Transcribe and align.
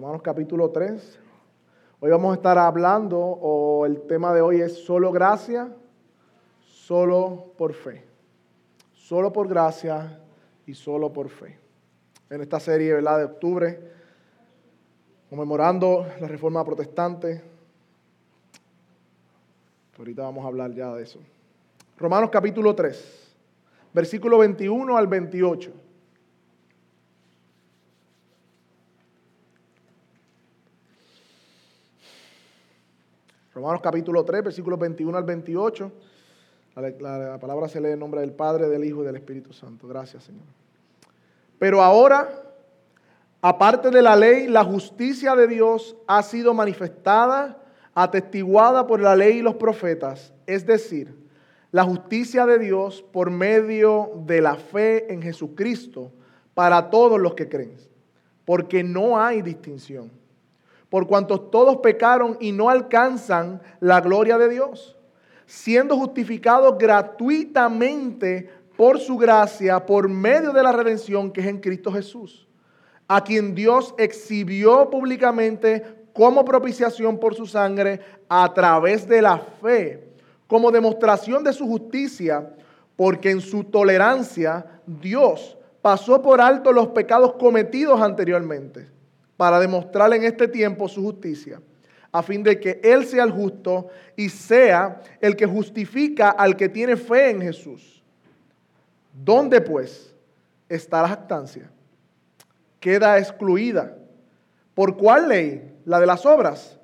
Romanos 0.00 0.22
capítulo 0.22 0.70
3. 0.70 1.18
Hoy 1.98 2.10
vamos 2.12 2.30
a 2.30 2.34
estar 2.36 2.56
hablando, 2.56 3.18
o 3.18 3.84
el 3.84 4.02
tema 4.02 4.32
de 4.32 4.40
hoy 4.40 4.60
es 4.60 4.84
solo 4.84 5.10
gracia, 5.10 5.74
solo 6.60 7.52
por 7.58 7.74
fe. 7.74 8.04
Solo 8.94 9.32
por 9.32 9.48
gracia 9.48 10.20
y 10.66 10.74
solo 10.74 11.12
por 11.12 11.28
fe. 11.28 11.58
En 12.30 12.40
esta 12.40 12.60
serie 12.60 12.94
¿verdad? 12.94 13.18
de 13.18 13.24
octubre, 13.24 13.80
conmemorando 15.28 16.06
la 16.20 16.28
reforma 16.28 16.64
protestante. 16.64 17.42
Ahorita 19.98 20.22
vamos 20.22 20.44
a 20.44 20.46
hablar 20.46 20.72
ya 20.74 20.94
de 20.94 21.02
eso. 21.02 21.18
Romanos 21.96 22.30
capítulo 22.30 22.72
3, 22.72 23.36
versículo 23.92 24.38
21 24.38 24.96
al 24.96 25.08
28. 25.08 25.87
Romanos 33.58 33.80
capítulo 33.82 34.24
3, 34.24 34.44
versículos 34.44 34.78
21 34.78 35.18
al 35.18 35.24
28. 35.24 35.92
La, 37.00 37.38
palabra 37.40 37.66
se 37.66 37.80
lee 37.80 37.90
en 37.90 37.98
nombre 37.98 38.20
del 38.20 38.30
Padre, 38.30 38.68
del 38.68 38.84
Hijo 38.84 39.02
y 39.02 39.06
del 39.06 39.16
Espíritu 39.16 39.52
Santo. 39.52 39.88
Gracias, 39.88 40.22
Señor. 40.22 40.44
Pero 41.58 41.82
ahora, 41.82 42.28
aparte 43.42 43.90
de 43.90 44.00
la 44.00 44.14
ley, 44.14 44.46
la 44.46 44.62
justicia 44.62 45.34
de 45.34 45.48
Dios 45.48 45.96
ha 46.06 46.22
sido 46.22 46.54
manifestada, 46.54 47.58
atestiguada 47.94 48.86
por 48.86 49.00
la 49.00 49.16
ley 49.16 49.38
y 49.38 49.42
los 49.42 49.56
profetas. 49.56 50.32
Es 50.46 50.64
decir, 50.64 51.12
la 51.72 51.82
justicia 51.82 52.46
de 52.46 52.60
Dios 52.60 53.04
por 53.10 53.32
medio 53.32 54.12
de 54.24 54.40
la 54.40 54.54
fe 54.54 55.12
en 55.12 55.20
Jesucristo 55.20 56.12
para 56.54 56.90
todos 56.90 57.20
los 57.20 57.34
que 57.34 57.48
creen. 57.48 57.74
Porque 58.44 58.84
no 58.84 59.20
hay 59.20 59.42
distinción 59.42 60.12
por 60.90 61.06
cuanto 61.06 61.40
todos 61.40 61.78
pecaron 61.78 62.36
y 62.40 62.52
no 62.52 62.70
alcanzan 62.70 63.60
la 63.80 64.00
gloria 64.00 64.38
de 64.38 64.48
Dios, 64.48 64.96
siendo 65.46 65.96
justificados 65.96 66.78
gratuitamente 66.78 68.50
por 68.76 68.98
su 68.98 69.16
gracia, 69.16 69.84
por 69.84 70.08
medio 70.08 70.52
de 70.52 70.62
la 70.62 70.72
redención 70.72 71.30
que 71.30 71.40
es 71.40 71.46
en 71.46 71.60
Cristo 71.60 71.92
Jesús, 71.92 72.48
a 73.06 73.22
quien 73.22 73.54
Dios 73.54 73.94
exhibió 73.98 74.88
públicamente 74.88 76.06
como 76.12 76.44
propiciación 76.44 77.18
por 77.18 77.34
su 77.34 77.46
sangre 77.46 78.00
a 78.28 78.52
través 78.54 79.06
de 79.06 79.22
la 79.22 79.38
fe, 79.38 80.12
como 80.46 80.70
demostración 80.70 81.44
de 81.44 81.52
su 81.52 81.66
justicia, 81.66 82.50
porque 82.96 83.30
en 83.30 83.40
su 83.40 83.64
tolerancia 83.64 84.80
Dios 84.86 85.58
pasó 85.82 86.22
por 86.22 86.40
alto 86.40 86.72
los 86.72 86.88
pecados 86.88 87.34
cometidos 87.34 88.00
anteriormente 88.00 88.97
para 89.38 89.60
demostrar 89.60 90.12
en 90.12 90.24
este 90.24 90.48
tiempo 90.48 90.88
su 90.88 91.00
justicia, 91.00 91.62
a 92.10 92.24
fin 92.24 92.42
de 92.42 92.58
que 92.58 92.80
Él 92.82 93.06
sea 93.06 93.22
el 93.22 93.30
justo 93.30 93.86
y 94.16 94.28
sea 94.28 95.00
el 95.20 95.36
que 95.36 95.46
justifica 95.46 96.30
al 96.30 96.56
que 96.56 96.68
tiene 96.68 96.96
fe 96.96 97.30
en 97.30 97.40
Jesús. 97.40 98.02
¿Dónde 99.12 99.60
pues 99.60 100.12
está 100.68 101.02
la 101.02 101.08
jactancia? 101.10 101.70
Queda 102.80 103.16
excluida. 103.16 103.96
¿Por 104.74 104.96
cuál 104.96 105.28
ley? 105.28 105.72
¿La 105.84 106.00
de 106.00 106.06
las 106.06 106.26
obras? 106.26 106.76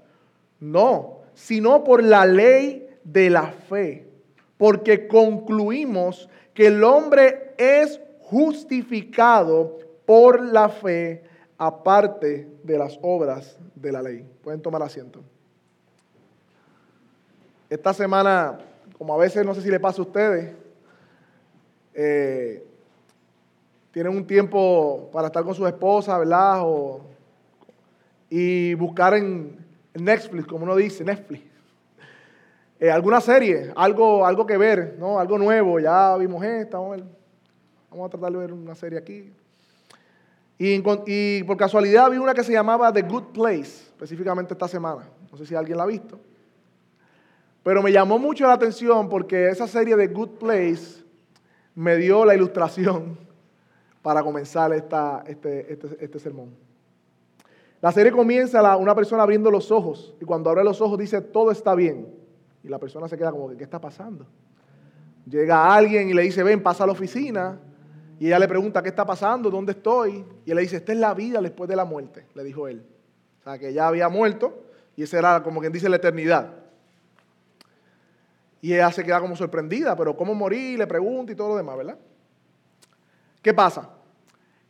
No, 0.60 1.22
sino 1.34 1.82
por 1.82 2.04
la 2.04 2.24
ley 2.24 2.88
de 3.02 3.30
la 3.30 3.48
fe, 3.48 4.06
porque 4.56 5.08
concluimos 5.08 6.28
que 6.54 6.68
el 6.68 6.84
hombre 6.84 7.52
es 7.58 8.00
justificado 8.20 9.76
por 10.06 10.40
la 10.40 10.68
fe 10.68 11.33
aparte 11.58 12.48
de 12.62 12.78
las 12.78 12.98
obras 13.02 13.58
de 13.74 13.92
la 13.92 14.02
ley. 14.02 14.26
Pueden 14.42 14.60
tomar 14.60 14.82
asiento. 14.82 15.22
Esta 17.70 17.92
semana, 17.92 18.58
como 18.98 19.14
a 19.14 19.18
veces 19.18 19.44
no 19.44 19.54
sé 19.54 19.62
si 19.62 19.70
le 19.70 19.80
pasa 19.80 20.00
a 20.00 20.04
ustedes, 20.04 20.54
eh, 21.94 22.64
tienen 23.90 24.16
un 24.16 24.26
tiempo 24.26 25.08
para 25.12 25.28
estar 25.28 25.44
con 25.44 25.54
su 25.54 25.66
esposa, 25.66 26.18
¿verdad? 26.18 26.62
y 28.28 28.74
buscar 28.74 29.14
en 29.14 29.64
Netflix, 29.94 30.46
como 30.46 30.64
uno 30.64 30.76
dice, 30.76 31.04
Netflix. 31.04 31.44
Eh, 32.80 32.90
alguna 32.90 33.20
serie, 33.20 33.72
algo, 33.76 34.26
algo 34.26 34.44
que 34.44 34.58
ver, 34.58 34.96
¿no? 34.98 35.20
Algo 35.20 35.38
nuevo, 35.38 35.78
ya 35.78 36.16
vimos 36.16 36.44
esta, 36.44 36.76
vamos 36.76 37.00
a 38.06 38.08
tratar 38.10 38.32
de 38.32 38.38
ver 38.38 38.52
una 38.52 38.74
serie 38.74 38.98
aquí. 38.98 39.32
Y, 40.58 41.42
por 41.42 41.56
casualidad 41.56 42.10
vi 42.10 42.18
una 42.18 42.32
que 42.32 42.44
se 42.44 42.52
llamaba 42.52 42.92
The 42.92 43.02
Good 43.02 43.32
Place, 43.32 43.88
específicamente 43.88 44.54
esta 44.54 44.68
semana. 44.68 45.08
No 45.30 45.36
sé 45.36 45.46
si 45.46 45.54
alguien 45.54 45.76
la 45.76 45.84
ha 45.84 45.86
visto. 45.86 46.20
Pero 47.62 47.82
me 47.82 47.90
llamó 47.90 48.18
mucho 48.18 48.46
la 48.46 48.52
atención 48.52 49.08
porque 49.08 49.48
esa 49.48 49.66
serie 49.66 49.96
de 49.96 50.06
Good 50.08 50.38
Place 50.38 51.02
me 51.74 51.96
dio 51.96 52.24
la 52.24 52.34
ilustración 52.34 53.18
para 54.02 54.22
comenzar 54.22 54.72
este, 54.72 54.96
este, 55.26 56.04
este 56.04 56.18
sermón. 56.18 56.54
La 57.80 57.90
serie 57.90 58.12
comienza 58.12 58.76
una 58.76 58.94
persona 58.94 59.24
abriendo 59.24 59.50
los 59.50 59.70
ojos 59.70 60.14
y 60.20 60.24
cuando 60.24 60.50
abre 60.50 60.62
los 60.62 60.80
ojos 60.80 60.98
dice 60.98 61.20
todo 61.20 61.50
está 61.50 61.74
bien. 61.74 62.14
Y 62.62 62.68
la 62.68 62.78
persona 62.78 63.08
se 63.08 63.18
queda 63.18 63.30
como 63.30 63.48
que, 63.48 63.56
¿qué 63.56 63.64
está 63.64 63.80
pasando? 63.80 64.26
Llega 65.26 65.74
alguien 65.74 66.08
y 66.08 66.14
le 66.14 66.22
dice, 66.22 66.42
ven, 66.42 66.62
pasa 66.62 66.84
a 66.84 66.86
la 66.86 66.92
oficina 66.92 67.58
y 68.24 68.28
ella 68.28 68.38
le 68.38 68.48
pregunta, 68.48 68.82
¿qué 68.82 68.88
está 68.88 69.04
pasando? 69.04 69.50
¿Dónde 69.50 69.72
estoy? 69.72 70.24
Y 70.46 70.50
él 70.50 70.56
le 70.56 70.62
dice, 70.62 70.76
esta 70.76 70.92
es 70.92 70.98
la 70.98 71.12
vida 71.12 71.42
después 71.42 71.68
de 71.68 71.76
la 71.76 71.84
muerte, 71.84 72.24
le 72.32 72.42
dijo 72.42 72.66
él. 72.66 72.82
O 73.40 73.44
sea, 73.44 73.58
que 73.58 73.70
ya 73.70 73.86
había 73.86 74.08
muerto 74.08 74.64
y 74.96 75.02
esa 75.02 75.18
era 75.18 75.42
como 75.42 75.60
quien 75.60 75.74
dice 75.74 75.90
la 75.90 75.96
eternidad. 75.96 76.54
Y 78.62 78.72
ella 78.72 78.90
se 78.92 79.04
queda 79.04 79.20
como 79.20 79.36
sorprendida, 79.36 79.94
pero 79.94 80.16
¿cómo 80.16 80.34
morí? 80.34 80.78
Le 80.78 80.86
pregunta 80.86 81.32
y 81.32 81.34
todo 81.34 81.50
lo 81.50 81.56
demás, 81.58 81.76
¿verdad? 81.76 81.98
¿Qué 83.42 83.52
pasa? 83.52 83.90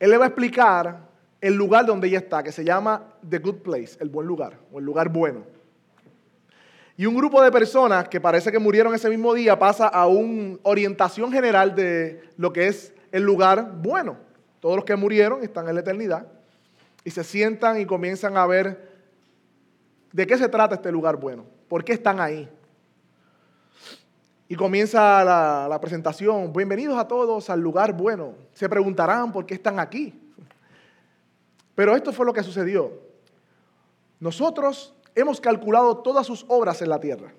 Él 0.00 0.10
le 0.10 0.16
va 0.16 0.25
a 0.25 0.28
explicar 0.31 1.09
el 1.41 1.54
lugar 1.54 1.87
donde 1.87 2.09
ella 2.09 2.19
está, 2.19 2.43
que 2.43 2.50
se 2.50 2.64
llama 2.64 3.06
The 3.28 3.38
Good 3.38 3.59
Place, 3.59 3.98
el 4.00 4.09
buen 4.09 4.26
lugar, 4.26 4.59
o 4.72 4.81
el 4.81 4.84
lugar 4.84 5.10
bueno. 5.10 5.44
Y 6.97 7.06
un 7.06 7.14
grupo 7.14 7.41
de 7.41 7.53
personas 7.53 8.09
que 8.09 8.20
parece 8.20 8.50
que 8.50 8.59
murieron 8.59 8.93
ese 8.97 9.09
mismo 9.09 9.32
día 9.32 9.56
pasa 9.56 9.87
a 9.87 10.09
una 10.09 10.59
orientación 10.64 11.31
general 11.31 11.76
de 11.76 12.20
lo 12.37 12.53
que 12.53 12.66
es 12.66 12.94
el 13.14 13.22
lugar 13.22 13.75
bueno. 13.76 14.16
Todos 14.58 14.75
los 14.75 14.84
que 14.84 14.97
murieron 14.97 15.44
están 15.44 15.69
en 15.69 15.76
la 15.76 15.82
eternidad 15.82 16.26
y 17.04 17.12
se 17.12 17.22
sientan 17.22 17.80
y 17.80 17.86
comienzan 17.86 18.36
a 18.36 18.44
ver 18.44 18.92
de 20.10 20.26
qué 20.26 20.36
se 20.36 20.48
trata 20.48 20.75
este 20.75 20.91
lugar 20.91 21.16
bueno, 21.16 21.44
por 21.69 21.84
qué 21.84 21.92
están 21.92 22.19
ahí. 22.19 22.50
Y 24.48 24.56
comienza 24.56 25.22
la, 25.22 25.78
presentación, 25.80 26.52
bienvenidos 26.52 26.98
a 26.98 27.06
todos 27.06 27.50
al 27.50 27.60
lugar 27.60 27.92
bueno. 27.92 28.34
Se 28.52 28.69
preguntarán 28.69 29.31
por 29.31 29.46
qué 29.46 29.54
están 29.54 29.78
aquí. 29.78 30.20
Pero 31.76 31.94
esto 31.94 32.12
fue 32.12 32.26
lo 32.26 32.32
que 32.32 32.42
sucedió. 32.42 33.00
Nosotros 34.19 34.92
hemos 35.14 35.41
calculado 35.41 35.98
todas 35.98 36.26
sus 36.26 36.44
obras 36.48 36.82
en 36.82 36.88
la 36.88 36.98
tierra. 36.98 37.32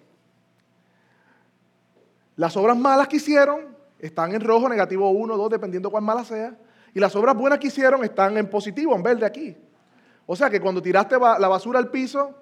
Las 2.37 2.55
obras 2.55 2.77
malas 2.77 3.09
que 3.09 3.17
hicieron 3.17 3.75
están 3.99 4.33
en 4.33 4.41
rojo, 4.41 4.69
negativo 4.69 5.09
1, 5.09 5.37
2, 5.37 5.49
dependiendo 5.49 5.89
cuán 5.89 6.03
mala 6.03 6.23
sea. 6.23 6.55
Y 6.93 6.99
las 6.99 7.15
obras 7.15 7.35
buenas 7.35 7.59
que 7.59 7.67
hicieron 7.67 8.03
están 8.03 8.37
en 8.37 8.49
positivo, 8.49 8.95
en 8.95 9.03
verde 9.03 9.25
aquí. 9.25 9.55
O 10.25 10.35
sea 10.35 10.49
que 10.49 10.59
cuando 10.59 10.81
tiraste 10.81 11.17
la 11.19 11.47
basura 11.47 11.79
al 11.79 11.89
piso, 11.89 12.33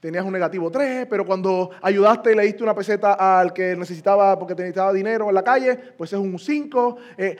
tenías 0.00 0.24
un 0.24 0.32
negativo 0.32 0.70
3, 0.70 1.06
pero 1.08 1.24
cuando 1.24 1.70
ayudaste 1.80 2.32
y 2.32 2.34
le 2.34 2.42
diste 2.42 2.62
una 2.62 2.74
peseta 2.74 3.40
al 3.40 3.52
que 3.52 3.74
necesitaba 3.74 4.38
porque 4.38 4.54
necesitaba 4.54 4.92
dinero 4.92 5.28
en 5.28 5.34
la 5.34 5.42
calle, 5.42 5.76
pues 5.76 6.12
es 6.12 6.18
un 6.18 6.38
5. 6.38 6.96
Eh, 7.16 7.36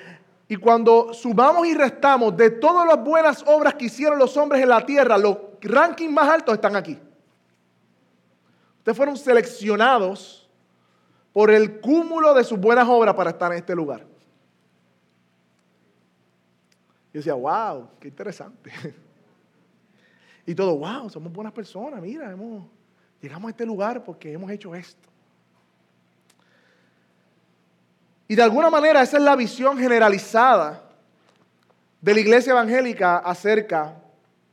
y 0.49 0.57
cuando 0.57 1.13
sumamos 1.13 1.67
y 1.67 1.75
restamos 1.75 2.37
de 2.37 2.51
todas 2.51 2.87
las 2.87 3.05
buenas 3.05 3.45
obras 3.47 3.75
que 3.75 3.87
hicieron 3.87 4.19
los 4.19 4.37
hombres 4.37 4.63
en 4.63 4.69
la 4.69 4.85
tierra, 4.85 5.19
los 5.19 5.37
rankings 5.61 6.13
más 6.13 6.29
altos 6.29 6.55
están 6.55 6.77
aquí. 6.77 6.99
Ustedes 8.79 8.97
fueron 8.97 9.17
seleccionados 9.17 10.44
por 11.35 11.51
el 11.51 11.81
cúmulo 11.81 12.33
de 12.33 12.45
sus 12.45 12.61
buenas 12.61 12.89
obras 12.89 13.13
para 13.15 13.31
estar 13.31 13.51
en 13.51 13.59
este 13.59 13.75
lugar. 13.75 14.07
Yo 17.13 17.19
decía, 17.19 17.35
wow, 17.35 17.91
qué 18.01 18.09
interesante. 18.09 18.73
Y 20.47 20.55
todo, 20.55 20.77
wow, 20.77 21.09
somos 21.09 21.33
buenas 21.33 21.55
personas, 21.55 22.03
mira, 22.03 22.31
hemos, 22.31 22.67
llegamos 23.19 23.49
a 23.49 23.51
este 23.53 23.65
lugar 23.65 24.05
porque 24.05 24.31
hemos 24.31 24.51
hecho 24.51 24.75
esto. 24.75 25.09
Y 28.29 28.35
de 28.35 28.43
alguna 28.43 28.69
manera 28.69 29.01
esa 29.01 29.17
es 29.17 29.23
la 29.23 29.37
visión 29.37 29.79
generalizada 29.79 30.87
de 32.03 32.13
la 32.13 32.21
iglesia 32.21 32.51
evangélica 32.51 33.17
acerca 33.17 33.97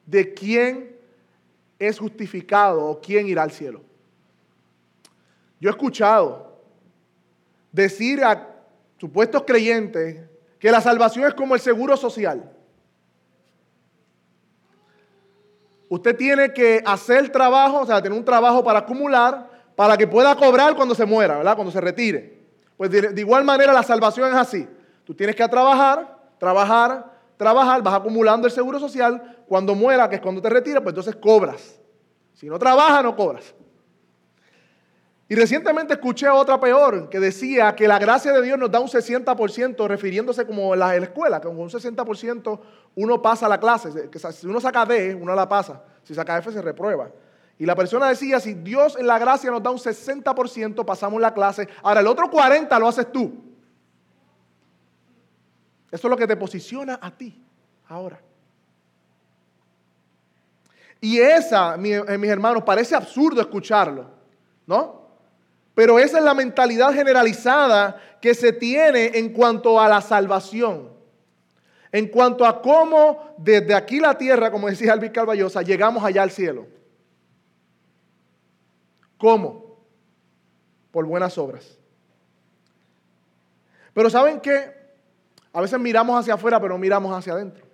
de 0.05 0.33
quién 0.33 0.95
es 1.77 1.99
justificado 1.99 2.85
o 2.85 3.01
quién 3.01 3.27
irá 3.27 3.43
al 3.43 3.51
cielo. 3.51 3.81
Yo 5.59 5.69
he 5.69 5.73
escuchado 5.73 6.50
decir 7.71 8.23
a 8.23 8.47
supuestos 8.97 9.43
creyentes 9.45 10.21
que 10.59 10.71
la 10.71 10.81
salvación 10.81 11.25
es 11.25 11.33
como 11.33 11.55
el 11.55 11.61
seguro 11.61 11.97
social. 11.97 12.51
usted 15.91 16.15
tiene 16.15 16.53
que 16.53 16.81
hacer 16.85 17.29
trabajo, 17.29 17.81
o 17.81 17.85
sea, 17.85 18.01
tener 18.01 18.17
un 18.17 18.23
trabajo 18.23 18.63
para 18.63 18.79
acumular, 18.79 19.49
para 19.75 19.97
que 19.97 20.07
pueda 20.07 20.33
cobrar 20.37 20.73
cuando 20.73 20.95
se 20.95 21.03
muera, 21.05 21.35
¿verdad? 21.35 21.53
Cuando 21.55 21.69
se 21.69 21.81
retire. 21.81 22.39
Pues 22.77 22.89
de, 22.89 23.09
de 23.09 23.19
igual 23.19 23.43
manera 23.43 23.73
la 23.73 23.83
salvación 23.83 24.29
es 24.29 24.35
así. 24.35 24.65
Tú 25.03 25.13
tienes 25.13 25.35
que 25.35 25.45
trabajar, 25.49 26.17
trabajar, 26.39 27.11
trabajar, 27.35 27.83
vas 27.83 27.93
acumulando 27.93 28.47
el 28.47 28.53
seguro 28.53 28.79
social. 28.79 29.43
Cuando 29.49 29.75
muera, 29.75 30.07
que 30.07 30.15
es 30.15 30.21
cuando 30.21 30.41
te 30.41 30.49
retiras, 30.49 30.81
pues 30.81 30.93
entonces 30.93 31.17
cobras. 31.17 31.77
Si 32.35 32.47
no 32.47 32.57
trabajas, 32.57 33.03
no 33.03 33.13
cobras. 33.13 33.53
Y 35.31 35.35
recientemente 35.35 35.93
escuché 35.93 36.27
otra 36.27 36.59
peor 36.59 37.07
que 37.07 37.17
decía 37.17 37.73
que 37.73 37.87
la 37.87 37.97
gracia 37.97 38.33
de 38.33 38.41
Dios 38.41 38.59
nos 38.59 38.69
da 38.69 38.81
un 38.81 38.89
60%, 38.89 39.87
refiriéndose 39.87 40.45
como 40.45 40.73
en 40.73 40.79
la, 40.81 40.93
escuela, 40.97 41.39
que 41.39 41.47
con 41.47 41.57
un 41.57 41.69
60% 41.69 42.59
uno 42.95 43.21
pasa 43.21 43.47
la 43.47 43.57
clase. 43.57 44.09
Si 44.33 44.45
uno 44.45 44.59
saca 44.59 44.85
D, 44.85 45.15
uno 45.15 45.33
la 45.33 45.47
pasa. 45.47 45.83
Si 46.03 46.13
saca 46.13 46.37
F, 46.37 46.51
se 46.51 46.61
reprueba. 46.61 47.09
Y 47.57 47.65
la 47.65 47.77
persona 47.77 48.09
decía, 48.09 48.41
si 48.41 48.55
Dios 48.55 48.97
en 48.99 49.07
la 49.07 49.17
gracia 49.19 49.49
nos 49.49 49.63
da 49.63 49.71
un 49.71 49.77
60%, 49.77 50.83
pasamos 50.83 51.21
la 51.21 51.33
clase. 51.33 51.69
Ahora, 51.81 52.01
el 52.01 52.07
otro 52.07 52.29
40% 52.29 52.77
lo 52.77 52.89
haces 52.89 53.09
tú. 53.09 53.33
Eso 55.89 56.07
es 56.07 56.11
lo 56.11 56.17
que 56.17 56.27
te 56.27 56.35
posiciona 56.35 56.99
a 57.01 57.09
ti 57.09 57.41
ahora. 57.87 58.19
Y 60.99 61.19
esa, 61.19 61.75
eh, 61.75 62.17
mis 62.17 62.29
hermanos, 62.29 62.63
parece 62.63 62.97
absurdo 62.97 63.39
escucharlo, 63.39 64.09
¿no? 64.67 65.00
Pero 65.81 65.97
esa 65.97 66.19
es 66.19 66.23
la 66.23 66.35
mentalidad 66.35 66.93
generalizada 66.93 67.99
que 68.21 68.35
se 68.35 68.53
tiene 68.53 69.17
en 69.17 69.33
cuanto 69.33 69.81
a 69.81 69.89
la 69.89 69.99
salvación. 69.99 70.91
En 71.91 72.07
cuanto 72.09 72.45
a 72.45 72.61
cómo 72.61 73.33
desde 73.39 73.73
aquí 73.73 73.99
la 73.99 74.15
tierra, 74.15 74.51
como 74.51 74.69
decía 74.69 74.93
Alvin 74.93 75.11
Calvallosa, 75.11 75.63
llegamos 75.63 76.03
allá 76.03 76.21
al 76.21 76.29
cielo. 76.29 76.67
¿Cómo? 79.17 79.83
Por 80.91 81.07
buenas 81.07 81.35
obras. 81.39 81.79
Pero 83.95 84.07
¿saben 84.11 84.39
qué? 84.39 84.71
A 85.51 85.61
veces 85.61 85.79
miramos 85.79 86.19
hacia 86.19 86.35
afuera, 86.35 86.59
pero 86.59 86.77
miramos 86.77 87.11
hacia 87.11 87.33
adentro. 87.33 87.65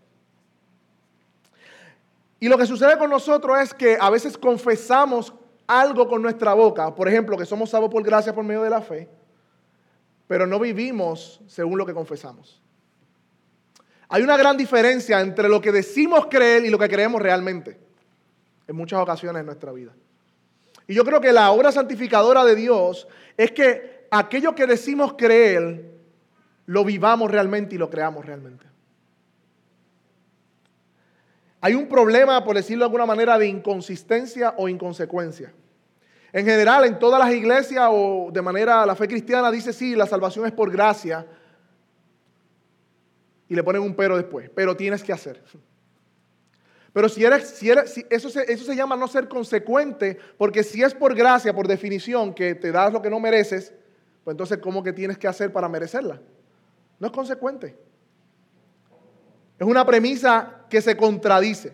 Y 2.40 2.48
lo 2.48 2.58
que 2.58 2.66
sucede 2.66 2.98
con 2.98 3.10
nosotros 3.10 3.60
es 3.60 3.74
que 3.74 3.98
a 4.00 4.10
veces 4.10 4.38
confesamos 4.38 5.34
algo 5.68 6.08
con 6.08 6.22
nuestra 6.22 6.54
boca, 6.54 6.96
por 6.96 7.08
ejemplo, 7.08 7.38
que 7.38 7.46
somos 7.46 7.70
salvos 7.70 7.92
por 7.92 8.02
gracia 8.02 8.34
por 8.34 8.44
medio 8.44 8.64
de 8.64 8.70
la 8.70 8.82
fe, 8.82 9.10
pero 10.26 10.48
no 10.48 10.60
vivimos 10.60 11.42
según 11.48 11.78
lo 11.78 11.86
que 11.86 11.94
confesamos. 11.94 12.62
Hay 14.10 14.24
una 14.24 14.38
gran 14.38 14.56
diferencia 14.56 15.20
entre 15.20 15.50
lo 15.50 15.60
que 15.60 15.72
decimos 15.72 16.28
creer 16.30 16.66
y 16.66 16.70
lo 16.70 16.80
que 16.80 16.88
creemos 16.88 17.22
realmente, 17.22 17.78
en 18.68 18.76
muchas 18.76 19.00
ocasiones 19.00 19.42
en 19.42 19.46
nuestra 19.46 19.74
vida. 19.74 19.92
Y 20.88 20.94
yo 20.94 21.04
creo 21.04 21.20
que 21.20 21.34
la 21.34 21.52
obra 21.52 21.72
santificadora 21.74 22.46
de 22.46 22.56
Dios 22.56 23.08
es 23.36 23.52
que 23.52 24.08
aquello 24.10 24.56
que 24.56 24.66
decimos 24.66 25.16
creer, 25.18 25.92
lo 26.66 26.86
vivamos 26.86 27.30
realmente 27.30 27.76
y 27.76 27.78
lo 27.78 27.90
creamos 27.90 28.26
realmente. 28.26 28.67
Hay 31.68 31.76
un 31.76 31.90
problema, 31.90 32.46
por 32.46 32.56
decirlo 32.56 32.84
de 32.84 32.86
alguna 32.86 33.06
manera, 33.06 33.38
de 33.38 33.46
inconsistencia 33.46 34.54
o 34.56 34.70
inconsecuencia. 34.70 35.52
En 36.32 36.46
general, 36.46 36.86
en 36.86 36.98
todas 36.98 37.20
las 37.20 37.30
iglesias 37.34 37.90
o 37.92 38.30
de 38.32 38.42
manera 38.42 38.86
la 38.86 38.96
fe 38.96 39.06
cristiana 39.06 39.52
dice 39.52 39.74
sí, 39.74 39.94
la 39.94 40.06
salvación 40.06 40.46
es 40.46 40.54
por 40.54 40.72
gracia. 40.72 41.28
Y 43.50 43.54
le 43.54 43.64
ponen 43.66 43.82
un 43.82 43.94
pero 43.96 44.16
después, 44.16 44.50
pero 44.56 44.78
tienes 44.78 45.04
que 45.04 45.12
hacer. 45.12 45.44
Pero 46.94 47.10
si 47.10 47.26
eres, 47.26 47.50
si 47.50 47.70
eres 47.70 48.02
eso, 48.10 48.30
se, 48.30 48.50
eso 48.50 48.64
se 48.64 48.74
llama 48.74 48.96
no 48.96 49.10
ser 49.10 49.28
consecuente, 49.28 50.18
porque 50.38 50.64
si 50.64 50.82
es 50.84 50.94
por 50.94 51.16
gracia, 51.16 51.54
por 51.54 51.68
definición, 51.68 52.34
que 52.34 52.56
te 52.56 52.72
das 52.72 52.94
lo 52.94 53.02
que 53.02 53.10
no 53.10 53.20
mereces, 53.20 53.74
pues 54.24 54.36
entonces, 54.36 54.60
¿cómo 54.60 54.84
que 54.84 54.94
tienes 54.94 55.18
que 55.18 55.28
hacer 55.28 55.52
para 55.52 55.68
merecerla? 55.68 56.22
No 56.98 57.08
es 57.08 57.12
consecuente. 57.12 57.87
Es 59.60 59.66
una 59.66 59.86
premisa 59.86 60.66
que 60.70 60.82
se 60.82 60.96
contradice. 60.96 61.74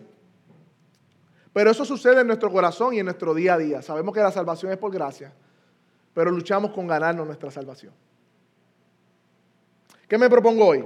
Pero 1.52 1.70
eso 1.70 1.84
sucede 1.84 2.20
en 2.20 2.26
nuestro 2.26 2.50
corazón 2.50 2.94
y 2.94 2.98
en 2.98 3.04
nuestro 3.04 3.34
día 3.34 3.54
a 3.54 3.58
día. 3.58 3.82
Sabemos 3.82 4.14
que 4.14 4.20
la 4.20 4.32
salvación 4.32 4.72
es 4.72 4.78
por 4.78 4.92
gracia, 4.92 5.32
pero 6.12 6.30
luchamos 6.30 6.72
con 6.72 6.86
ganarnos 6.86 7.26
nuestra 7.26 7.50
salvación. 7.50 7.92
¿Qué 10.08 10.18
me 10.18 10.28
propongo 10.28 10.66
hoy? 10.66 10.84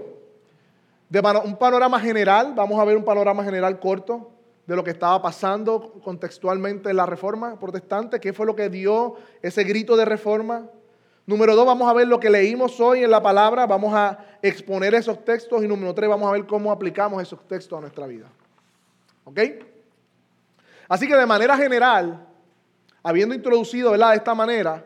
De 1.09 1.21
un 1.45 1.57
panorama 1.57 1.99
general, 1.99 2.53
vamos 2.55 2.79
a 2.79 2.85
ver 2.85 2.97
un 2.97 3.05
panorama 3.05 3.43
general 3.43 3.81
corto 3.81 4.31
de 4.67 4.77
lo 4.77 4.85
que 4.85 4.91
estaba 4.91 5.23
pasando 5.23 5.95
contextualmente 6.05 6.91
en 6.91 6.97
la 6.97 7.07
reforma 7.07 7.59
protestante, 7.59 8.21
qué 8.21 8.35
fue 8.35 8.45
lo 8.45 8.55
que 8.55 8.69
dio 8.69 9.15
ese 9.41 9.65
grito 9.65 9.97
de 9.97 10.05
reforma, 10.05 10.69
Número 11.29 11.55
dos, 11.55 11.67
vamos 11.67 11.87
a 11.87 11.93
ver 11.93 12.09
lo 12.09 12.19
que 12.19 12.31
leímos 12.31 12.81
hoy 12.81 13.05
en 13.05 13.11
la 13.11 13.23
palabra, 13.23 13.67
vamos 13.67 13.93
a 13.93 14.19
exponer 14.41 14.95
esos 14.95 15.23
textos 15.27 15.63
y 15.63 15.69
número 15.69 15.93
tres, 15.93 16.09
vamos 16.09 16.27
a 16.27 16.33
ver 16.33 16.47
cómo 16.47 16.73
aplicamos 16.73 17.21
esos 17.21 17.47
textos 17.47 17.77
a 17.77 17.83
nuestra 17.83 18.07
vida. 18.07 18.29
¿Ok? 19.25 19.39
Así 20.89 21.07
que 21.07 21.15
de 21.15 21.27
manera 21.27 21.55
general, 21.55 22.27
habiendo 23.03 23.35
introducido 23.35 23.93
de 23.93 24.15
esta 24.15 24.35
manera, 24.35 24.83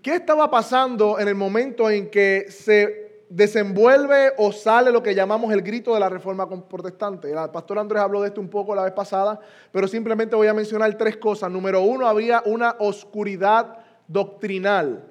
¿qué 0.00 0.14
estaba 0.14 0.48
pasando 0.48 1.18
en 1.18 1.26
el 1.26 1.34
momento 1.34 1.90
en 1.90 2.12
que 2.12 2.46
se 2.48 3.24
desenvuelve 3.28 4.34
o 4.38 4.52
sale 4.52 4.92
lo 4.92 5.02
que 5.02 5.16
llamamos 5.16 5.52
el 5.52 5.62
grito 5.62 5.94
de 5.94 5.98
la 5.98 6.08
reforma 6.08 6.48
protestante? 6.48 7.32
El 7.32 7.50
pastor 7.50 7.80
Andrés 7.80 8.04
habló 8.04 8.22
de 8.22 8.28
esto 8.28 8.40
un 8.40 8.48
poco 8.48 8.72
la 8.72 8.84
vez 8.84 8.92
pasada, 8.92 9.40
pero 9.72 9.88
simplemente 9.88 10.36
voy 10.36 10.46
a 10.46 10.54
mencionar 10.54 10.96
tres 10.96 11.16
cosas. 11.16 11.50
Número 11.50 11.80
uno, 11.80 12.06
había 12.06 12.40
una 12.46 12.76
oscuridad 12.78 13.78
doctrinal. 14.06 15.10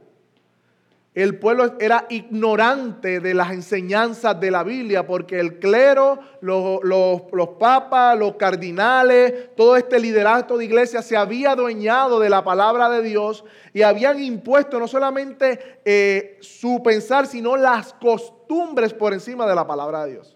El 1.13 1.37
pueblo 1.37 1.75
era 1.79 2.07
ignorante 2.09 3.19
de 3.19 3.35
las 3.35 3.51
enseñanzas 3.51 4.39
de 4.39 4.49
la 4.49 4.63
Biblia 4.63 5.05
porque 5.05 5.39
el 5.39 5.59
clero, 5.59 6.17
los, 6.41 7.21
papas, 7.59 8.17
los 8.17 8.35
cardinales, 8.35 9.55
todo 9.55 9.77
este 9.77 9.99
liderazgo 9.99 10.57
de 10.57 10.65
iglesia 10.65 11.03
se 11.03 11.15
había 11.15 11.51
adueñado 11.51 12.19
de 12.19 12.31
la 12.31 12.43
palabra 12.43 12.89
de 12.89 13.03
Dios 13.03 13.45
y 13.73 13.83
habían 13.83 14.23
impuesto 14.23 14.79
no 14.79 14.87
solamente 14.87 15.81
eh, 15.85 16.39
su 16.41 16.81
pensar, 16.81 17.27
sino 17.27 17.57
las 17.57 17.93
costumbres 17.93 18.91
por 18.91 19.13
encima 19.13 19.45
de 19.45 19.53
la 19.53 19.67
palabra 19.67 20.05
de 20.05 20.13
Dios. 20.13 20.35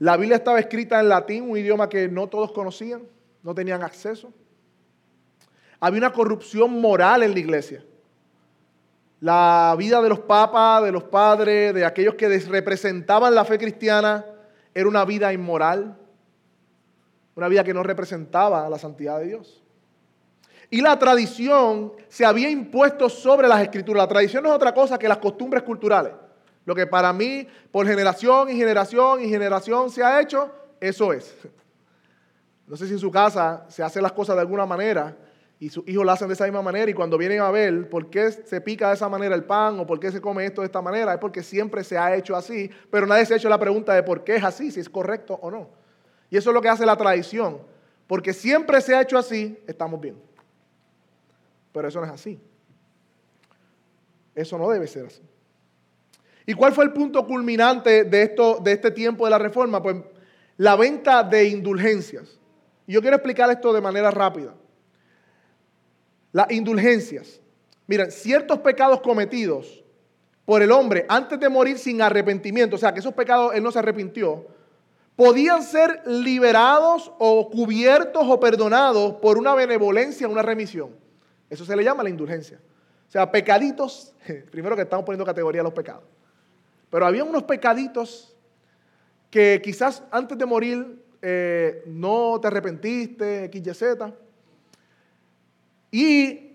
La 0.00 0.16
Biblia 0.16 0.36
estaba 0.36 0.58
escrita 0.58 0.98
en 0.98 1.08
latín, 1.08 1.48
un 1.48 1.56
idioma 1.56 1.88
que 1.88 2.08
no 2.08 2.26
todos 2.26 2.50
conocían, 2.50 3.02
no 3.44 3.54
tenían 3.54 3.84
acceso. 3.84 4.32
Había 5.78 5.98
una 5.98 6.12
corrupción 6.12 6.80
moral 6.80 7.22
en 7.22 7.32
la 7.32 7.38
iglesia. 7.38 7.84
La 9.20 9.74
vida 9.78 10.02
de 10.02 10.08
los 10.08 10.20
papas, 10.20 10.84
de 10.84 10.92
los 10.92 11.04
padres, 11.04 11.74
de 11.74 11.84
aquellos 11.84 12.14
que 12.14 12.28
representaban 12.28 13.34
la 13.34 13.44
fe 13.44 13.58
cristiana, 13.58 14.24
era 14.74 14.88
una 14.88 15.04
vida 15.04 15.32
inmoral, 15.32 15.96
una 17.34 17.48
vida 17.48 17.64
que 17.64 17.72
no 17.72 17.82
representaba 17.82 18.68
la 18.68 18.78
santidad 18.78 19.18
de 19.18 19.26
Dios. 19.26 19.62
Y 20.68 20.80
la 20.80 20.98
tradición 20.98 21.92
se 22.08 22.24
había 22.24 22.50
impuesto 22.50 23.08
sobre 23.08 23.48
las 23.48 23.62
escrituras. 23.62 24.02
La 24.02 24.08
tradición 24.08 24.42
no 24.42 24.50
es 24.50 24.56
otra 24.56 24.74
cosa 24.74 24.98
que 24.98 25.08
las 25.08 25.18
costumbres 25.18 25.62
culturales. 25.62 26.12
Lo 26.64 26.74
que 26.74 26.86
para 26.86 27.12
mí, 27.12 27.46
por 27.70 27.86
generación 27.86 28.50
y 28.50 28.56
generación 28.56 29.22
y 29.22 29.28
generación 29.28 29.88
se 29.88 30.02
ha 30.02 30.20
hecho, 30.20 30.50
eso 30.80 31.12
es. 31.12 31.34
No 32.66 32.76
sé 32.76 32.86
si 32.86 32.94
en 32.94 32.98
su 32.98 33.10
casa 33.10 33.64
se 33.68 33.82
hacen 33.82 34.02
las 34.02 34.12
cosas 34.12 34.34
de 34.34 34.42
alguna 34.42 34.66
manera, 34.66 35.16
y 35.58 35.70
sus 35.70 35.88
hijos 35.88 36.04
lo 36.04 36.12
hacen 36.12 36.28
de 36.28 36.34
esa 36.34 36.44
misma 36.44 36.60
manera 36.60 36.90
y 36.90 36.94
cuando 36.94 37.16
vienen 37.16 37.40
a 37.40 37.50
ver 37.50 37.88
por 37.88 38.10
qué 38.10 38.30
se 38.30 38.60
pica 38.60 38.88
de 38.88 38.94
esa 38.94 39.08
manera 39.08 39.34
el 39.34 39.44
pan 39.44 39.80
o 39.80 39.86
por 39.86 39.98
qué 39.98 40.12
se 40.12 40.20
come 40.20 40.44
esto 40.44 40.60
de 40.60 40.66
esta 40.66 40.82
manera, 40.82 41.14
es 41.14 41.18
porque 41.18 41.42
siempre 41.42 41.82
se 41.82 41.96
ha 41.96 42.14
hecho 42.14 42.36
así, 42.36 42.70
pero 42.90 43.06
nadie 43.06 43.24
se 43.24 43.34
ha 43.34 43.36
hecho 43.38 43.48
la 43.48 43.58
pregunta 43.58 43.94
de 43.94 44.02
por 44.02 44.22
qué 44.22 44.36
es 44.36 44.44
así, 44.44 44.70
si 44.70 44.80
es 44.80 44.88
correcto 44.88 45.38
o 45.40 45.50
no. 45.50 45.70
Y 46.28 46.36
eso 46.36 46.50
es 46.50 46.54
lo 46.54 46.60
que 46.60 46.68
hace 46.68 46.84
la 46.84 46.96
tradición, 46.96 47.58
porque 48.06 48.34
siempre 48.34 48.80
se 48.80 48.94
ha 48.94 49.00
hecho 49.00 49.16
así, 49.16 49.58
estamos 49.66 50.00
bien. 50.00 50.20
Pero 51.72 51.88
eso 51.88 52.00
no 52.00 52.06
es 52.06 52.12
así. 52.12 52.38
Eso 54.34 54.58
no 54.58 54.68
debe 54.68 54.86
ser 54.86 55.06
así. 55.06 55.22
¿Y 56.44 56.54
cuál 56.54 56.72
fue 56.72 56.84
el 56.84 56.92
punto 56.92 57.26
culminante 57.26 58.04
de, 58.04 58.22
esto, 58.22 58.58
de 58.62 58.72
este 58.72 58.90
tiempo 58.90 59.24
de 59.24 59.30
la 59.30 59.38
reforma? 59.38 59.82
Pues 59.82 59.96
la 60.58 60.76
venta 60.76 61.22
de 61.22 61.48
indulgencias. 61.48 62.38
Y 62.86 62.92
yo 62.92 63.00
quiero 63.00 63.16
explicar 63.16 63.50
esto 63.50 63.72
de 63.72 63.80
manera 63.80 64.10
rápida. 64.10 64.54
Las 66.36 66.50
indulgencias. 66.50 67.40
Miren, 67.86 68.10
ciertos 68.10 68.58
pecados 68.58 69.00
cometidos 69.00 69.82
por 70.44 70.60
el 70.60 70.70
hombre 70.70 71.06
antes 71.08 71.40
de 71.40 71.48
morir 71.48 71.78
sin 71.78 72.02
arrepentimiento, 72.02 72.76
o 72.76 72.78
sea, 72.78 72.92
que 72.92 73.00
esos 73.00 73.14
pecados 73.14 73.54
él 73.54 73.62
no 73.62 73.72
se 73.72 73.78
arrepintió, 73.78 74.46
podían 75.16 75.62
ser 75.62 76.02
liberados 76.04 77.10
o 77.18 77.48
cubiertos 77.48 78.22
o 78.28 78.38
perdonados 78.38 79.14
por 79.14 79.38
una 79.38 79.54
benevolencia, 79.54 80.28
una 80.28 80.42
remisión. 80.42 80.90
Eso 81.48 81.64
se 81.64 81.74
le 81.74 81.82
llama 81.82 82.02
la 82.02 82.10
indulgencia. 82.10 82.60
O 83.08 83.10
sea, 83.10 83.32
pecaditos, 83.32 84.12
primero 84.50 84.76
que 84.76 84.82
estamos 84.82 85.06
poniendo 85.06 85.24
categoría 85.24 85.62
a 85.62 85.64
los 85.64 85.72
pecados, 85.72 86.04
pero 86.90 87.06
había 87.06 87.24
unos 87.24 87.44
pecaditos 87.44 88.36
que 89.30 89.62
quizás 89.64 90.02
antes 90.10 90.36
de 90.36 90.44
morir 90.44 91.02
eh, 91.22 91.82
no 91.86 92.38
te 92.42 92.48
arrepentiste, 92.48 93.50
XYZ. 93.50 94.25
Y 95.96 96.52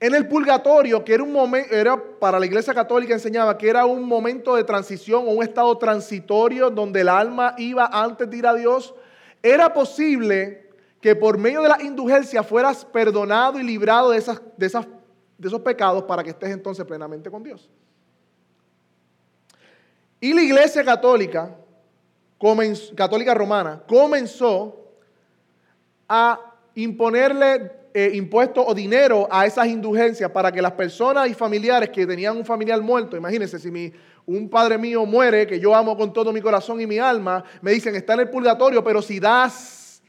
en 0.00 0.14
el 0.14 0.28
purgatorio, 0.28 1.02
que 1.02 1.14
era 1.14 1.22
un 1.22 1.32
momento, 1.32 1.74
era 1.74 1.96
para 1.96 2.38
la 2.38 2.44
iglesia 2.44 2.74
católica 2.74 3.14
enseñaba 3.14 3.56
que 3.56 3.70
era 3.70 3.86
un 3.86 4.02
momento 4.02 4.54
de 4.54 4.64
transición 4.64 5.26
o 5.26 5.30
un 5.30 5.42
estado 5.42 5.78
transitorio 5.78 6.68
donde 6.68 7.00
el 7.00 7.08
alma 7.08 7.54
iba 7.56 7.86
antes 7.90 8.28
de 8.28 8.36
ir 8.36 8.46
a 8.46 8.52
Dios, 8.52 8.94
era 9.42 9.72
posible 9.72 10.68
que 11.00 11.16
por 11.16 11.38
medio 11.38 11.62
de 11.62 11.70
la 11.70 11.80
indulgencia 11.80 12.42
fueras 12.42 12.84
perdonado 12.84 13.58
y 13.58 13.62
librado 13.62 14.10
de, 14.10 14.18
esas, 14.18 14.42
de, 14.58 14.66
esas, 14.66 14.86
de 15.38 15.48
esos 15.48 15.62
pecados 15.62 16.02
para 16.02 16.22
que 16.22 16.28
estés 16.28 16.50
entonces 16.50 16.84
plenamente 16.84 17.30
con 17.30 17.42
Dios. 17.42 17.70
Y 20.20 20.34
la 20.34 20.42
iglesia 20.42 20.84
católica, 20.84 21.56
católica 22.94 23.32
romana, 23.32 23.82
comenzó 23.88 24.84
a 26.06 26.38
imponerle 26.74 27.79
eh, 27.92 28.12
impuestos 28.14 28.64
o 28.66 28.74
dinero 28.74 29.26
a 29.30 29.46
esas 29.46 29.66
indulgencias 29.66 30.30
para 30.30 30.52
que 30.52 30.62
las 30.62 30.72
personas 30.72 31.28
y 31.28 31.34
familiares 31.34 31.90
que 31.90 32.06
tenían 32.06 32.36
un 32.36 32.44
familiar 32.44 32.80
muerto, 32.80 33.16
imagínense, 33.16 33.58
si 33.58 33.70
mi, 33.70 33.92
un 34.26 34.48
padre 34.48 34.78
mío 34.78 35.04
muere, 35.06 35.46
que 35.46 35.58
yo 35.58 35.74
amo 35.74 35.96
con 35.96 36.12
todo 36.12 36.32
mi 36.32 36.40
corazón 36.40 36.80
y 36.80 36.86
mi 36.86 36.98
alma, 36.98 37.42
me 37.60 37.72
dicen, 37.72 37.94
está 37.96 38.14
en 38.14 38.20
el 38.20 38.30
purgatorio, 38.30 38.84
pero 38.84 39.02
si 39.02 39.18
das 39.18 40.02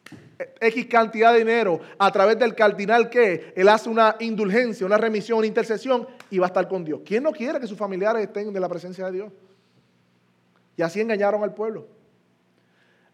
X 0.59 0.85
cantidad 0.87 1.33
de 1.33 1.39
dinero 1.39 1.79
a 1.97 2.11
través 2.11 2.37
del 2.37 2.55
cardinal 2.55 3.09
que 3.09 3.53
él 3.55 3.69
hace 3.69 3.89
una 3.89 4.15
indulgencia, 4.19 4.85
una 4.85 4.97
remisión, 4.97 5.39
una 5.39 5.47
intercesión 5.47 6.07
y 6.29 6.39
va 6.39 6.47
a 6.47 6.49
estar 6.49 6.67
con 6.67 6.83
Dios. 6.83 7.01
¿Quién 7.05 7.23
no 7.23 7.31
quiere 7.31 7.59
que 7.59 7.67
sus 7.67 7.77
familiares 7.77 8.23
estén 8.23 8.51
de 8.53 8.59
la 8.59 8.69
presencia 8.69 9.05
de 9.05 9.11
Dios? 9.11 9.31
Y 10.77 10.81
así 10.81 11.01
engañaron 11.01 11.43
al 11.43 11.53
pueblo, 11.53 11.87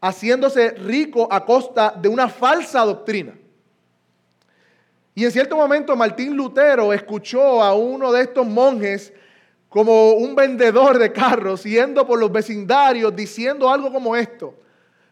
haciéndose 0.01 0.71
rico 0.71 1.27
a 1.31 1.43
costa 1.45 1.93
de 1.99 2.07
una 2.07 2.29
falsa 2.29 2.85
doctrina. 2.85 3.33
Y 5.17 5.25
en 5.25 5.31
cierto 5.31 5.57
momento 5.57 5.95
Martín 5.95 6.37
Lutero 6.37 6.93
escuchó 6.93 7.63
a 7.63 7.73
uno 7.73 8.11
de 8.11 8.21
estos 8.21 8.45
monjes 8.45 9.11
como 9.67 10.11
un 10.11 10.35
vendedor 10.35 10.99
de 10.99 11.11
carros 11.11 11.63
yendo 11.63 12.05
por 12.05 12.19
los 12.19 12.31
vecindarios 12.31 13.15
diciendo 13.15 13.67
algo 13.67 13.91
como 13.91 14.15
esto. 14.15 14.53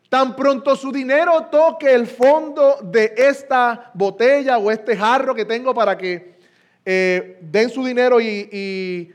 Tan 0.08 0.36
pronto 0.36 0.76
su 0.76 0.92
dinero 0.92 1.46
toque 1.46 1.92
el 1.92 2.06
fondo 2.06 2.78
de 2.84 3.16
esta 3.18 3.90
botella 3.96 4.60
o 4.60 4.70
este 4.70 4.96
jarro 4.96 5.34
que 5.34 5.44
tengo 5.44 5.74
para 5.74 5.98
que 5.98 6.38
eh, 6.86 7.40
den 7.42 7.72
su 7.72 7.84
dinero 7.84 8.22
y, 8.22 8.48
y, 8.52 9.12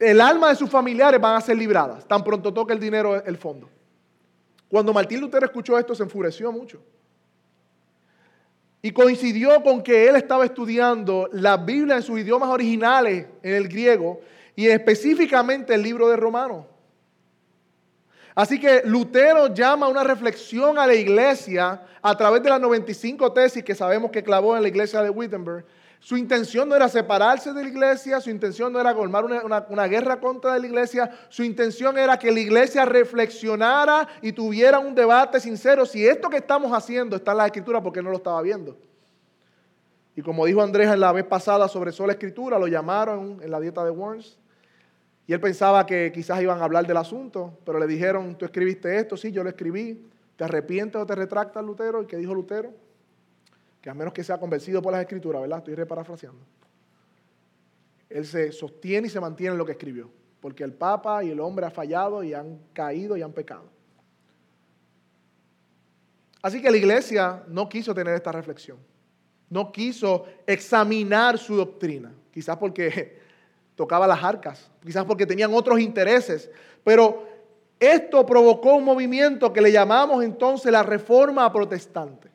el 0.00 0.20
alma 0.20 0.48
de 0.48 0.56
sus 0.56 0.68
familiares 0.68 1.20
van 1.20 1.36
a 1.36 1.40
ser 1.40 1.56
libradas. 1.56 2.04
Tan 2.08 2.24
pronto 2.24 2.52
toque 2.52 2.72
el 2.72 2.80
dinero 2.80 3.24
el 3.24 3.36
fondo. 3.36 3.70
Cuando 4.68 4.92
Martín 4.92 5.20
Lutero 5.20 5.46
escuchó 5.46 5.78
esto 5.78 5.94
se 5.94 6.02
enfureció 6.02 6.50
mucho. 6.50 6.82
Y 8.84 8.92
coincidió 8.92 9.62
con 9.62 9.82
que 9.82 10.06
él 10.10 10.16
estaba 10.16 10.44
estudiando 10.44 11.30
la 11.32 11.56
Biblia 11.56 11.96
en 11.96 12.02
sus 12.02 12.20
idiomas 12.20 12.50
originales, 12.50 13.24
en 13.42 13.54
el 13.54 13.66
griego, 13.66 14.20
y 14.54 14.66
específicamente 14.66 15.72
el 15.72 15.82
libro 15.82 16.06
de 16.10 16.16
Romanos. 16.16 16.66
Así 18.34 18.60
que 18.60 18.82
Lutero 18.84 19.54
llama 19.54 19.88
una 19.88 20.04
reflexión 20.04 20.78
a 20.78 20.86
la 20.86 20.94
iglesia 20.94 21.80
a 22.02 22.14
través 22.14 22.42
de 22.42 22.50
las 22.50 22.60
95 22.60 23.32
tesis 23.32 23.64
que 23.64 23.74
sabemos 23.74 24.10
que 24.10 24.22
clavó 24.22 24.54
en 24.54 24.60
la 24.60 24.68
iglesia 24.68 25.00
de 25.00 25.08
Wittenberg 25.08 25.64
su 26.04 26.18
intención 26.18 26.68
no 26.68 26.76
era 26.76 26.86
separarse 26.86 27.54
de 27.54 27.62
la 27.62 27.68
iglesia, 27.70 28.20
su 28.20 28.28
intención 28.28 28.70
no 28.70 28.78
era 28.78 28.94
colmar 28.94 29.24
una, 29.24 29.86
guerra 29.86 30.20
contra 30.20 30.58
la 30.58 30.66
iglesia, 30.66 31.10
su 31.30 31.42
intención 31.42 31.96
era 31.96 32.18
que 32.18 32.30
la 32.30 32.40
iglesia 32.40 32.84
reflexionara 32.84 34.06
y 34.20 34.32
tuviera 34.32 34.78
un 34.78 34.94
debate 34.94 35.40
sincero 35.40 35.86
si 35.86 36.06
esto 36.06 36.28
que 36.28 36.36
estamos 36.36 36.70
haciendo 36.72 37.16
está 37.16 37.30
en 37.30 37.38
la 37.38 37.46
escritura 37.46 37.82
porque 37.82 38.02
no 38.02 38.10
lo 38.10 38.18
estaba 38.18 38.42
viendo. 38.42 38.76
Y 40.14 40.20
como 40.20 40.44
dijo 40.44 40.60
Andrés 40.60 40.90
en 40.90 41.00
la 41.00 41.10
vez 41.10 41.24
pasada 41.24 41.68
sobre 41.68 41.90
sola 41.90 42.12
escritura, 42.12 42.58
lo 42.58 42.66
llamaron 42.66 43.40
en 43.42 43.50
la 43.50 43.58
dieta 43.58 43.82
de 43.82 43.90
Worms. 43.90 44.38
Y 45.26 45.32
él 45.32 45.40
pensaba 45.40 45.86
que 45.86 46.12
quizás 46.12 46.42
iban 46.42 46.60
a 46.60 46.64
hablar 46.64 46.86
del 46.86 46.98
asunto, 46.98 47.56
pero 47.64 47.78
le 47.78 47.86
dijeron, 47.86 48.36
tú 48.36 48.44
escribiste 48.44 48.94
esto, 48.98 49.16
sí, 49.16 49.32
yo 49.32 49.42
lo 49.42 49.48
escribí, 49.48 50.06
¿te 50.36 50.44
arrepientes 50.44 51.00
o 51.00 51.06
te 51.06 51.14
retractas, 51.14 51.64
Lutero? 51.64 52.02
¿Y 52.02 52.06
qué 52.06 52.18
dijo 52.18 52.34
Lutero? 52.34 52.74
Que 53.84 53.90
a 53.90 53.94
menos 53.94 54.14
que 54.14 54.24
sea 54.24 54.38
convencido 54.38 54.80
por 54.80 54.92
las 54.92 55.02
escrituras, 55.02 55.42
¿verdad? 55.42 55.58
Estoy 55.58 55.74
reparafraseando. 55.74 56.40
Él 58.08 58.24
se 58.24 58.50
sostiene 58.50 59.08
y 59.08 59.10
se 59.10 59.20
mantiene 59.20 59.52
en 59.52 59.58
lo 59.58 59.66
que 59.66 59.72
escribió, 59.72 60.10
porque 60.40 60.64
el 60.64 60.72
Papa 60.72 61.22
y 61.22 61.28
el 61.28 61.38
hombre 61.38 61.66
han 61.66 61.72
fallado 61.72 62.24
y 62.24 62.32
han 62.32 62.60
caído 62.72 63.14
y 63.14 63.20
han 63.20 63.34
pecado. 63.34 63.64
Así 66.40 66.62
que 66.62 66.70
la 66.70 66.78
iglesia 66.78 67.42
no 67.46 67.68
quiso 67.68 67.94
tener 67.94 68.14
esta 68.14 68.32
reflexión, 68.32 68.78
no 69.50 69.70
quiso 69.70 70.24
examinar 70.46 71.36
su 71.36 71.54
doctrina, 71.54 72.10
quizás 72.30 72.56
porque 72.56 73.20
tocaba 73.76 74.06
las 74.06 74.24
arcas, 74.24 74.70
quizás 74.82 75.04
porque 75.04 75.26
tenían 75.26 75.52
otros 75.52 75.78
intereses, 75.78 76.50
pero 76.82 77.28
esto 77.78 78.24
provocó 78.24 78.76
un 78.76 78.84
movimiento 78.84 79.52
que 79.52 79.60
le 79.60 79.70
llamamos 79.70 80.24
entonces 80.24 80.72
la 80.72 80.82
reforma 80.82 81.52
protestante. 81.52 82.32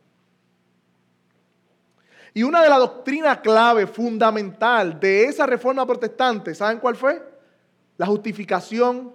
Y 2.33 2.43
una 2.43 2.61
de 2.61 2.69
las 2.69 2.79
doctrinas 2.79 3.39
clave, 3.39 3.87
fundamental 3.87 4.99
de 4.99 5.25
esa 5.25 5.45
reforma 5.45 5.85
protestante, 5.85 6.53
¿saben 6.53 6.79
cuál 6.79 6.95
fue? 6.95 7.21
La 7.97 8.05
justificación 8.05 9.13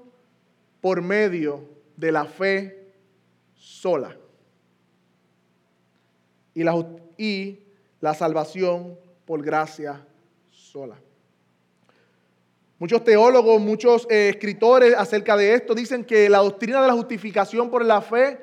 por 0.81 1.01
medio 1.01 1.69
de 1.97 2.13
la 2.13 2.25
fe 2.25 2.93
sola. 3.55 4.17
Y 6.55 6.63
la, 8.01 8.15
salvación 8.15 8.99
por 9.25 9.43
gracia 9.43 10.07
sola. 10.51 10.97
Muchos 12.79 13.03
teólogos, 13.05 13.61
muchos 13.61 14.07
eh, 14.11 14.29
escritores 14.29 14.95
acerca 14.95 15.37
de 15.37 15.55
esto 15.55 15.75
dicen 15.75 16.05
que 16.05 16.29
la 16.29 16.39
doctrina 16.39 16.83
de 16.83 16.89
la 16.89 16.93
justificación 16.93 17.71
por 17.71 17.85
la 17.85 18.03
fe 18.03 18.39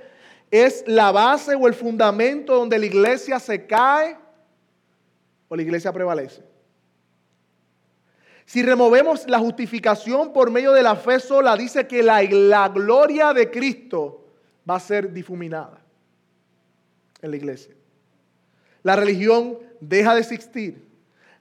es 0.50 0.84
la 0.88 1.12
base 1.12 1.56
o 1.56 1.68
el 1.68 1.74
fundamento 1.74 2.56
donde 2.56 2.80
la 2.80 2.86
iglesia 2.86 3.40
se 3.40 3.68
cae 3.68 4.18
o 5.52 5.56
la 5.58 5.64
iglesia 5.64 5.92
prevalece. 5.92 6.42
Si 8.46 8.64
removemos 8.64 9.28
la 9.28 9.38
justificación 9.38 10.32
por 10.32 10.50
medio 10.50 10.72
de 10.72 10.82
la 10.82 10.96
fe 10.96 11.20
sola, 11.20 11.58
dice 11.58 11.88
que 11.88 12.02
la, 12.02 12.24
la 12.24 12.70
gloria 12.70 13.34
de 13.34 13.52
Cristo 13.52 14.28
va 14.68 14.76
a 14.76 14.80
ser 14.80 15.12
difuminada 15.12 15.82
en 17.22 17.32
la 17.32 17.36
iglesia. 17.36 17.76
La 18.82 18.96
religión 18.96 19.60
deja 19.82 20.16
de 20.16 20.22
existir. 20.22 20.88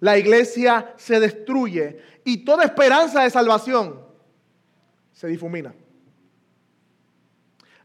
La 0.00 0.19
iglesia 0.19 0.93
se 0.97 1.21
destruye 1.21 2.00
y 2.25 2.38
toda 2.38 2.64
esperanza 2.64 3.23
de 3.23 3.31
salvación 3.31 4.00
se 5.12 5.29
difumina. 5.29 5.73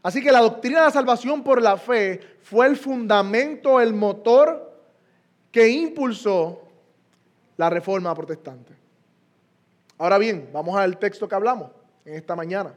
Así 0.02 0.20
que 0.20 0.32
la 0.32 0.40
doctrina 0.40 0.80
de 0.80 0.86
la 0.86 0.90
salvación 0.90 1.44
por 1.44 1.62
la 1.62 1.76
fe 1.76 2.20
fue 2.42 2.66
el 2.66 2.76
fundamento, 2.76 3.80
el 3.80 3.94
motor 3.94 4.65
que 5.56 5.70
impulsó 5.70 6.60
la 7.56 7.70
reforma 7.70 8.14
protestante. 8.14 8.74
Ahora 9.96 10.18
bien, 10.18 10.50
vamos 10.52 10.76
al 10.76 10.98
texto 10.98 11.26
que 11.26 11.34
hablamos 11.34 11.70
en 12.04 12.12
esta 12.12 12.36
mañana. 12.36 12.74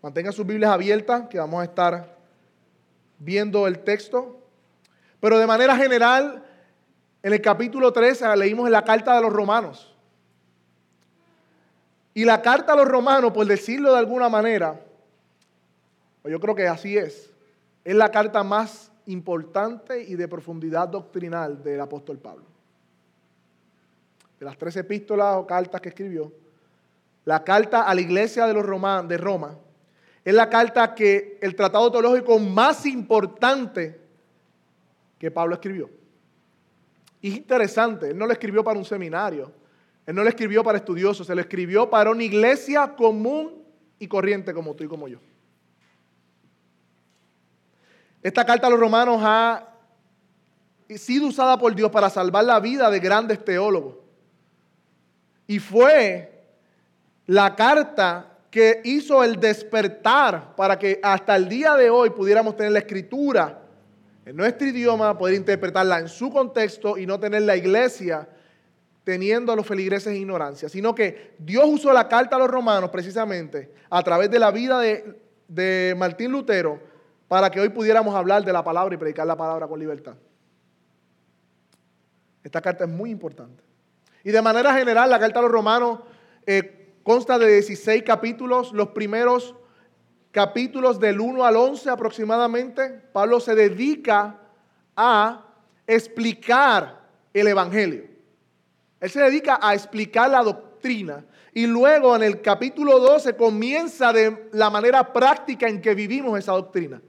Mantengan 0.00 0.32
sus 0.32 0.46
Biblias 0.46 0.70
abiertas, 0.70 1.26
que 1.26 1.40
vamos 1.40 1.60
a 1.60 1.64
estar 1.64 2.16
viendo 3.18 3.66
el 3.66 3.80
texto. 3.80 4.38
Pero 5.18 5.36
de 5.40 5.48
manera 5.48 5.76
general, 5.76 6.44
en 7.24 7.32
el 7.32 7.42
capítulo 7.42 7.92
13 7.92 8.36
leímos 8.36 8.70
la 8.70 8.84
carta 8.84 9.16
de 9.16 9.22
los 9.22 9.32
romanos. 9.32 9.92
Y 12.14 12.24
la 12.24 12.40
carta 12.40 12.74
a 12.74 12.76
los 12.76 12.86
romanos, 12.86 13.32
por 13.32 13.46
decirlo 13.46 13.90
de 13.94 13.98
alguna 13.98 14.28
manera, 14.28 14.80
yo 16.22 16.38
creo 16.38 16.54
que 16.54 16.68
así 16.68 16.96
es, 16.96 17.32
es 17.82 17.96
la 17.96 18.12
carta 18.12 18.44
más 18.44 18.89
importante 19.10 20.02
y 20.02 20.14
de 20.14 20.28
profundidad 20.28 20.88
doctrinal 20.88 21.62
del 21.62 21.80
apóstol 21.80 22.18
Pablo. 22.18 22.44
De 24.38 24.46
las 24.46 24.56
tres 24.56 24.76
epístolas 24.76 25.36
o 25.36 25.46
cartas 25.46 25.80
que 25.80 25.90
escribió, 25.90 26.32
la 27.24 27.44
carta 27.44 27.82
a 27.82 27.94
la 27.94 28.00
iglesia 28.00 28.46
de, 28.46 28.54
los 28.54 28.64
Roma, 28.64 29.02
de 29.02 29.18
Roma 29.18 29.56
es 30.24 30.34
la 30.34 30.48
carta 30.48 30.94
que 30.94 31.38
el 31.40 31.54
tratado 31.54 31.90
teológico 31.90 32.38
más 32.38 32.86
importante 32.86 34.00
que 35.18 35.30
Pablo 35.30 35.54
escribió. 35.54 35.90
Es 37.22 37.36
interesante, 37.36 38.10
él 38.10 38.18
no 38.18 38.26
lo 38.26 38.32
escribió 38.32 38.64
para 38.64 38.78
un 38.78 38.84
seminario, 38.84 39.52
él 40.06 40.14
no 40.14 40.22
lo 40.22 40.28
escribió 40.28 40.64
para 40.64 40.78
estudiosos, 40.78 41.26
se 41.26 41.34
lo 41.34 41.40
escribió 41.40 41.90
para 41.90 42.10
una 42.10 42.24
iglesia 42.24 42.94
común 42.96 43.62
y 43.98 44.08
corriente 44.08 44.54
como 44.54 44.74
tú 44.74 44.84
y 44.84 44.88
como 44.88 45.06
yo. 45.06 45.18
Esta 48.22 48.44
carta 48.44 48.66
a 48.66 48.70
los 48.70 48.78
romanos 48.78 49.20
ha 49.22 49.66
sido 50.88 51.28
usada 51.28 51.58
por 51.58 51.74
Dios 51.74 51.90
para 51.90 52.10
salvar 52.10 52.44
la 52.44 52.60
vida 52.60 52.90
de 52.90 53.00
grandes 53.00 53.44
teólogos. 53.44 53.96
Y 55.46 55.58
fue 55.58 56.44
la 57.26 57.54
carta 57.56 58.38
que 58.50 58.80
hizo 58.84 59.22
el 59.22 59.38
despertar 59.38 60.54
para 60.56 60.78
que 60.78 61.00
hasta 61.02 61.36
el 61.36 61.48
día 61.48 61.76
de 61.76 61.88
hoy 61.88 62.10
pudiéramos 62.10 62.56
tener 62.56 62.72
la 62.72 62.80
escritura 62.80 63.62
en 64.26 64.36
nuestro 64.36 64.66
idioma, 64.66 65.16
poder 65.16 65.36
interpretarla 65.36 66.00
en 66.00 66.08
su 66.08 66.30
contexto 66.30 66.98
y 66.98 67.06
no 67.06 67.18
tener 67.18 67.42
la 67.42 67.56
iglesia 67.56 68.28
teniendo 69.04 69.52
a 69.52 69.56
los 69.56 69.66
feligreses 69.66 70.08
en 70.08 70.20
ignorancia, 70.20 70.68
sino 70.68 70.94
que 70.94 71.34
Dios 71.38 71.64
usó 71.66 71.92
la 71.92 72.06
carta 72.06 72.36
a 72.36 72.38
los 72.38 72.50
romanos 72.50 72.90
precisamente 72.90 73.72
a 73.88 74.02
través 74.02 74.30
de 74.30 74.38
la 74.38 74.50
vida 74.50 74.78
de, 74.78 75.20
de 75.48 75.94
Martín 75.96 76.32
Lutero 76.32 76.89
para 77.30 77.48
que 77.48 77.60
hoy 77.60 77.68
pudiéramos 77.68 78.12
hablar 78.16 78.44
de 78.44 78.52
la 78.52 78.64
palabra 78.64 78.92
y 78.92 78.98
predicar 78.98 79.24
la 79.24 79.36
palabra 79.36 79.68
con 79.68 79.78
libertad. 79.78 80.16
Esta 82.42 82.60
carta 82.60 82.82
es 82.82 82.90
muy 82.90 83.08
importante. 83.10 83.62
Y 84.24 84.32
de 84.32 84.42
manera 84.42 84.74
general, 84.74 85.08
la 85.08 85.20
carta 85.20 85.38
a 85.38 85.42
los 85.42 85.50
romanos 85.52 86.00
eh, 86.44 86.96
consta 87.04 87.38
de 87.38 87.46
16 87.46 88.02
capítulos. 88.02 88.72
Los 88.72 88.88
primeros 88.88 89.54
capítulos 90.32 90.98
del 90.98 91.20
1 91.20 91.44
al 91.44 91.54
11 91.54 91.90
aproximadamente, 91.90 92.88
Pablo 93.12 93.38
se 93.38 93.54
dedica 93.54 94.40
a 94.96 95.46
explicar 95.86 96.98
el 97.32 97.46
Evangelio. 97.46 98.06
Él 98.98 99.08
se 99.08 99.22
dedica 99.22 99.60
a 99.62 99.72
explicar 99.72 100.30
la 100.30 100.42
doctrina. 100.42 101.24
Y 101.54 101.68
luego 101.68 102.16
en 102.16 102.24
el 102.24 102.40
capítulo 102.40 102.98
12 102.98 103.36
comienza 103.36 104.12
de 104.12 104.48
la 104.50 104.68
manera 104.68 105.12
práctica 105.12 105.68
en 105.68 105.80
que 105.80 105.94
vivimos 105.94 106.36
esa 106.36 106.50
doctrina. 106.50 107.00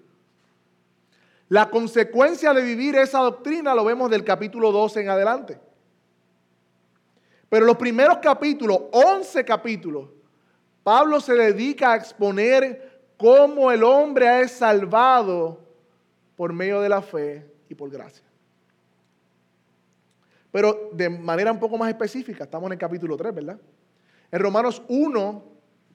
La 1.51 1.69
consecuencia 1.69 2.53
de 2.53 2.61
vivir 2.61 2.95
esa 2.95 3.19
doctrina 3.19 3.75
lo 3.75 3.83
vemos 3.83 4.09
del 4.09 4.23
capítulo 4.23 4.71
12 4.71 5.01
en 5.01 5.09
adelante. 5.09 5.59
Pero 7.49 7.65
los 7.65 7.75
primeros 7.75 8.19
capítulos, 8.19 8.83
11 8.93 9.43
capítulos, 9.43 10.07
Pablo 10.81 11.19
se 11.19 11.33
dedica 11.33 11.91
a 11.91 11.97
exponer 11.97 13.01
cómo 13.17 13.69
el 13.69 13.83
hombre 13.83 14.39
es 14.39 14.53
salvado 14.53 15.59
por 16.37 16.53
medio 16.53 16.79
de 16.79 16.87
la 16.87 17.01
fe 17.01 17.45
y 17.67 17.75
por 17.75 17.89
gracia. 17.89 18.23
Pero 20.53 20.89
de 20.93 21.09
manera 21.09 21.51
un 21.51 21.59
poco 21.59 21.77
más 21.77 21.89
específica, 21.89 22.45
estamos 22.45 22.67
en 22.67 22.73
el 22.73 22.79
capítulo 22.79 23.17
3, 23.17 23.35
¿verdad? 23.35 23.59
En 24.31 24.39
Romanos 24.39 24.81
1, 24.87 25.43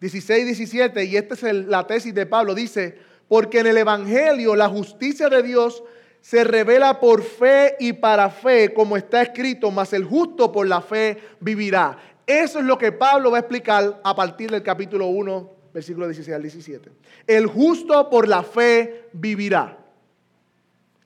16 0.00 0.42
y 0.42 0.44
17, 0.44 1.04
y 1.06 1.16
esta 1.16 1.32
es 1.34 1.66
la 1.66 1.86
tesis 1.86 2.12
de 2.12 2.26
Pablo, 2.26 2.54
dice, 2.54 3.05
porque 3.28 3.61
en 3.61 3.66
el 3.66 3.78
Evangelio 3.78 4.54
la 4.54 4.68
justicia 4.68 5.28
de 5.28 5.42
Dios 5.42 5.83
se 6.21 6.42
revela 6.45 6.99
por 6.99 7.23
fe 7.23 7.76
y 7.78 7.92
para 7.92 8.30
fe, 8.30 8.75
como 8.75 8.97
está 8.97 9.23
escrito, 9.23 9.71
mas 9.71 9.92
el 9.92 10.04
justo 10.04 10.50
por 10.50 10.66
la 10.66 10.80
fe 10.80 11.18
vivirá. 11.40 11.99
Eso 12.26 12.59
es 12.59 12.64
lo 12.64 12.76
que 12.76 12.90
Pablo 12.90 13.30
va 13.30 13.38
a 13.38 13.40
explicar 13.40 14.00
a 14.02 14.16
partir 14.16 14.50
del 14.50 14.62
capítulo 14.62 15.06
1, 15.06 15.50
versículo 15.73 16.06
16 16.06 16.35
al 16.35 16.42
17. 16.42 16.90
El 17.28 17.47
justo 17.47 18.11
por 18.11 18.26
la 18.26 18.42
fe 18.42 19.09
vivirá. 19.12 19.78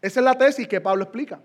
Esa 0.00 0.21
es 0.21 0.25
la 0.25 0.39
tesis 0.39 0.67
que 0.67 0.81
Pablo 0.81 1.05
explica. 1.05 1.41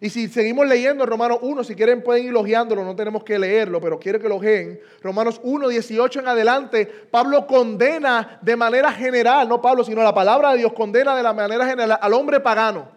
Y 0.00 0.10
si 0.10 0.28
seguimos 0.28 0.66
leyendo 0.66 1.06
Romanos 1.06 1.38
1, 1.42 1.64
si 1.64 1.74
quieren 1.74 2.02
pueden 2.02 2.26
ir 2.26 2.32
logiándolo, 2.32 2.84
no 2.84 2.96
tenemos 2.96 3.22
que 3.22 3.38
leerlo, 3.38 3.80
pero 3.80 3.98
quiero 3.98 4.18
que 4.18 4.28
lo 4.28 4.36
logeen. 4.36 4.80
Romanos 5.02 5.40
1, 5.42 5.68
18 5.68 6.20
en 6.20 6.28
adelante, 6.28 6.86
Pablo 7.10 7.46
condena 7.46 8.38
de 8.42 8.56
manera 8.56 8.92
general, 8.92 9.48
no 9.48 9.62
Pablo, 9.62 9.84
sino 9.84 10.02
la 10.02 10.12
palabra 10.12 10.52
de 10.52 10.58
Dios 10.58 10.72
condena 10.72 11.16
de 11.16 11.22
la 11.22 11.32
manera 11.32 11.66
general 11.66 11.98
al 12.00 12.12
hombre 12.12 12.40
pagano. 12.40 12.88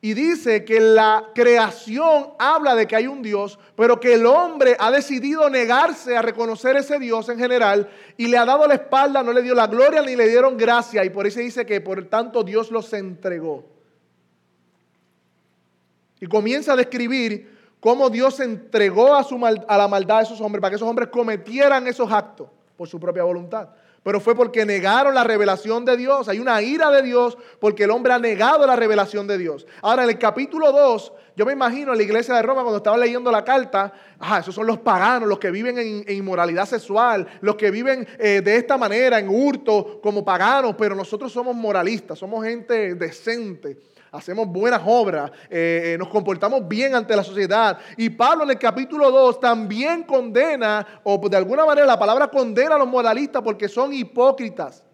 Y 0.00 0.12
dice 0.12 0.64
que 0.66 0.80
la 0.80 1.30
creación 1.34 2.34
habla 2.38 2.74
de 2.74 2.86
que 2.86 2.94
hay 2.94 3.06
un 3.06 3.22
Dios, 3.22 3.58
pero 3.74 3.98
que 3.98 4.14
el 4.14 4.26
hombre 4.26 4.76
ha 4.78 4.90
decidido 4.90 5.48
negarse 5.48 6.14
a 6.16 6.20
reconocer 6.22 6.76
ese 6.76 6.98
Dios 6.98 7.28
en 7.30 7.38
general 7.38 7.88
y 8.18 8.28
le 8.28 8.36
ha 8.36 8.44
dado 8.44 8.66
la 8.66 8.74
espalda, 8.74 9.22
no 9.22 9.32
le 9.32 9.40
dio 9.40 9.54
la 9.54 9.66
gloria 9.66 10.02
ni 10.02 10.14
le 10.14 10.28
dieron 10.28 10.58
gracia. 10.58 11.04
Y 11.06 11.10
por 11.10 11.26
eso 11.26 11.40
dice 11.40 11.64
que 11.64 11.80
por 11.80 12.04
tanto 12.04 12.42
Dios 12.44 12.70
los 12.70 12.92
entregó. 12.92 13.73
Y 16.24 16.26
comienza 16.26 16.72
a 16.72 16.76
describir 16.76 17.54
cómo 17.80 18.08
Dios 18.08 18.40
entregó 18.40 19.14
a, 19.14 19.22
su 19.22 19.38
a 19.44 19.76
la 19.76 19.88
maldad 19.88 20.16
de 20.16 20.22
esos 20.22 20.40
hombres 20.40 20.62
para 20.62 20.70
que 20.70 20.76
esos 20.76 20.88
hombres 20.88 21.10
cometieran 21.10 21.86
esos 21.86 22.10
actos 22.10 22.48
por 22.78 22.88
su 22.88 22.98
propia 22.98 23.24
voluntad. 23.24 23.68
Pero 24.02 24.20
fue 24.20 24.34
porque 24.34 24.64
negaron 24.64 25.14
la 25.14 25.22
revelación 25.22 25.84
de 25.84 25.98
Dios. 25.98 26.26
Hay 26.30 26.38
una 26.38 26.62
ira 26.62 26.90
de 26.90 27.02
Dios 27.02 27.36
porque 27.60 27.84
el 27.84 27.90
hombre 27.90 28.14
ha 28.14 28.18
negado 28.18 28.66
la 28.66 28.74
revelación 28.74 29.26
de 29.26 29.36
Dios. 29.36 29.66
Ahora, 29.82 30.04
en 30.04 30.08
el 30.08 30.18
capítulo 30.18 30.72
2, 30.72 31.12
yo 31.36 31.44
me 31.44 31.52
imagino 31.52 31.92
en 31.92 31.98
la 31.98 32.04
iglesia 32.04 32.34
de 32.34 32.40
Roma 32.40 32.62
cuando 32.62 32.78
estaba 32.78 32.96
leyendo 32.96 33.30
la 33.30 33.44
carta, 33.44 33.92
ah, 34.18 34.38
esos 34.38 34.54
son 34.54 34.66
los 34.66 34.78
paganos, 34.78 35.28
los 35.28 35.38
que 35.38 35.50
viven 35.50 35.76
en, 35.76 36.10
inmoralidad 36.10 36.64
sexual, 36.64 37.26
los 37.42 37.56
que 37.56 37.70
viven 37.70 38.08
eh, 38.18 38.40
de 38.42 38.56
esta 38.56 38.78
manera, 38.78 39.18
en 39.18 39.28
hurto, 39.28 40.00
como 40.02 40.24
paganos, 40.24 40.74
pero 40.78 40.94
nosotros 40.94 41.30
somos 41.30 41.54
moralistas, 41.54 42.18
somos 42.18 42.42
gente 42.46 42.94
decente 42.94 43.76
hacemos 44.14 44.46
buenas 44.46 44.80
obras, 44.84 45.30
eh, 45.50 45.94
eh, 45.94 45.98
nos 45.98 46.08
comportamos 46.08 46.66
bien 46.68 46.94
ante 46.94 47.16
la 47.16 47.24
sociedad. 47.24 47.78
Y 47.96 48.10
Pablo 48.10 48.44
en 48.44 48.50
el 48.50 48.58
capítulo 48.58 49.10
2 49.10 49.40
también 49.40 50.04
condena, 50.04 50.86
o 51.02 51.18
de 51.28 51.36
alguna 51.36 51.66
manera 51.66 51.86
la 51.86 51.98
palabra 51.98 52.28
condena 52.28 52.76
a 52.76 52.78
los 52.78 52.88
moralistas 52.88 53.42
porque 53.42 53.68
son 53.68 53.92
hipócritas. 53.92 54.84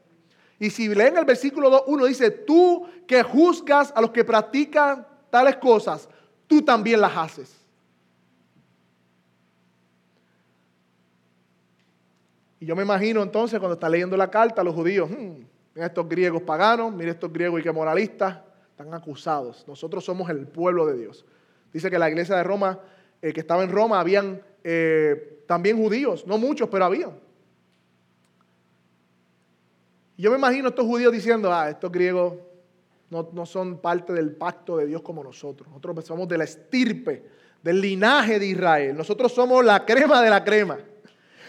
Y 0.58 0.70
si 0.70 0.88
leen 0.88 1.16
el 1.16 1.24
versículo 1.24 1.68
2, 1.70 1.82
uno 1.86 2.06
dice, 2.06 2.30
tú 2.30 2.86
que 3.06 3.22
juzgas 3.22 3.92
a 3.94 4.00
los 4.00 4.10
que 4.10 4.24
practican 4.24 5.06
tales 5.28 5.56
cosas, 5.56 6.08
tú 6.46 6.62
también 6.62 7.00
las 7.00 7.16
haces. 7.16 7.56
Y 12.58 12.66
yo 12.66 12.76
me 12.76 12.82
imagino 12.82 13.22
entonces 13.22 13.58
cuando 13.58 13.74
está 13.74 13.88
leyendo 13.88 14.16
la 14.16 14.30
carta 14.30 14.60
a 14.60 14.64
los 14.64 14.74
judíos, 14.74 15.10
hmm, 15.10 15.42
estos 15.76 16.08
griegos 16.08 16.42
paganos, 16.42 16.92
mira 16.92 17.10
estos 17.10 17.32
griegos 17.32 17.60
y 17.60 17.62
que 17.62 17.72
moralistas, 17.72 18.49
están 18.80 18.94
acusados. 18.94 19.64
Nosotros 19.66 20.04
somos 20.04 20.30
el 20.30 20.46
pueblo 20.46 20.86
de 20.86 20.96
Dios. 20.96 21.26
Dice 21.72 21.90
que 21.90 21.98
la 21.98 22.08
iglesia 22.08 22.36
de 22.36 22.42
Roma, 22.42 22.80
eh, 23.20 23.32
que 23.32 23.40
estaba 23.40 23.62
en 23.62 23.70
Roma, 23.70 24.00
habían 24.00 24.42
eh, 24.64 25.42
también 25.46 25.76
judíos, 25.76 26.26
no 26.26 26.38
muchos, 26.38 26.68
pero 26.70 26.86
habían. 26.86 27.12
Yo 30.16 30.30
me 30.30 30.38
imagino 30.38 30.68
estos 30.68 30.86
judíos 30.86 31.12
diciendo, 31.12 31.52
ah, 31.52 31.68
estos 31.68 31.92
griegos 31.92 32.34
no, 33.10 33.28
no, 33.32 33.44
son 33.44 33.78
parte 33.78 34.12
del 34.12 34.32
pacto 34.32 34.78
de 34.78 34.86
Dios 34.86 35.02
como 35.02 35.22
nosotros. 35.22 35.68
Nosotros 35.68 36.04
somos 36.04 36.28
de 36.28 36.38
la 36.38 36.44
estirpe, 36.44 37.24
del 37.62 37.80
linaje 37.80 38.38
de 38.38 38.46
Israel. 38.46 38.96
Nosotros 38.96 39.32
somos 39.32 39.62
la 39.64 39.84
crema 39.84 40.22
de 40.22 40.30
la 40.30 40.42
crema. 40.42 40.78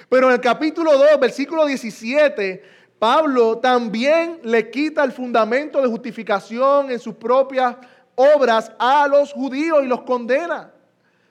Pero 0.10 0.28
en 0.28 0.34
el 0.34 0.42
capítulo 0.42 0.98
2, 0.98 1.20
versículo 1.20 1.66
17, 1.66 2.64
Pablo 3.02 3.58
también 3.58 4.42
le 4.44 4.70
quita 4.70 5.04
el 5.04 5.12
fundamento 5.12 5.82
de 5.82 5.88
justificación 5.88 6.92
en 6.92 7.00
sus 7.00 7.16
propias 7.16 7.76
obras 8.14 8.72
a 8.78 9.08
los 9.08 9.34
judíos 9.34 9.80
y 9.84 9.88
los 9.88 10.04
condena. 10.04 10.72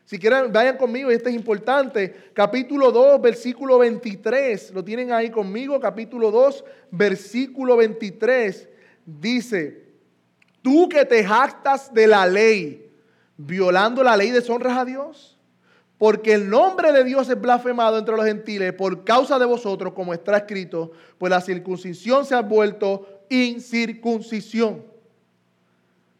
Si 0.05 0.19
quieren, 0.19 0.53
vayan 0.53 0.77
conmigo, 0.77 1.13
y 1.13 1.15
este 1.15 1.31
es 1.31 1.37
importante. 1.37 2.33
Capítulo 2.35 2.91
2, 2.91 3.23
versículo 3.23 3.79
23. 3.79 4.73
Lo 4.73 4.83
tienen 4.83 5.13
ahí 5.13 5.31
conmigo. 5.31 5.79
Capítulo 5.79 6.33
2, 6.33 6.65
versículo 6.91 7.77
23. 7.77 8.69
Dice, 9.07 9.85
tú 10.63 10.89
que 10.89 11.05
te 11.05 11.25
jactas 11.25 11.95
de 11.95 12.09
la 12.09 12.27
ley, 12.27 12.91
violando 13.37 14.03
la 14.03 14.17
ley, 14.17 14.31
deshonras 14.31 14.77
a 14.77 14.85
Dios 14.85 15.40
porque 16.01 16.33
el 16.33 16.49
nombre 16.49 16.93
de 16.93 17.05
Dios 17.05 17.29
es 17.29 17.39
blasfemado 17.39 17.99
entre 17.99 18.17
los 18.17 18.25
gentiles 18.25 18.73
por 18.73 19.05
causa 19.05 19.39
de 19.39 19.45
vosotros, 19.45 19.93
como 19.93 20.15
está 20.15 20.35
escrito, 20.35 20.93
pues 21.19 21.29
la 21.29 21.43
circuncisión 21.43 22.25
se 22.25 22.35
ha 22.35 22.41
vuelto 22.41 23.07
incircuncisión. 23.29 24.83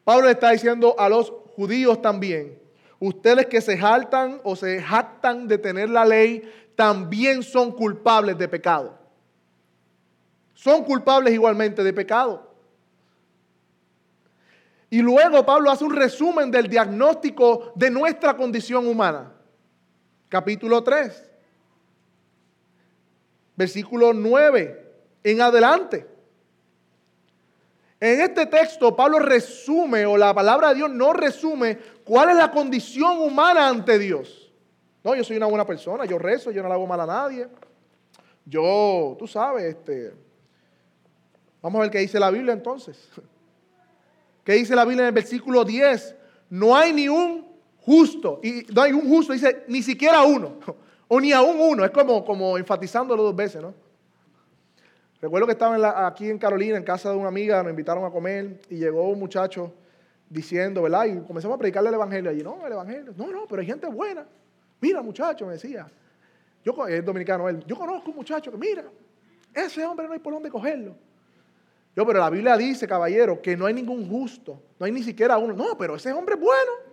Pablo 0.05 0.29
está 0.29 0.51
diciendo 0.51 0.95
a 0.99 1.09
los 1.09 1.33
judíos 1.57 2.03
también, 2.03 2.59
ustedes 2.99 3.47
que 3.47 3.63
se 3.63 3.79
jaltan 3.79 4.43
o 4.45 4.55
se 4.55 4.83
jactan 4.83 5.49
de 5.49 5.57
tener 5.57 5.89
la 5.89 6.05
ley, 6.05 6.43
también 6.77 7.43
son 7.43 7.73
culpables 7.73 8.37
de 8.37 8.49
pecado. 8.49 8.99
Son 10.53 10.85
culpables 10.85 11.33
igualmente 11.33 11.83
de 11.83 11.93
pecado. 11.95 12.53
Y 14.91 15.01
luego 15.01 15.47
Pablo 15.47 15.71
hace 15.71 15.85
un 15.85 15.97
resumen 15.97 16.51
del 16.51 16.69
diagnóstico 16.69 17.73
de 17.75 17.91
nuestra 17.91 18.37
condición 18.37 18.87
humana 18.87 19.37
capítulo 20.31 20.83
3, 20.83 21.31
versículo 23.57 24.15
9 24.15 24.93
en 25.25 25.41
adelante. 25.43 26.07
En 27.99 28.23
este 28.23 28.47
texto 28.47 28.97
Pablo 28.97 29.19
resume, 29.19 30.07
o 30.07 30.17
la 30.17 30.33
palabra 30.33 30.71
de 30.71 30.77
Dios 30.77 30.91
no 30.91 31.13
resume, 31.13 31.77
cuál 32.03 32.31
es 32.31 32.37
la 32.37 32.51
condición 32.51 33.19
humana 33.19 33.69
ante 33.69 33.99
Dios. 33.99 34.51
No, 35.05 35.15
yo 35.15 35.25
soy 35.25 35.37
una 35.37 35.47
buena 35.47 35.67
persona, 35.67 36.07
yo 36.07 36.19
rezo, 36.19 36.51
yo 36.51 36.63
no 36.63 36.69
le 36.69 36.75
hago 36.75 36.87
mal 36.87 37.01
a 37.01 37.07
nadie. 37.07 37.49
Yo, 38.47 39.17
tú 39.19 39.27
sabes, 39.27 39.65
este, 39.65 40.15
vamos 41.61 41.81
a 41.81 41.83
ver 41.83 41.91
qué 41.91 41.99
dice 41.99 42.19
la 42.19 42.31
Biblia 42.31 42.55
entonces. 42.55 43.11
¿Qué 44.45 44.55
dice 44.55 44.75
la 44.75 44.85
Biblia 44.85 45.03
en 45.03 45.09
el 45.09 45.15
versículo 45.15 45.65
10? 45.65 46.17
No 46.49 46.75
hay 46.75 46.93
ni 46.93 47.09
un 47.09 47.50
justo. 47.83 48.41
Y 48.43 48.67
no 48.73 48.83
hay 48.83 48.93
un 48.93 49.09
justo, 49.09 49.33
dice, 49.33 49.65
ni 49.69 49.83
siquiera 49.83 50.23
uno. 50.23 50.55
O 51.13 51.21
ni 51.21 51.33
aún 51.33 51.57
uno, 51.59 51.85
es 51.85 51.91
como, 51.91 52.25
como 52.25 52.57
enfatizándolo 52.57 53.25
dos 53.25 53.35
veces, 53.35 53.61
¿no? 53.61 53.75
Recuerdo 55.21 55.45
que 55.45 55.55
estaba 55.55 56.07
aquí 56.07 56.31
en 56.31 56.39
Carolina, 56.39 56.77
en 56.77 56.85
casa 56.85 57.11
de 57.11 57.17
una 57.17 57.27
amiga, 57.27 57.61
nos 57.65 57.71
invitaron 57.71 58.05
a 58.05 58.11
comer 58.11 58.61
y 58.71 58.77
llegó 58.77 59.09
un 59.09 59.19
muchacho 59.19 59.73
diciendo, 60.29 60.83
¿verdad? 60.83 61.07
Y 61.07 61.21
comenzamos 61.27 61.57
a 61.57 61.59
predicarle 61.59 61.89
el 61.89 61.97
evangelio 61.97 62.31
allí. 62.31 62.43
No, 62.45 62.65
el 62.65 62.73
evangelio. 62.73 63.13
No, 63.17 63.27
no, 63.27 63.47
pero 63.49 63.61
hay 63.61 63.67
gente 63.67 63.89
buena. 63.89 64.25
Mira, 64.81 65.03
muchacho, 65.03 65.47
me 65.47 65.55
decía. 65.55 65.91
Yo, 66.65 66.87
es 66.87 67.05
dominicano 67.05 67.49
él. 67.49 67.65
Yo 67.67 67.77
conozco 67.77 68.11
un 68.11 68.17
muchacho 68.17 68.51
que, 68.51 68.57
mira, 68.57 68.85
ese 69.53 69.85
hombre 69.85 70.07
no 70.07 70.13
hay 70.13 70.21
por 70.21 70.33
dónde 70.33 70.49
cogerlo. 70.49 70.95
Yo, 71.97 72.07
pero 72.07 72.21
la 72.21 72.31
Biblia 72.31 72.57
dice, 72.57 72.87
caballero, 72.87 73.43
que 73.43 73.57
no 73.57 73.67
hay 73.67 73.75
ningún 73.75 74.09
justo. 74.09 74.63
No 74.79 74.87
hay 74.87 74.93
ni 74.93 75.03
siquiera 75.03 75.37
uno. 75.39 75.55
No, 75.55 75.77
pero 75.77 75.97
ese 75.97 76.13
hombre 76.13 76.37
es 76.37 76.41
bueno. 76.41 76.90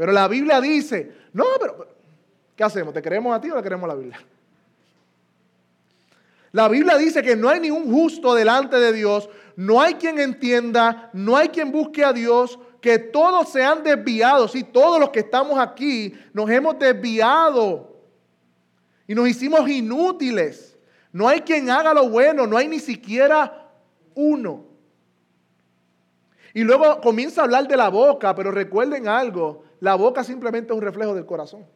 Pero 0.00 0.12
la 0.12 0.28
Biblia 0.28 0.62
dice, 0.62 1.12
no, 1.34 1.44
pero, 1.60 1.86
¿qué 2.56 2.64
hacemos? 2.64 2.94
¿Te 2.94 3.02
creemos 3.02 3.36
a 3.36 3.38
ti 3.38 3.50
o 3.50 3.56
le 3.56 3.62
creemos 3.62 3.84
a 3.84 3.92
la 3.92 4.00
Biblia? 4.00 4.18
La 6.52 6.68
Biblia 6.68 6.96
dice 6.96 7.22
que 7.22 7.36
no 7.36 7.50
hay 7.50 7.60
ningún 7.60 7.92
justo 7.92 8.34
delante 8.34 8.80
de 8.80 8.94
Dios, 8.94 9.28
no 9.56 9.78
hay 9.78 9.96
quien 9.96 10.18
entienda, 10.18 11.10
no 11.12 11.36
hay 11.36 11.50
quien 11.50 11.70
busque 11.70 12.02
a 12.02 12.14
Dios, 12.14 12.58
que 12.80 12.98
todos 12.98 13.50
se 13.50 13.62
han 13.62 13.82
desviado. 13.82 14.48
Sí, 14.48 14.64
todos 14.64 14.98
los 14.98 15.10
que 15.10 15.20
estamos 15.20 15.58
aquí 15.58 16.14
nos 16.32 16.48
hemos 16.48 16.78
desviado 16.78 17.94
y 19.06 19.14
nos 19.14 19.28
hicimos 19.28 19.68
inútiles. 19.68 20.78
No 21.12 21.28
hay 21.28 21.42
quien 21.42 21.68
haga 21.68 21.92
lo 21.92 22.08
bueno, 22.08 22.46
no 22.46 22.56
hay 22.56 22.68
ni 22.68 22.78
siquiera 22.78 23.68
uno. 24.14 24.64
Y 26.54 26.64
luego 26.64 27.02
comienza 27.02 27.42
a 27.42 27.44
hablar 27.44 27.68
de 27.68 27.76
la 27.76 27.90
boca, 27.90 28.34
pero 28.34 28.50
recuerden 28.50 29.06
algo, 29.06 29.68
la 29.80 29.94
boca 29.94 30.22
simplemente 30.22 30.72
es 30.72 30.76
un 30.76 30.84
reflejo 30.84 31.14
del 31.14 31.26
corazón. 31.26 31.66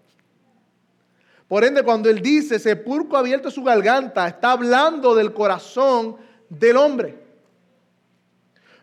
Por 1.48 1.64
ende, 1.64 1.82
cuando 1.82 2.08
él 2.08 2.20
dice, 2.20 2.58
sepulcro 2.58 3.18
abierto 3.18 3.50
su 3.50 3.62
garganta, 3.62 4.28
está 4.28 4.52
hablando 4.52 5.14
del 5.14 5.32
corazón 5.32 6.16
del 6.48 6.76
hombre. 6.76 7.18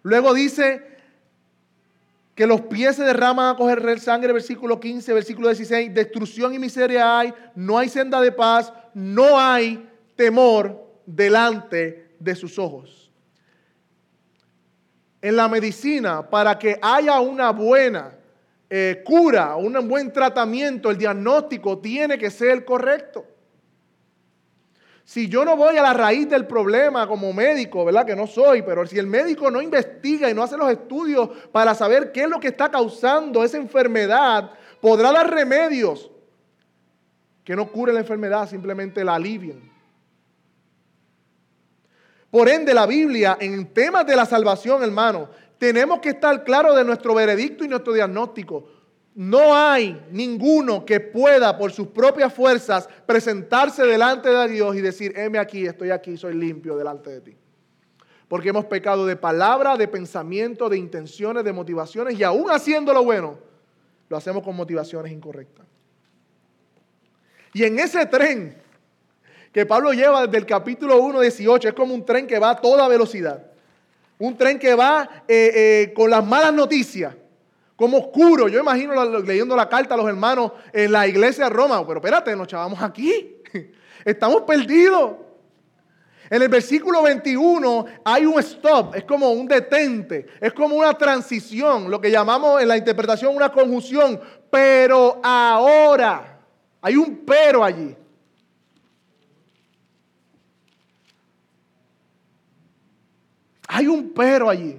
Luego 0.04 0.34
dice 0.34 0.92
que 2.36 2.48
los 2.48 2.62
pies 2.62 2.96
se 2.96 3.04
derraman 3.04 3.54
a 3.54 3.58
coger 3.58 4.00
sangre, 4.00 4.34
versículo 4.34 4.80
15, 4.80 5.14
versículo 5.14 5.50
16, 5.50 5.94
destrucción 5.94 6.54
y 6.54 6.60
miseria 6.60 7.20
hay, 7.20 7.34
no 7.56 7.78
hay 7.78 7.90
senda 7.90 8.20
de 8.22 8.32
paz, 8.32 8.74
no 8.94 9.40
hay 9.40 9.88
temor 10.16 10.84
delante 11.06 12.16
de 12.20 12.36
sus 12.36 12.58
ojos. 12.58 13.12
En 15.22 15.36
la 15.36 15.48
medicina, 15.48 16.28
para 16.28 16.58
que 16.58 16.80
haya 16.82 17.20
una 17.20 17.52
buena 17.52 18.21
eh, 18.74 19.02
cura, 19.04 19.58
un 19.58 19.86
buen 19.90 20.14
tratamiento, 20.14 20.90
el 20.90 20.98
diagnóstico 20.98 21.80
tiene 21.80 22.18
que 22.18 22.32
ser 22.32 22.64
correcto. 22.64 23.26
Si 25.04 25.28
yo 25.28 25.44
no 25.44 25.58
voy 25.58 25.76
a 25.76 25.84
la 25.84 25.92
raíz 25.92 26.30
del 26.30 26.48
problema 26.48 27.06
como 27.06 27.34
médico, 27.34 27.84
¿verdad? 27.84 28.06
Que 28.06 28.16
no 28.16 28.28
soy, 28.28 28.62
pero 28.62 28.88
si 28.88 28.98
el 28.98 29.08
médico 29.08 29.52
no 29.52 29.62
investiga 29.62 30.30
y 30.30 30.34
no 30.34 30.42
hace 30.42 30.56
los 30.56 30.72
estudios 30.72 31.28
para 31.52 31.76
saber 31.76 32.14
qué 32.14 32.22
es 32.22 32.30
lo 32.30 32.40
que 32.40 32.48
está 32.48 32.72
causando 32.72 33.44
esa 33.44 33.58
enfermedad, 33.58 34.52
podrá 34.80 35.12
dar 35.12 35.30
remedios 35.30 36.10
que 37.44 37.58
no 37.58 37.70
curen 37.74 37.96
la 37.96 38.02
enfermedad, 38.02 38.48
simplemente 38.48 39.04
la 39.04 39.16
alivien. 39.16 39.70
Por 42.30 42.48
ende, 42.48 42.74
la 42.74 42.86
Biblia 42.86 43.38
en 43.38 43.74
temas 43.74 44.06
de 44.06 44.16
la 44.16 44.26
salvación, 44.26 44.82
hermano, 44.82 45.28
tenemos 45.62 46.00
que 46.00 46.10
estar 46.10 46.43
claros 46.43 46.76
de 46.76 46.84
nuestro 46.84 47.13
veredicto 47.13 47.63
y 47.63 47.67
nuestro 47.67 47.93
diagnóstico. 47.93 48.67
No 49.13 49.56
hay 49.56 50.08
ninguno 50.10 50.84
que 50.84 51.00
pueda 51.00 51.56
por 51.56 51.71
sus 51.71 51.89
propias 51.89 52.34
fuerzas 52.34 52.89
presentarse 53.06 53.84
delante 53.84 54.30
de 54.30 54.47
Dios 54.47 54.76
y 54.76 54.82
decir, 54.82 55.13
heme 55.15 55.38
aquí, 55.38 55.67
estoy 55.67 55.91
aquí, 55.91 56.17
soy 56.17 56.34
limpio 56.34 56.76
delante 56.76 57.12
de 57.12 57.21
ti. 57.21 57.38
Porque 58.28 58.50
hemos 58.50 58.65
pecado 58.65 59.06
de 59.06 59.15
palabra, 59.15 59.78
de 59.78 59.88
pensamiento, 59.88 60.67
de 60.67 60.80
intenciones, 60.80 61.43
de 61.43 61.54
motivaciones 61.54 62.19
y 62.19 62.24
aún 62.24 62.50
haciendo 62.50 62.91
lo 62.91 63.04
bueno, 63.04 63.38
lo 64.10 64.17
hacemos 64.17 64.41
con 64.41 64.56
motivaciones 64.56 65.12
incorrectas. 65.12 65.67
Y 67.54 67.65
en 67.65 67.78
ese 67.78 68.08
tren 68.08 68.58
que 69.52 69.67
Pablo 69.67 69.93
lleva 69.93 70.26
desde 70.26 70.39
el 70.39 70.47
capítulo 70.47 70.97
1, 70.97 71.19
18, 71.19 71.67
es 71.67 71.74
como 71.76 71.93
un 71.93 72.04
tren 72.04 72.26
que 72.26 72.39
va 72.39 72.50
a 72.50 72.56
toda 72.56 72.88
velocidad. 72.88 73.51
Un 74.22 74.38
tren 74.38 74.60
que 74.60 74.76
va 74.76 75.24
eh, 75.28 75.52
eh, 75.56 75.94
con 75.96 76.08
las 76.08 76.24
malas 76.24 76.54
noticias, 76.54 77.16
como 77.76 77.98
oscuro. 77.98 78.48
Yo 78.48 78.60
imagino 78.60 78.94
leyendo 79.22 79.56
la 79.56 79.68
carta 79.68 79.96
a 79.96 79.98
los 79.98 80.08
hermanos 80.08 80.52
en 80.72 80.92
la 80.92 81.08
iglesia 81.08 81.46
de 81.46 81.50
Roma, 81.50 81.84
pero 81.88 82.00
espérate, 82.00 82.36
nos 82.36 82.48
chavamos 82.48 82.80
aquí. 82.84 83.38
Estamos 84.06 84.44
perdidos. 84.44 85.14
En 86.30 86.40
el 86.40 86.50
versículo 86.50 87.02
21 87.02 87.86
hay 88.06 88.28
un 88.28 88.40
stop, 88.42 88.94
es 88.94 89.06
como 89.06 89.32
un 89.32 89.48
detente, 89.48 90.28
es 90.40 90.54
como 90.54 90.76
una 90.76 90.94
transición, 90.94 91.90
lo 91.90 92.00
que 92.00 92.12
llamamos 92.12 92.62
en 92.62 92.68
la 92.68 92.78
interpretación 92.78 93.36
una 93.36 93.52
conjunción. 93.52 94.22
Pero 94.52 95.20
ahora, 95.24 96.40
hay 96.80 96.96
un 96.96 97.26
pero 97.26 97.64
allí. 97.64 97.98
Hay 103.74 103.88
un 103.88 104.12
pero 104.14 104.50
allí. 104.50 104.78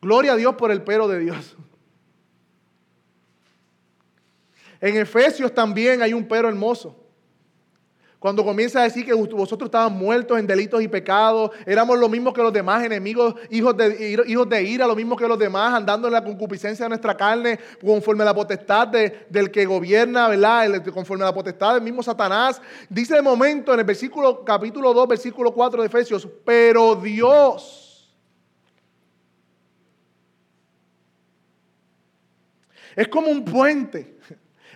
Gloria 0.00 0.32
a 0.32 0.36
Dios 0.36 0.54
por 0.54 0.70
el 0.70 0.82
pero 0.82 1.06
de 1.08 1.18
Dios. 1.18 1.56
En 4.80 4.96
Efesios 4.96 5.52
también 5.54 6.00
hay 6.00 6.14
un 6.14 6.26
pero 6.26 6.48
hermoso. 6.48 7.01
Cuando 8.22 8.44
comienza 8.44 8.78
a 8.78 8.84
decir 8.84 9.04
que 9.04 9.12
vosotros 9.12 9.66
estaban 9.66 9.94
muertos 9.94 10.38
en 10.38 10.46
delitos 10.46 10.80
y 10.80 10.86
pecados, 10.86 11.50
éramos 11.66 11.98
lo 11.98 12.08
mismo 12.08 12.32
que 12.32 12.40
los 12.40 12.52
demás 12.52 12.84
enemigos, 12.84 13.34
hijos 13.50 13.76
de, 13.76 14.24
hijos 14.28 14.48
de 14.48 14.62
ira, 14.62 14.86
lo 14.86 14.94
mismo 14.94 15.16
que 15.16 15.26
los 15.26 15.36
demás, 15.36 15.74
andando 15.74 16.06
en 16.06 16.14
la 16.14 16.22
concupiscencia 16.22 16.84
de 16.84 16.90
nuestra 16.90 17.16
carne, 17.16 17.58
conforme 17.84 18.22
a 18.22 18.26
la 18.26 18.32
potestad 18.32 18.86
del 18.86 19.50
que 19.50 19.66
gobierna, 19.66 20.28
¿verdad? 20.28 20.84
Conforme 20.94 21.24
a 21.24 21.26
la 21.26 21.34
potestad 21.34 21.74
del 21.74 21.82
mismo 21.82 22.00
Satanás. 22.00 22.62
Dice 22.88 23.16
de 23.16 23.22
momento 23.22 23.74
en 23.74 23.80
el 23.80 23.86
versículo, 23.86 24.44
capítulo 24.44 24.94
2, 24.94 25.08
versículo 25.08 25.52
4 25.52 25.80
de 25.82 25.88
Efesios, 25.88 26.28
pero 26.44 26.94
Dios. 26.94 28.08
Es 32.94 33.08
como 33.08 33.32
un 33.32 33.44
puente. 33.44 34.11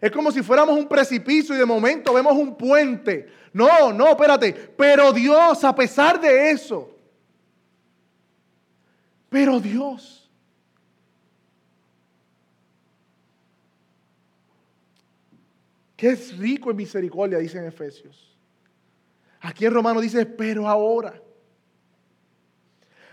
Es 0.01 0.11
como 0.11 0.31
si 0.31 0.43
fuéramos 0.43 0.79
un 0.79 0.87
precipicio 0.87 1.55
y 1.55 1.59
de 1.59 1.65
momento 1.65 2.13
vemos 2.13 2.37
un 2.37 2.57
puente. 2.57 3.29
No, 3.53 3.93
no, 3.93 4.09
espérate. 4.09 4.53
Pero 4.53 5.13
Dios, 5.13 5.65
a 5.65 5.75
pesar 5.75 6.21
de 6.21 6.51
eso, 6.51 6.95
pero 9.29 9.61
Dios. 9.61 10.31
Que 15.97 16.11
es 16.11 16.37
rico 16.37 16.71
en 16.71 16.77
misericordia, 16.77 17.39
dice 17.39 17.59
en 17.59 17.65
Efesios. 17.65 18.37
Aquí 19.41 19.65
en 19.65 19.73
Romano 19.73 20.01
dice, 20.01 20.27
pero 20.27 20.69
ahora, 20.69 21.21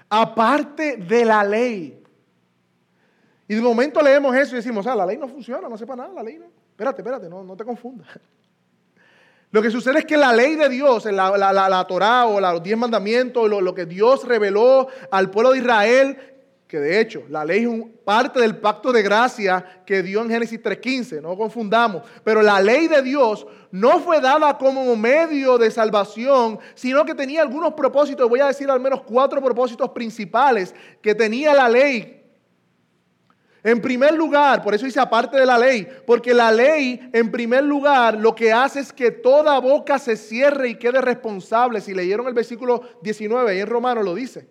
aparte 0.10 0.98
de 0.98 1.26
la 1.26 1.44
ley. 1.44 2.04
Y 3.48 3.56
de 3.56 3.62
momento 3.62 4.02
leemos 4.02 4.36
eso 4.36 4.54
y 4.54 4.58
decimos, 4.58 4.86
ah, 4.88 4.96
la 4.96 5.06
ley 5.06 5.18
no 5.18 5.28
funciona, 5.28 5.70
no 5.70 5.78
sepa 5.78 5.96
nada, 5.96 6.14
la 6.14 6.24
ley 6.24 6.38
no. 6.38 6.48
Espérate, 6.74 7.04
espérate, 7.04 7.30
no, 7.30 7.44
no 7.44 7.56
te 7.56 7.64
confundas. 7.64 8.08
Lo 9.52 9.62
que 9.62 9.70
sucede 9.70 10.00
es 10.00 10.06
que 10.06 10.18
la 10.18 10.34
ley 10.34 10.56
de 10.56 10.68
Dios, 10.68 11.06
la, 11.06 11.38
la, 11.38 11.54
la, 11.54 11.86
Torah 11.86 12.26
o 12.26 12.42
los 12.42 12.64
diez 12.64 12.76
mandamientos, 12.76 13.48
lo, 13.48 13.62
lo, 13.62 13.76
que 13.76 13.86
Dios 13.86 14.28
reveló 14.28 14.88
al 15.12 15.30
pueblo 15.30 15.52
de 15.52 15.60
Israel, 15.60 16.18
que 16.68 16.80
de 16.80 17.00
hecho 17.00 17.22
la 17.30 17.46
ley 17.46 17.66
es 17.66 17.86
parte 18.04 18.40
del 18.40 18.58
pacto 18.58 18.92
de 18.92 19.04
gracia 19.04 19.84
que 19.86 20.02
dio 20.02 20.24
en 20.24 20.32
Génesis 20.32 20.60
3.15, 20.60 21.22
no 21.22 21.38
confundamos, 21.38 22.02
pero 22.24 22.42
la 22.42 22.60
ley 22.60 22.88
de 22.88 23.04
Dios 23.04 23.46
no 23.70 24.00
fue 24.00 24.20
dada 24.20 24.58
como 24.58 24.96
medio 24.96 25.60
de 25.60 25.70
salvación, 25.70 26.58
sino 26.74 27.06
que 27.06 27.14
tenía 27.14 27.44
algunos 27.44 27.74
propósitos, 27.74 28.28
voy 28.28 28.40
a 28.40 28.48
decir 28.48 28.72
al 28.72 28.80
menos 28.80 29.04
cuatro 29.04 29.40
propósitos 29.40 29.92
principales 29.92 30.74
que 31.00 31.14
tenía 31.14 31.54
la 31.54 31.70
ley 31.70 32.23
en 33.64 33.80
primer 33.80 34.14
lugar, 34.14 34.62
por 34.62 34.74
eso 34.74 34.86
dice 34.86 35.00
aparte 35.00 35.38
de 35.38 35.46
la 35.46 35.58
ley, 35.58 35.88
porque 36.06 36.34
la 36.34 36.52
ley, 36.52 37.10
en 37.14 37.32
primer 37.32 37.64
lugar, 37.64 38.20
lo 38.20 38.36
que 38.36 38.52
hace 38.52 38.82
es 38.82 38.92
que 38.92 39.10
toda 39.10 39.58
boca 39.60 39.98
se 40.00 40.18
cierre 40.18 40.70
y 40.70 40.76
quede 40.76 41.00
responsable. 41.00 41.80
Si 41.80 41.94
leyeron 41.94 42.28
el 42.28 42.34
versículo 42.34 42.82
19, 43.02 43.52
ahí 43.52 43.60
en 43.62 43.68
Romano 43.68 44.04
lo 44.04 44.14
dice. 44.16 44.50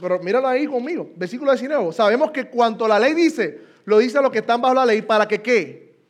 pero 0.00 0.18
míralo 0.18 0.48
ahí 0.48 0.66
conmigo, 0.66 1.10
versículo 1.14 1.52
19. 1.52 1.92
Sabemos 1.92 2.32
que 2.32 2.48
cuanto 2.48 2.88
la 2.88 2.98
ley 2.98 3.14
dice, 3.14 3.60
lo 3.84 3.98
dice 3.98 4.20
los 4.20 4.32
que 4.32 4.38
están 4.38 4.60
bajo 4.60 4.74
la 4.74 4.84
ley, 4.84 5.02
para 5.02 5.28
que 5.28 5.40
qué? 5.40 6.00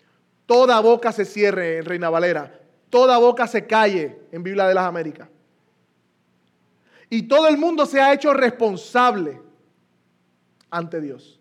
Toda 0.46 0.80
boca 0.80 1.12
se 1.12 1.26
cierre 1.26 1.78
en 1.78 1.84
Reina 1.84 2.08
Valera, 2.08 2.58
toda 2.88 3.18
boca 3.18 3.46
se 3.46 3.66
calle 3.66 4.18
en 4.32 4.42
Biblia 4.42 4.66
de 4.66 4.72
las 4.72 4.84
Américas. 4.84 5.28
Y 7.10 7.24
todo 7.24 7.48
el 7.48 7.58
mundo 7.58 7.84
se 7.84 8.00
ha 8.00 8.14
hecho 8.14 8.32
responsable 8.32 9.42
ante 10.70 11.02
Dios. 11.02 11.35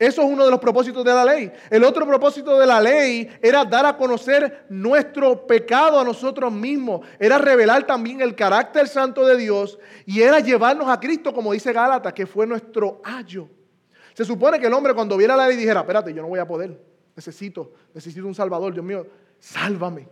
Eso 0.00 0.22
es 0.22 0.28
uno 0.32 0.46
de 0.46 0.50
los 0.50 0.58
propósitos 0.58 1.04
de 1.04 1.12
la 1.12 1.26
ley. 1.26 1.52
El 1.68 1.84
otro 1.84 2.06
propósito 2.06 2.58
de 2.58 2.66
la 2.66 2.80
ley 2.80 3.28
era 3.42 3.66
dar 3.66 3.84
a 3.84 3.98
conocer 3.98 4.64
nuestro 4.70 5.46
pecado 5.46 6.00
a 6.00 6.04
nosotros 6.04 6.50
mismos. 6.50 7.06
Era 7.18 7.36
revelar 7.36 7.86
también 7.86 8.22
el 8.22 8.34
carácter 8.34 8.88
santo 8.88 9.26
de 9.26 9.36
Dios 9.36 9.78
y 10.06 10.22
era 10.22 10.40
llevarnos 10.40 10.88
a 10.88 10.98
Cristo, 10.98 11.34
como 11.34 11.52
dice 11.52 11.70
Gálatas, 11.74 12.14
que 12.14 12.26
fue 12.26 12.46
nuestro 12.46 13.02
ayo. 13.04 13.46
Se 14.14 14.24
supone 14.24 14.58
que 14.58 14.68
el 14.68 14.72
hombre 14.72 14.94
cuando 14.94 15.18
viera 15.18 15.36
la 15.36 15.46
ley 15.46 15.58
dijera, 15.58 15.80
espérate, 15.80 16.14
yo 16.14 16.22
no 16.22 16.28
voy 16.28 16.40
a 16.40 16.48
poder. 16.48 16.80
Necesito, 17.14 17.70
necesito 17.92 18.26
un 18.26 18.34
salvador. 18.34 18.72
Dios 18.72 18.86
mío, 18.86 19.06
sálvame. 19.38 20.08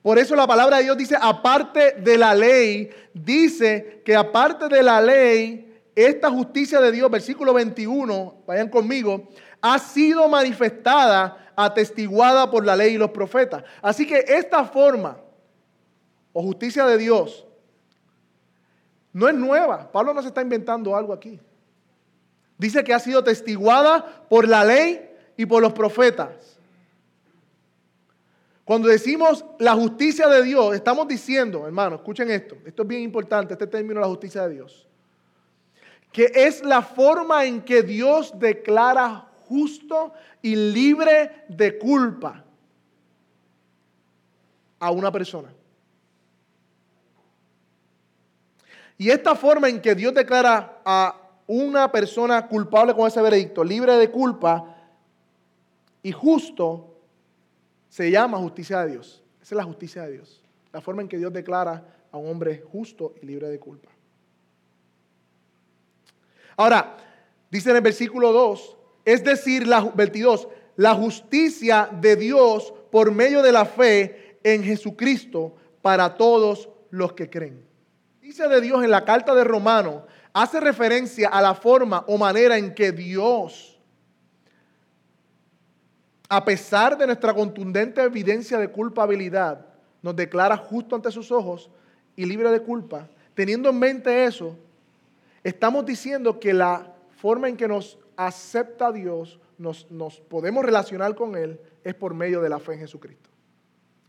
Por 0.00 0.18
eso 0.18 0.34
la 0.34 0.46
palabra 0.46 0.78
de 0.78 0.84
Dios 0.84 0.96
dice, 0.96 1.14
aparte 1.20 1.92
de 1.92 2.16
la 2.16 2.34
ley, 2.34 2.88
dice 3.12 4.00
que 4.02 4.16
aparte 4.16 4.66
de 4.68 4.82
la 4.82 5.02
ley, 5.02 5.69
esta 5.94 6.30
justicia 6.30 6.80
de 6.80 6.92
Dios, 6.92 7.10
versículo 7.10 7.52
21, 7.52 8.42
vayan 8.46 8.68
conmigo, 8.68 9.28
ha 9.60 9.78
sido 9.78 10.28
manifestada, 10.28 11.52
atestiguada 11.56 12.50
por 12.50 12.64
la 12.64 12.76
ley 12.76 12.94
y 12.94 12.98
los 12.98 13.10
profetas. 13.10 13.64
Así 13.82 14.06
que 14.06 14.24
esta 14.26 14.64
forma 14.64 15.18
o 16.32 16.42
justicia 16.42 16.86
de 16.86 16.96
Dios 16.96 17.46
no 19.12 19.28
es 19.28 19.34
nueva. 19.34 19.90
Pablo 19.90 20.14
no 20.14 20.22
se 20.22 20.28
está 20.28 20.42
inventando 20.42 20.96
algo 20.96 21.12
aquí. 21.12 21.40
Dice 22.56 22.84
que 22.84 22.94
ha 22.94 22.98
sido 22.98 23.24
testiguada 23.24 24.26
por 24.28 24.46
la 24.46 24.64
ley 24.64 25.10
y 25.36 25.46
por 25.46 25.62
los 25.62 25.72
profetas. 25.72 26.58
Cuando 28.64 28.88
decimos 28.88 29.44
la 29.58 29.74
justicia 29.74 30.28
de 30.28 30.44
Dios, 30.44 30.74
estamos 30.74 31.08
diciendo, 31.08 31.66
hermano, 31.66 31.96
escuchen 31.96 32.30
esto, 32.30 32.56
esto 32.64 32.82
es 32.82 32.88
bien 32.88 33.02
importante, 33.02 33.54
este 33.54 33.66
término, 33.66 33.98
la 33.98 34.06
justicia 34.06 34.46
de 34.46 34.54
Dios 34.54 34.89
que 36.12 36.30
es 36.34 36.64
la 36.64 36.82
forma 36.82 37.44
en 37.44 37.62
que 37.62 37.82
Dios 37.82 38.38
declara 38.38 39.28
justo 39.48 40.12
y 40.42 40.56
libre 40.56 41.44
de 41.48 41.78
culpa 41.78 42.44
a 44.78 44.90
una 44.90 45.12
persona. 45.12 45.52
Y 48.96 49.10
esta 49.10 49.34
forma 49.34 49.68
en 49.68 49.80
que 49.80 49.94
Dios 49.94 50.12
declara 50.12 50.80
a 50.84 51.16
una 51.46 51.90
persona 51.90 52.46
culpable 52.46 52.94
con 52.94 53.06
ese 53.06 53.22
veredicto, 53.22 53.64
libre 53.64 53.96
de 53.96 54.10
culpa 54.10 54.76
y 56.02 56.12
justo, 56.12 56.98
se 57.88 58.10
llama 58.10 58.38
justicia 58.38 58.80
de 58.80 58.92
Dios. 58.92 59.22
Esa 59.42 59.54
es 59.54 59.56
la 59.56 59.64
justicia 59.64 60.02
de 60.02 60.12
Dios. 60.12 60.42
La 60.72 60.80
forma 60.80 61.02
en 61.02 61.08
que 61.08 61.18
Dios 61.18 61.32
declara 61.32 61.82
a 62.12 62.16
un 62.16 62.30
hombre 62.30 62.62
justo 62.70 63.14
y 63.20 63.26
libre 63.26 63.48
de 63.48 63.58
culpa. 63.58 63.90
Ahora, 66.56 66.96
dice 67.50 67.70
en 67.70 67.76
el 67.76 67.82
versículo 67.82 68.32
2, 68.32 68.76
es 69.04 69.24
decir, 69.24 69.66
la, 69.66 69.80
22, 69.80 70.48
la 70.76 70.94
justicia 70.94 71.88
de 72.00 72.16
Dios 72.16 72.72
por 72.90 73.12
medio 73.12 73.42
de 73.42 73.52
la 73.52 73.64
fe 73.64 74.38
en 74.42 74.62
Jesucristo 74.64 75.54
para 75.82 76.16
todos 76.16 76.68
los 76.90 77.12
que 77.12 77.30
creen. 77.30 77.64
Dice 78.20 78.48
de 78.48 78.60
Dios 78.60 78.84
en 78.84 78.90
la 78.90 79.04
carta 79.04 79.34
de 79.34 79.44
Romano, 79.44 80.06
hace 80.32 80.60
referencia 80.60 81.28
a 81.28 81.42
la 81.42 81.54
forma 81.54 82.04
o 82.06 82.16
manera 82.16 82.56
en 82.56 82.74
que 82.74 82.92
Dios, 82.92 83.78
a 86.28 86.44
pesar 86.44 86.96
de 86.96 87.06
nuestra 87.06 87.34
contundente 87.34 88.02
evidencia 88.02 88.58
de 88.58 88.68
culpabilidad, 88.68 89.66
nos 90.02 90.16
declara 90.16 90.56
justo 90.56 90.94
ante 90.94 91.10
sus 91.10 91.30
ojos 91.32 91.70
y 92.16 92.24
libre 92.24 92.50
de 92.50 92.60
culpa. 92.60 93.08
Teniendo 93.34 93.68
en 93.70 93.78
mente 93.78 94.24
eso, 94.24 94.56
Estamos 95.42 95.86
diciendo 95.86 96.38
que 96.38 96.52
la 96.52 96.94
forma 97.16 97.48
en 97.48 97.56
que 97.56 97.66
nos 97.66 97.98
acepta 98.16 98.92
Dios, 98.92 99.40
nos, 99.58 100.20
podemos 100.28 100.64
relacionar 100.64 101.14
con 101.14 101.36
Él, 101.36 101.58
es 101.82 101.94
por 101.94 102.12
medio 102.12 102.40
de 102.40 102.48
la 102.48 102.58
fe 102.58 102.74
en 102.74 102.80
Jesucristo. 102.80 103.30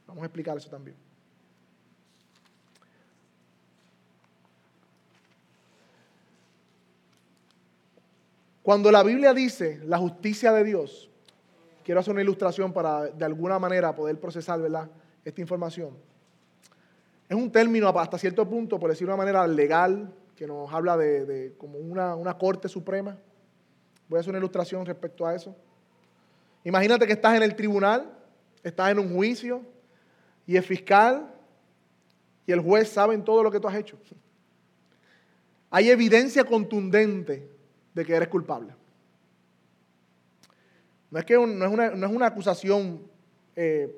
Vamos 0.07 0.23
a 0.23 0.25
explicar 0.25 0.57
eso 0.57 0.69
también. 0.69 0.97
Cuando 8.61 8.91
la 8.91 9.01
Biblia 9.01 9.33
dice 9.33 9.81
la 9.85 9.97
justicia 9.97 10.51
de 10.51 10.63
Dios, 10.63 11.09
quiero 11.83 12.01
hacer 12.01 12.11
una 12.11 12.21
ilustración 12.21 12.73
para 12.73 13.07
de 13.07 13.25
alguna 13.25 13.57
manera 13.57 13.95
poder 13.95 14.19
procesar 14.19 14.59
esta 15.25 15.41
información. 15.41 15.97
Es 17.27 17.35
un 17.35 17.51
término 17.51 17.87
hasta 17.87 18.17
cierto 18.17 18.47
punto, 18.47 18.77
por 18.77 18.89
decirlo 18.89 19.11
de 19.11 19.15
una 19.15 19.23
manera 19.23 19.47
legal, 19.47 20.13
que 20.41 20.47
nos 20.47 20.73
habla 20.73 20.97
de, 20.97 21.54
como 21.56 21.77
una, 21.77 22.15
una, 22.15 22.36
corte 22.36 22.67
suprema. 22.67 23.15
Voy 24.10 24.17
a 24.17 24.21
hacer 24.21 24.32
una 24.32 24.39
ilustración 24.39 24.84
respecto 24.84 25.23
a 25.23 25.36
eso. 25.36 25.56
Imagínate 26.63 27.06
que 27.06 27.13
estás 27.13 27.38
en 27.38 27.43
el 27.43 27.56
tribunal, 27.56 28.12
estás 28.63 28.89
en 28.89 28.97
un 28.97 29.13
juicio 29.13 29.62
y 30.47 30.56
el 30.56 30.63
fiscal 30.63 31.32
y 32.47 32.51
el 32.51 32.60
juez 32.60 32.89
saben 32.89 33.23
todo 33.23 33.43
lo 33.43 33.51
que 33.51 33.60
tú 33.60 33.67
has 33.67 33.75
hecho. 33.75 33.99
Hay 35.69 35.91
evidencia 35.91 36.43
contundente 36.43 37.47
de 37.93 38.04
que 38.04 38.15
eres 38.15 38.27
culpable. 38.27 38.73
No 41.12 41.19
es, 41.19 41.25
que 41.25 41.36
no 41.36 41.65
es, 41.65 41.71
una, 41.71 41.91
no 41.91 42.08
es 42.08 42.12
una 42.12 42.25
acusación 42.25 43.04
eh, 43.56 43.95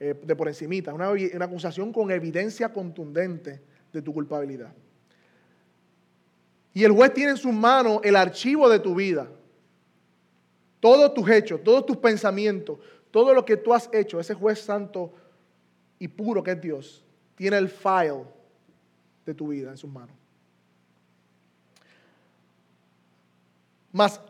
eh, 0.00 0.20
de 0.22 0.36
por 0.36 0.48
encimita, 0.48 0.90
es 0.90 0.94
una, 0.94 1.12
una 1.12 1.44
acusación 1.46 1.94
con 1.94 2.10
evidencia 2.10 2.70
contundente 2.70 3.62
de 3.90 4.02
tu 4.02 4.12
culpabilidad. 4.12 4.74
Y 6.74 6.84
el 6.84 6.92
juez 6.92 7.12
tiene 7.12 7.32
en 7.32 7.36
sus 7.36 7.52
manos 7.52 8.00
el 8.04 8.16
archivo 8.16 8.68
de 8.68 8.78
tu 8.78 8.94
vida. 8.94 9.28
Todos 10.80 11.12
tus 11.14 11.28
hechos, 11.28 11.62
todos 11.64 11.84
tus 11.86 11.96
pensamientos, 11.96 12.78
todo 13.10 13.34
lo 13.34 13.44
que 13.44 13.56
tú 13.56 13.74
has 13.74 13.88
hecho, 13.92 14.20
ese 14.20 14.34
juez 14.34 14.60
santo 14.60 15.12
y 15.98 16.06
puro 16.08 16.42
que 16.42 16.52
es 16.52 16.60
Dios, 16.60 17.04
tiene 17.34 17.58
el 17.58 17.68
file 17.68 18.24
de 19.26 19.34
tu 19.34 19.48
vida 19.48 19.70
en 19.70 19.76
sus 19.76 19.90
manos. 19.90 20.14
Mas 23.90 24.20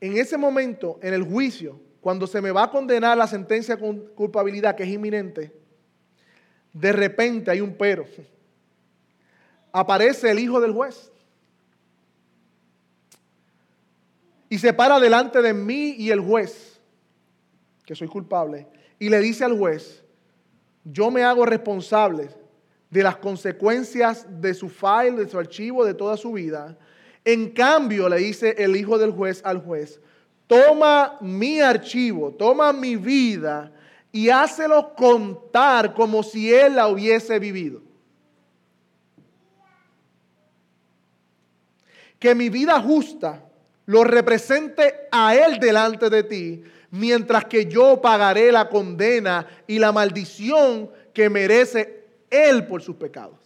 en 0.00 0.16
ese 0.16 0.36
momento, 0.36 0.98
en 1.02 1.12
el 1.12 1.22
juicio, 1.24 1.78
cuando 2.00 2.26
se 2.26 2.40
me 2.40 2.50
va 2.50 2.64
a 2.64 2.70
condenar 2.70 3.18
la 3.18 3.26
sentencia 3.26 3.76
con 3.76 3.98
culpabilidad 4.14 4.76
que 4.76 4.84
es 4.84 4.88
inminente, 4.88 5.52
de 6.72 6.92
repente 6.92 7.50
hay 7.50 7.60
un 7.60 7.74
pero. 7.74 8.06
Aparece 9.72 10.30
el 10.30 10.38
hijo 10.38 10.60
del 10.60 10.72
juez 10.72 11.10
y 14.48 14.58
se 14.58 14.72
para 14.72 15.00
delante 15.00 15.42
de 15.42 15.52
mí 15.52 15.96
y 15.98 16.10
el 16.10 16.20
juez, 16.20 16.80
que 17.84 17.94
soy 17.94 18.08
culpable, 18.08 18.66
y 18.98 19.08
le 19.08 19.20
dice 19.20 19.44
al 19.44 19.58
juez, 19.58 20.04
yo 20.84 21.10
me 21.10 21.24
hago 21.24 21.44
responsable 21.44 22.30
de 22.90 23.02
las 23.02 23.16
consecuencias 23.16 24.26
de 24.40 24.54
su 24.54 24.68
file, 24.68 25.24
de 25.24 25.28
su 25.28 25.38
archivo, 25.38 25.84
de 25.84 25.94
toda 25.94 26.16
su 26.16 26.32
vida. 26.32 26.78
En 27.24 27.50
cambio, 27.50 28.08
le 28.08 28.18
dice 28.18 28.54
el 28.58 28.76
hijo 28.76 28.96
del 28.98 29.10
juez 29.10 29.40
al 29.44 29.58
juez, 29.58 30.00
toma 30.46 31.18
mi 31.20 31.60
archivo, 31.60 32.32
toma 32.32 32.72
mi 32.72 32.94
vida 32.94 33.72
y 34.12 34.30
hácelo 34.30 34.94
contar 34.94 35.92
como 35.92 36.22
si 36.22 36.52
él 36.54 36.76
la 36.76 36.86
hubiese 36.88 37.38
vivido. 37.38 37.82
Que 42.18 42.34
mi 42.34 42.48
vida 42.48 42.80
justa 42.80 43.45
lo 43.86 44.04
represente 44.04 45.08
a 45.10 45.34
Él 45.34 45.58
delante 45.58 46.10
de 46.10 46.22
ti, 46.24 46.62
mientras 46.90 47.44
que 47.46 47.66
yo 47.66 48.00
pagaré 48.00 48.52
la 48.52 48.68
condena 48.68 49.46
y 49.66 49.78
la 49.78 49.92
maldición 49.92 50.90
que 51.14 51.30
merece 51.30 52.04
Él 52.30 52.66
por 52.66 52.82
sus 52.82 52.96
pecados. 52.96 53.38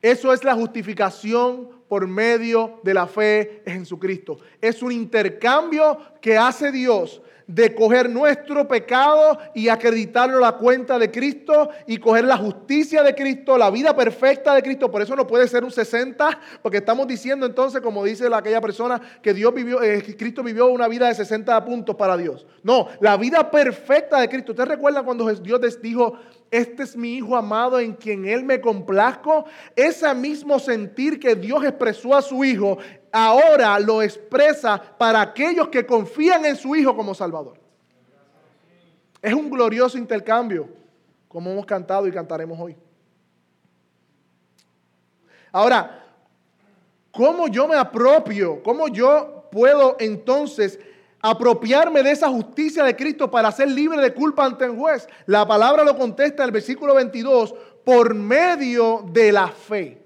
Eso 0.00 0.32
es 0.32 0.44
la 0.44 0.54
justificación 0.54 1.68
por 1.88 2.06
medio 2.06 2.80
de 2.82 2.94
la 2.94 3.06
fe 3.06 3.62
en 3.64 3.80
Jesucristo. 3.80 4.38
Es 4.60 4.82
un 4.82 4.92
intercambio 4.92 5.98
que 6.20 6.36
hace 6.36 6.70
Dios 6.70 7.20
de 7.46 7.74
coger 7.74 8.10
nuestro 8.10 8.66
pecado 8.66 9.38
y 9.54 9.68
acreditarlo 9.68 10.38
a 10.38 10.40
la 10.40 10.52
cuenta 10.52 10.98
de 10.98 11.10
Cristo 11.10 11.70
y 11.86 11.98
coger 11.98 12.24
la 12.24 12.36
justicia 12.36 13.02
de 13.02 13.14
Cristo, 13.14 13.56
la 13.56 13.70
vida 13.70 13.94
perfecta 13.94 14.54
de 14.54 14.62
Cristo. 14.62 14.90
Por 14.90 15.02
eso 15.02 15.14
no 15.14 15.26
puede 15.26 15.46
ser 15.46 15.62
un 15.62 15.70
60, 15.70 16.40
porque 16.62 16.78
estamos 16.78 17.06
diciendo 17.06 17.46
entonces, 17.46 17.80
como 17.80 18.04
dice 18.04 18.28
aquella 18.32 18.60
persona, 18.60 19.00
que 19.22 19.32
Dios 19.32 19.54
vivió, 19.54 19.82
eh, 19.82 20.02
Cristo 20.18 20.42
vivió 20.42 20.66
una 20.66 20.88
vida 20.88 21.08
de 21.08 21.14
60 21.14 21.64
puntos 21.64 21.94
para 21.94 22.16
Dios. 22.16 22.46
No, 22.62 22.88
la 23.00 23.16
vida 23.16 23.50
perfecta 23.50 24.20
de 24.20 24.28
Cristo. 24.28 24.52
¿Usted 24.52 24.64
recuerda 24.64 25.02
cuando 25.02 25.32
Dios 25.34 25.60
dijo, 25.80 26.18
este 26.50 26.84
es 26.84 26.96
mi 26.96 27.14
Hijo 27.14 27.36
amado 27.36 27.78
en 27.78 27.94
quien 27.94 28.26
Él 28.26 28.44
me 28.44 28.60
complazco? 28.60 29.46
Ese 29.74 30.12
mismo 30.14 30.58
sentir 30.58 31.18
que 31.18 31.34
Dios 31.34 31.64
expresó 31.64 32.14
a 32.14 32.22
su 32.22 32.44
Hijo 32.44 32.78
ahora 33.12 33.78
lo 33.80 34.02
expresa 34.02 34.80
para 34.98 35.20
aquellos 35.20 35.68
que 35.68 35.86
confían 35.86 36.44
en 36.44 36.56
su 36.56 36.76
Hijo 36.76 36.94
como 36.94 37.14
Salvador. 37.14 37.58
Es 39.22 39.32
un 39.32 39.50
glorioso 39.50 39.98
intercambio, 39.98 40.68
como 41.28 41.50
hemos 41.50 41.66
cantado 41.66 42.06
y 42.06 42.12
cantaremos 42.12 42.58
hoy. 42.60 42.76
Ahora, 45.50 46.04
¿cómo 47.10 47.48
yo 47.48 47.66
me 47.66 47.76
apropio? 47.76 48.62
¿Cómo 48.62 48.88
yo 48.88 49.48
puedo 49.50 49.96
entonces 49.98 50.78
apropiarme 51.30 52.02
de 52.02 52.10
esa 52.10 52.28
justicia 52.28 52.84
de 52.84 52.96
Cristo 52.96 53.30
para 53.30 53.52
ser 53.52 53.70
libre 53.70 54.00
de 54.00 54.14
culpa 54.14 54.44
ante 54.44 54.64
el 54.64 54.76
juez? 54.76 55.08
La 55.26 55.46
palabra 55.46 55.84
lo 55.84 55.96
contesta 55.96 56.42
en 56.42 56.48
el 56.48 56.52
versículo 56.52 56.94
22, 56.94 57.54
por 57.84 58.14
medio 58.14 59.04
de 59.12 59.32
la 59.32 59.48
fe. 59.48 60.02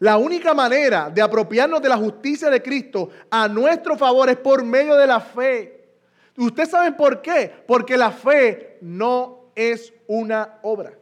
La 0.00 0.16
única 0.16 0.54
manera 0.54 1.10
de 1.10 1.20
apropiarnos 1.20 1.82
de 1.82 1.88
la 1.88 1.96
justicia 1.96 2.50
de 2.50 2.62
Cristo 2.62 3.10
a 3.30 3.48
nuestro 3.48 3.96
favor 3.96 4.28
es 4.28 4.36
por 4.36 4.64
medio 4.64 4.94
de 4.94 5.06
la 5.06 5.20
fe. 5.20 5.88
¿Ustedes 6.36 6.70
saben 6.70 6.96
por 6.96 7.20
qué? 7.20 7.52
Porque 7.66 7.96
la 7.96 8.12
fe 8.12 8.78
no 8.80 9.50
es 9.56 9.92
una 10.06 10.58
obra. 10.62 10.92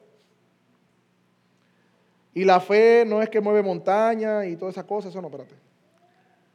Y 2.32 2.44
la 2.44 2.60
fe 2.60 3.04
no 3.06 3.20
es 3.20 3.28
que 3.28 3.40
mueve 3.40 3.62
montañas 3.62 4.46
y 4.46 4.56
todas 4.56 4.74
esas 4.74 4.84
cosas, 4.84 5.10
eso 5.10 5.20
no, 5.20 5.28
espérate. 5.28 5.54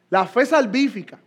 La 0.10 0.26
fe 0.26 0.46
salvífica, 0.46 1.20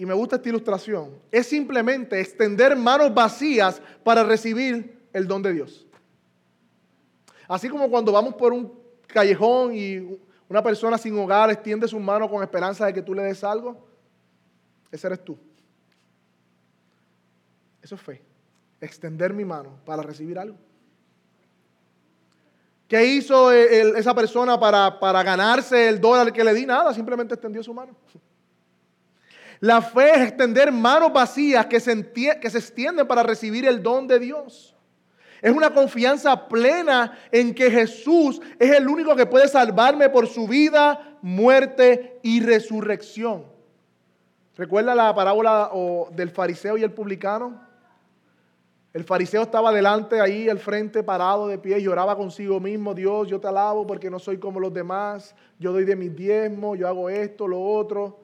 y 0.00 0.06
me 0.06 0.14
gusta 0.14 0.36
esta 0.36 0.48
ilustración, 0.48 1.10
es 1.30 1.46
simplemente 1.46 2.18
extender 2.18 2.74
manos 2.74 3.12
vacías 3.12 3.82
para 4.02 4.24
recibir 4.24 4.98
el 5.12 5.28
don 5.28 5.42
de 5.42 5.52
Dios. 5.52 5.86
Así 7.46 7.68
como 7.68 7.90
cuando 7.90 8.10
vamos 8.10 8.32
por 8.32 8.54
un 8.54 8.72
callejón 9.06 9.74
y 9.74 10.18
una 10.48 10.62
persona 10.62 10.96
sin 10.96 11.18
hogar 11.18 11.50
extiende 11.50 11.86
sus 11.86 12.00
manos 12.00 12.30
con 12.30 12.42
esperanza 12.42 12.86
de 12.86 12.94
que 12.94 13.02
tú 13.02 13.12
le 13.12 13.24
des 13.24 13.44
algo, 13.44 13.76
ese 14.90 15.06
eres 15.06 15.22
tú. 15.22 15.36
Eso 17.82 17.94
es 17.94 18.00
fe. 18.00 18.22
Extender 18.80 19.34
mi 19.34 19.44
mano 19.44 19.80
para 19.84 20.02
recibir 20.02 20.38
algo. 20.38 20.56
¿Qué 22.88 23.04
hizo 23.04 23.52
esa 23.52 24.14
persona 24.14 24.58
para, 24.58 24.98
para 24.98 25.22
ganarse 25.22 25.90
el 25.90 26.00
dólar 26.00 26.32
que 26.32 26.42
le 26.42 26.54
di? 26.54 26.64
Nada, 26.64 26.94
simplemente 26.94 27.34
extendió 27.34 27.62
su 27.62 27.74
mano. 27.74 27.94
La 29.60 29.82
fe 29.82 30.10
es 30.14 30.28
extender 30.28 30.72
manos 30.72 31.12
vacías 31.12 31.66
que 31.66 31.80
se, 31.80 31.92
extienden 31.92 33.06
para 33.06 33.22
recibir 33.22 33.66
el 33.66 33.82
don 33.82 34.08
de 34.08 34.18
Dios. 34.18 34.74
Es 35.42 35.54
una 35.54 35.72
confianza 35.72 36.48
plena 36.48 37.18
en 37.30 37.54
que 37.54 37.70
Jesús 37.70 38.40
es 38.58 38.70
el 38.72 38.88
único 38.88 39.14
que 39.14 39.26
puede 39.26 39.48
salvarme 39.48 40.08
por 40.08 40.26
su 40.26 40.48
vida, 40.48 41.18
muerte 41.20 42.18
y 42.22 42.40
resurrección. 42.40 43.44
¿Recuerda 44.56 44.94
la 44.94 45.14
parábola 45.14 45.70
del 46.12 46.30
fariseo 46.30 46.78
y 46.78 46.82
el 46.82 46.92
publicano? 46.92 47.60
El 48.92 49.04
fariseo 49.04 49.42
estaba 49.42 49.72
delante 49.72 50.20
ahí, 50.20 50.48
al 50.48 50.58
frente, 50.58 51.02
parado 51.02 51.46
de 51.48 51.58
pie, 51.58 51.80
lloraba 51.80 52.16
consigo 52.16 52.58
mismo, 52.60 52.92
Dios, 52.92 53.28
yo 53.28 53.38
te 53.38 53.46
alabo 53.46 53.86
porque 53.86 54.10
no 54.10 54.18
soy 54.18 54.38
como 54.38 54.58
los 54.58 54.74
demás, 54.74 55.34
yo 55.58 55.72
doy 55.72 55.84
de 55.84 55.96
mis 55.96 56.14
diezmos, 56.16 56.78
yo 56.78 56.88
hago 56.88 57.08
esto, 57.08 57.46
lo 57.46 57.62
otro. 57.62 58.19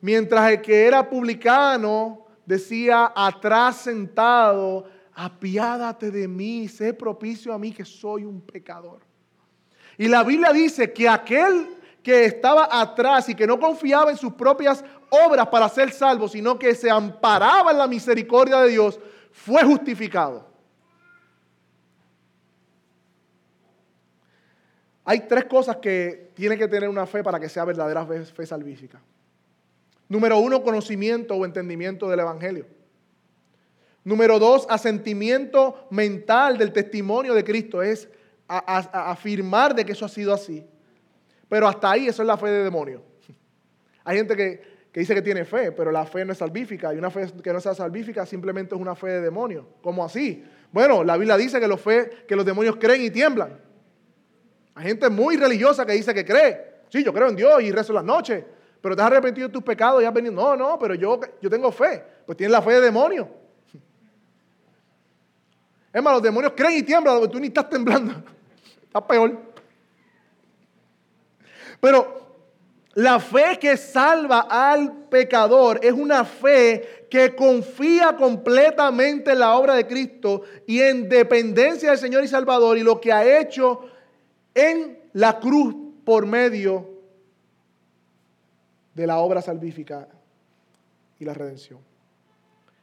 Mientras 0.00 0.50
el 0.50 0.60
que 0.60 0.86
era 0.86 1.08
publicano 1.08 2.26
decía 2.46 3.12
atrás 3.14 3.76
sentado, 3.76 4.86
apiádate 5.14 6.10
de 6.10 6.28
mí, 6.28 6.68
sé 6.68 6.94
propicio 6.94 7.52
a 7.52 7.58
mí 7.58 7.72
que 7.72 7.84
soy 7.84 8.24
un 8.24 8.40
pecador. 8.40 9.00
Y 9.96 10.06
la 10.06 10.22
Biblia 10.22 10.52
dice 10.52 10.92
que 10.92 11.08
aquel 11.08 11.76
que 12.02 12.24
estaba 12.24 12.68
atrás 12.70 13.28
y 13.28 13.34
que 13.34 13.46
no 13.46 13.58
confiaba 13.58 14.10
en 14.10 14.16
sus 14.16 14.32
propias 14.32 14.84
obras 15.10 15.48
para 15.48 15.68
ser 15.68 15.90
salvo, 15.90 16.28
sino 16.28 16.58
que 16.58 16.74
se 16.74 16.90
amparaba 16.90 17.72
en 17.72 17.78
la 17.78 17.88
misericordia 17.88 18.60
de 18.60 18.70
Dios, 18.70 19.00
fue 19.32 19.62
justificado. 19.64 20.46
Hay 25.04 25.20
tres 25.26 25.46
cosas 25.46 25.76
que 25.76 26.30
tiene 26.34 26.56
que 26.56 26.68
tener 26.68 26.88
una 26.88 27.06
fe 27.06 27.24
para 27.24 27.40
que 27.40 27.48
sea 27.48 27.64
verdadera 27.64 28.06
fe, 28.06 28.46
salvífica. 28.46 29.00
Número 30.08 30.38
uno, 30.38 30.62
conocimiento 30.62 31.34
o 31.34 31.44
entendimiento 31.44 32.08
del 32.08 32.20
Evangelio. 32.20 32.66
Número 34.04 34.38
dos, 34.38 34.66
asentimiento 34.70 35.86
mental 35.90 36.56
del 36.56 36.72
testimonio 36.72 37.34
de 37.34 37.44
Cristo. 37.44 37.82
Es 37.82 38.08
afirmar 38.46 39.74
de 39.74 39.84
que 39.84 39.92
eso 39.92 40.06
ha 40.06 40.08
sido 40.08 40.32
así. 40.32 40.66
Pero 41.48 41.68
hasta 41.68 41.90
ahí 41.90 42.08
eso 42.08 42.22
es 42.22 42.26
la 42.26 42.38
fe 42.38 42.48
de 42.48 42.64
demonio. 42.64 43.02
Hay 44.04 44.16
gente 44.16 44.34
que, 44.34 44.62
que 44.90 45.00
dice 45.00 45.14
que 45.14 45.20
tiene 45.20 45.44
fe, 45.44 45.72
pero 45.72 45.92
la 45.92 46.06
fe 46.06 46.24
no 46.24 46.32
es 46.32 46.38
salvífica. 46.38 46.94
Y 46.94 46.96
una 46.98 47.10
fe 47.10 47.26
que 47.42 47.52
no 47.52 47.60
sea 47.60 47.74
salvífica 47.74 48.24
simplemente 48.24 48.74
es 48.74 48.80
una 48.80 48.94
fe 48.94 49.08
de 49.08 49.20
demonio. 49.20 49.68
¿Cómo 49.82 50.02
así? 50.02 50.42
Bueno, 50.72 51.04
la 51.04 51.18
Biblia 51.18 51.36
dice 51.36 51.60
que 51.60 51.68
los, 51.68 51.82
que 51.82 52.36
los 52.36 52.46
demonios 52.46 52.76
creen 52.76 53.02
y 53.02 53.10
tiemblan. 53.10 53.60
Hay 54.74 54.86
gente 54.86 55.10
muy 55.10 55.36
religiosa 55.36 55.84
que 55.84 55.92
dice 55.92 56.14
que 56.14 56.24
cree. 56.24 56.78
Sí, 56.88 57.04
yo 57.04 57.12
creo 57.12 57.28
en 57.28 57.36
Dios 57.36 57.62
y 57.62 57.72
rezo 57.72 57.92
las 57.92 58.04
noches. 58.04 58.44
Pero 58.88 58.96
te 58.96 59.02
has 59.02 59.08
arrepentido 59.08 59.48
de 59.48 59.52
tus 59.52 59.62
pecados 59.62 60.02
y 60.02 60.06
has 60.06 60.14
venido. 60.14 60.32
No, 60.32 60.56
no, 60.56 60.78
pero 60.78 60.94
yo, 60.94 61.20
yo 61.42 61.50
tengo 61.50 61.70
fe. 61.70 62.02
Pues 62.24 62.38
tienes 62.38 62.52
la 62.52 62.62
fe 62.62 62.72
de 62.72 62.80
demonio. 62.80 63.28
Es 65.92 66.02
más, 66.02 66.14
los 66.14 66.22
demonios 66.22 66.54
creen 66.56 66.78
y 66.78 66.82
tiemblan, 66.82 67.30
tú 67.30 67.38
ni 67.38 67.48
estás 67.48 67.68
temblando. 67.68 68.14
Está 68.82 69.06
peor. 69.06 69.36
Pero 71.78 72.38
la 72.94 73.20
fe 73.20 73.58
que 73.60 73.76
salva 73.76 74.46
al 74.48 74.90
pecador 75.10 75.80
es 75.82 75.92
una 75.92 76.24
fe 76.24 77.06
que 77.10 77.36
confía 77.36 78.16
completamente 78.16 79.32
en 79.32 79.40
la 79.40 79.54
obra 79.54 79.74
de 79.74 79.86
Cristo 79.86 80.44
y 80.66 80.80
en 80.80 81.10
dependencia 81.10 81.90
del 81.90 81.98
Señor 81.98 82.24
y 82.24 82.28
Salvador 82.28 82.78
y 82.78 82.82
lo 82.82 82.98
que 82.98 83.12
ha 83.12 83.38
hecho 83.38 83.82
en 84.54 84.98
la 85.12 85.38
cruz 85.38 85.74
por 86.06 86.24
medio 86.24 86.97
de 88.98 89.06
la 89.06 89.18
obra 89.18 89.40
salvífica 89.40 90.08
y 91.20 91.24
la 91.24 91.32
redención. 91.32 91.78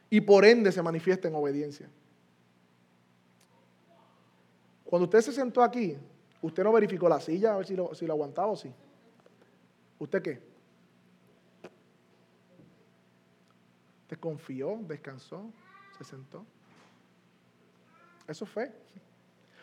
Y 0.08 0.22
por 0.22 0.46
ende 0.46 0.72
se 0.72 0.80
manifiesta 0.80 1.28
en 1.28 1.34
obediencia. 1.34 1.90
Cuando 4.82 5.04
usted 5.04 5.20
se 5.20 5.32
sentó 5.32 5.62
aquí, 5.62 5.94
usted 6.40 6.64
no 6.64 6.72
verificó 6.72 7.06
la 7.06 7.20
silla 7.20 7.52
a 7.52 7.58
ver 7.58 7.66
si 7.66 7.76
lo, 7.76 7.94
si 7.94 8.06
lo 8.06 8.14
aguantaba 8.14 8.48
o 8.48 8.56
sí. 8.56 8.72
¿Usted 9.98 10.22
qué? 10.22 10.42
¿Usted 14.04 14.18
confió, 14.18 14.78
descansó, 14.88 15.50
se 15.98 16.04
sentó? 16.04 16.46
Eso 18.26 18.46
fue. 18.46 18.72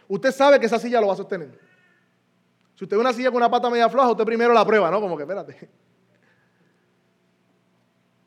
Usted 0.07 0.31
sabe 0.31 0.59
que 0.59 0.67
esa 0.67 0.77
silla 0.77 1.01
lo 1.01 1.07
va 1.07 1.13
a 1.13 1.17
sostener. 1.17 1.59
Si 2.75 2.83
usted 2.83 2.95
ve 2.95 3.01
una 3.01 3.13
silla 3.13 3.31
con 3.31 3.37
una 3.37 3.49
pata 3.49 3.71
media 3.71 3.89
floja, 3.89 4.11
usted 4.11 4.25
primero 4.25 4.53
la 4.53 4.63
prueba, 4.63 4.91
¿no? 4.91 5.01
Como 5.01 5.17
que 5.17 5.23
espérate. 5.23 5.69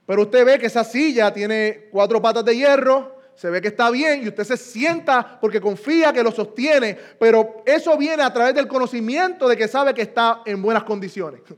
Pero 0.07 0.23
usted 0.23 0.45
ve 0.45 0.59
que 0.59 0.67
esa 0.67 0.85
silla 0.85 1.33
tiene 1.33 1.89
cuatro 1.91 2.23
patas 2.23 2.45
de 2.45 2.57
hierro, 2.57 3.17
se 3.35 3.51
ve 3.51 3.61
que 3.61 3.69
está 3.69 3.91
bien 3.91 4.23
y 4.23 4.29
usted 4.29 4.45
se 4.45 4.57
sienta 4.57 5.39
porque 5.41 5.61
confía 5.61 6.13
que 6.13 6.23
lo 6.23 6.31
sostiene, 6.31 6.97
pero 7.19 7.63
eso 7.67 7.97
viene 7.99 8.23
a 8.23 8.33
través 8.33 8.55
del 8.55 8.67
conocimiento 8.67 9.47
de 9.47 9.57
que 9.57 9.69
sabe 9.69 9.93
que 9.93 10.03
está 10.03 10.43
en 10.47 10.63
buenas 10.63 10.85
condiciones. 10.85 11.43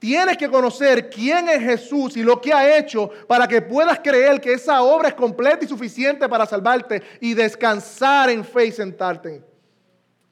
Tienes 0.00 0.36
que 0.36 0.50
conocer 0.50 1.08
quién 1.08 1.48
es 1.48 1.60
Jesús 1.60 2.16
y 2.16 2.24
lo 2.24 2.40
que 2.40 2.52
ha 2.52 2.76
hecho 2.76 3.08
para 3.28 3.46
que 3.46 3.62
puedas 3.62 4.00
creer 4.00 4.40
que 4.40 4.54
esa 4.54 4.82
obra 4.82 5.10
es 5.10 5.14
completa 5.14 5.64
y 5.64 5.68
suficiente 5.68 6.28
para 6.28 6.44
salvarte 6.44 7.00
y 7.20 7.34
descansar 7.34 8.28
en 8.30 8.44
fe 8.44 8.66
y 8.66 8.72
sentarte 8.72 9.44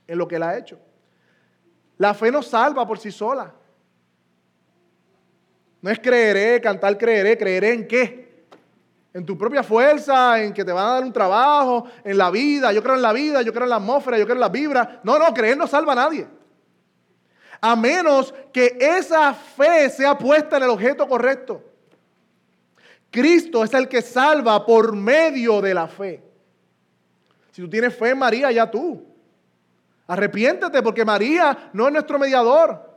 en 0.09 0.19
lo 0.19 0.27
que 0.27 0.35
Él 0.35 0.43
ha 0.43 0.59
hecho. 0.59 0.77
La 1.99 2.15
fe 2.15 2.33
no 2.33 2.43
salva 2.43 2.85
por 2.85 2.99
sí 2.99 3.13
sola. 3.13 3.55
No 5.83 5.91
es 5.91 5.99
creeré, 5.99 6.61
cantar 6.61 6.97
creeré, 6.99 7.37
creeré 7.39 7.73
en 7.73 7.89
qué. 7.89 8.45
En 9.13 9.27
tu 9.27 9.37
propia 9.37 9.63
fuerza, 9.63 10.41
en 10.41 10.53
que 10.53 10.65
te 10.65 10.73
van 10.73 10.87
a 10.87 10.91
dar 10.91 11.05
un 11.05 11.13
trabajo, 11.13 11.87
en 12.05 12.17
la 12.17 12.31
vida. 12.31 12.73
Yo 12.73 12.83
creo 12.83 12.95
en 12.95 13.03
la 13.03 13.13
vida, 13.13 13.43
yo 13.43 13.53
creo 13.53 13.65
en 13.65 13.71
la 13.71 13.77
atmósfera, 13.77 14.19
yo 14.19 14.25
creo 14.25 14.37
en 14.37 14.41
las 14.41 14.53
vibras. 14.53 14.89
No, 15.03 15.19
no, 15.19 15.35
creer 15.35 15.57
no 15.57 15.67
salva 15.67 15.93
a 15.93 15.97
nadie 15.97 16.27
a 17.61 17.77
menos 17.77 18.35
que 18.53 18.77
esa 18.81 19.35
fe 19.35 19.91
sea 19.91 20.17
puesta 20.17 20.57
en 20.57 20.65
el 20.65 20.71
objeto 20.71 21.07
correcto. 21.07 21.63
Cristo 23.11 23.65
es 23.65 23.75
el 23.75 23.89
que 23.89 24.03
salva 24.03 24.65
por 24.65 24.95
medio 24.95 25.61
de 25.61 25.75
la 25.75 25.89
fe. 25.89 26.23
Si 27.51 27.61
tú 27.61 27.69
tienes 27.69 27.95
fe 27.95 28.11
en 28.11 28.19
María, 28.19 28.51
ya 28.51 28.71
tú. 28.71 29.05
Arrepiéntete 30.07 30.83
porque 30.83 31.05
María 31.05 31.71
no 31.73 31.87
es 31.87 31.93
nuestro 31.93 32.19
mediador. 32.19 32.90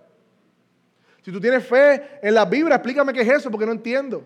Si 1.23 1.31
tú 1.31 1.39
tienes 1.39 1.65
fe 1.65 2.19
en 2.21 2.35
la 2.35 2.45
Biblia, 2.45 2.75
explícame 2.75 3.13
qué 3.13 3.21
es 3.21 3.29
eso 3.29 3.49
porque 3.49 3.65
no 3.65 3.71
entiendo 3.71 4.23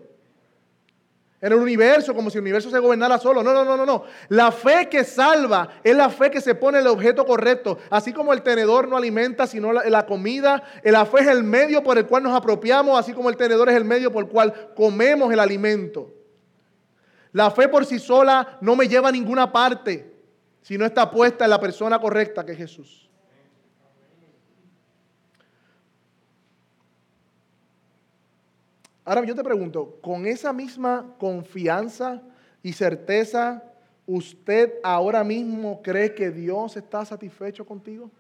en 1.39 1.54
el 1.54 1.60
universo, 1.60 2.16
como 2.16 2.32
si 2.32 2.39
el 2.39 2.41
universo 2.41 2.72
se 2.72 2.80
gobernara 2.80 3.20
solo. 3.20 3.43
No, 3.43 3.54
no, 3.54 3.64
no, 3.64 3.78
no, 3.78 3.86
no. 3.86 4.04
La 4.30 4.52
fe 4.52 4.89
que 4.89 5.04
salva 5.04 5.70
es 5.84 5.95
la 5.95 6.10
fe 6.10 6.32
que 6.32 6.41
se 6.41 6.56
pone 6.56 6.80
el 6.80 6.88
objeto 6.88 7.26
correcto. 7.26 7.78
Así 7.91 8.12
como 8.12 8.34
el 8.34 8.41
tenedor 8.41 8.88
no 8.88 8.98
alimenta, 8.98 9.45
sino 9.45 9.72
la, 9.72 10.06
comida. 10.08 10.64
La 10.84 11.06
fe 11.06 11.22
es 11.22 11.28
el 11.28 11.43
medio 11.43 11.84
por 11.84 11.98
el 11.98 12.08
cual 12.08 12.24
nos 12.24 12.36
apropiamos, 12.36 13.00
así 13.00 13.14
como 13.14 13.30
el 13.30 13.38
tenedor 13.38 13.70
es 13.70 13.76
el 13.76 13.86
medio 13.86 14.12
por 14.12 14.24
el 14.24 14.30
cual 14.32 14.72
comemos 14.76 15.32
el 15.32 15.39
alimento. 15.39 16.12
La 17.34 17.52
fe 17.52 17.68
por 17.68 17.86
sí 17.86 18.00
sola 18.00 18.58
no 18.62 18.76
me 18.76 18.88
lleva 18.88 19.10
a 19.10 19.12
ninguna 19.12 19.52
parte. 19.52 20.16
si 20.64 20.78
no 20.78 20.86
está 20.86 21.10
puesta 21.10 21.45
en 21.45 21.52
la 21.52 21.62
persona 21.62 22.00
correcta 22.00 22.43
que 22.43 22.54
es 22.54 22.58
Jesús. 22.58 23.07
Ahora 29.08 29.24
yo 29.24 29.34
te 29.34 29.43
pregunto, 29.43 29.99
con 30.01 30.26
esa 30.26 30.51
misma 30.51 31.16
confianza 31.18 32.22
y 32.62 32.74
certeza, 32.74 33.64
¿usted 34.05 34.74
ahora 34.84 35.24
mismo 35.24 35.82
cree 35.82 36.14
que 36.14 36.30
Dios 36.30 36.76
está 36.76 37.05
satisfecho 37.05 37.66
contigo? 37.66 38.12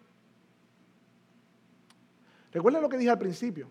Recuerden 2.53 2.81
lo 2.81 2.87
que 2.87 2.97
dije 2.97 3.09
al 3.09 3.19
principio. 3.19 3.67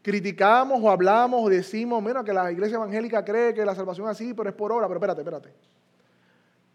Criticamos 0.00 0.80
o 0.80 0.88
hablamos 0.88 1.44
o 1.44 1.48
decimos, 1.48 2.00
mira, 2.00 2.22
que 2.22 2.32
la 2.32 2.52
iglesia 2.52 2.76
evangélica 2.76 3.24
cree 3.24 3.52
que 3.52 3.64
la 3.64 3.74
salvación 3.74 4.06
es 4.06 4.12
así, 4.12 4.32
pero 4.32 4.48
es 4.48 4.54
por 4.54 4.70
obra. 4.70 4.86
Pero 4.86 4.98
espérate, 4.98 5.22
espérate. 5.22 5.52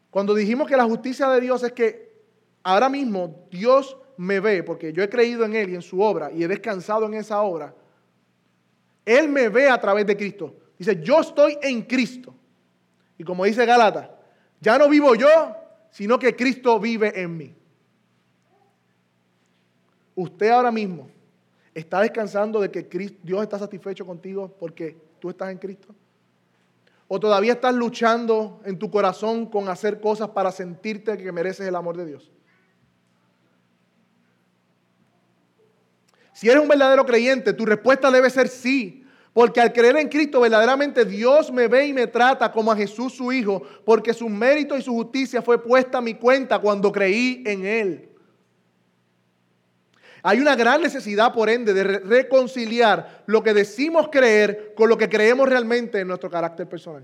Cuando 0.10 0.36
dijimos 0.36 0.68
que 0.68 0.76
la 0.76 0.84
justicia 0.84 1.30
de 1.30 1.40
Dios 1.40 1.64
es 1.64 1.72
que 1.72 2.22
ahora 2.64 2.90
mismo 2.90 3.48
Dios 3.50 3.96
me 4.18 4.42
ve, 4.42 4.62
porque 4.62 4.92
yo 4.92 5.02
he 5.04 5.10
creído 5.10 5.46
en 5.46 5.56
Él 5.56 5.70
y 5.70 5.76
en 5.76 5.82
su 5.82 6.02
obra 6.02 6.34
y 6.34 6.44
he 6.44 6.50
descansado 6.50 7.06
en 7.06 7.14
esa 7.14 7.42
obra, 7.42 7.74
él 9.08 9.30
me 9.30 9.48
ve 9.48 9.70
a 9.70 9.80
través 9.80 10.06
de 10.06 10.18
Cristo. 10.18 10.54
Dice, 10.78 11.02
yo 11.02 11.22
estoy 11.22 11.58
en 11.62 11.82
Cristo. 11.84 12.36
Y 13.18 13.24
como 13.24 13.46
dice 13.46 13.66
Galata, 13.66 14.14
ya 14.60 14.78
no 14.78 14.90
vivo 14.90 15.16
yo, 15.16 15.56
sino 15.90 16.20
que 16.20 16.36
Cristo 16.36 16.78
vive 16.78 17.20
en 17.20 17.38
mí. 17.38 17.56
Usted 20.14 20.50
ahora 20.50 20.72
mismo 20.72 21.10
está 21.74 22.02
descansando 22.02 22.60
de 22.60 22.70
que 22.70 22.84
Dios 23.24 23.42
está 23.42 23.58
satisfecho 23.58 24.06
contigo 24.06 24.54
porque 24.60 24.98
tú 25.20 25.30
estás 25.30 25.52
en 25.52 25.58
Cristo. 25.58 25.96
¿O 27.08 27.18
todavía 27.18 27.54
estás 27.54 27.74
luchando 27.74 28.60
en 28.66 28.78
tu 28.78 28.92
corazón 28.92 29.46
con 29.46 29.70
hacer 29.70 30.02
cosas 30.02 30.30
para 30.30 30.52
sentirte 30.52 31.18
que 31.18 31.32
mereces 31.32 31.66
el 31.66 31.76
amor 31.78 31.96
de 31.96 32.08
Dios? 32.08 32.30
Si 36.38 36.48
eres 36.48 36.62
un 36.62 36.68
verdadero 36.68 37.04
creyente, 37.04 37.52
tu 37.52 37.66
respuesta 37.66 38.12
debe 38.12 38.30
ser 38.30 38.48
sí. 38.48 39.04
Porque 39.34 39.60
al 39.60 39.74
creer 39.74 39.98
en 39.98 40.08
Cristo, 40.08 40.40
verdaderamente 40.40 41.04
Dios 41.04 41.52
me 41.52 41.68
ve 41.68 41.88
y 41.88 41.94
me 41.94 42.06
trata 42.06 42.52
como 42.52 42.72
a 42.72 42.76
Jesús 42.76 43.14
su 43.14 43.32
Hijo, 43.32 43.64
porque 43.84 44.14
su 44.14 44.30
mérito 44.30 44.78
y 44.78 44.84
su 44.84 44.94
justicia 44.94 45.42
fue 45.42 45.60
puesta 45.60 45.98
a 45.98 46.02
mi 46.02 46.14
cuenta 46.14 46.60
cuando 46.60 46.92
creí 46.92 47.42
en 47.44 47.66
Él. 47.66 48.10
Hay 50.22 50.40
una 50.40 50.56
gran 50.56 50.80
necesidad, 50.80 51.34
por 51.34 51.50
ende, 51.50 51.74
de 51.74 51.84
reconciliar 51.84 53.24
lo 53.26 53.42
que 53.42 53.56
decimos 53.56 54.10
creer 54.12 54.74
con 54.76 54.90
lo 54.90 54.98
que 54.98 55.10
creemos 55.10 55.50
realmente 55.50 56.02
en 56.02 56.08
nuestro 56.08 56.30
carácter 56.30 56.70
personal. 56.70 57.04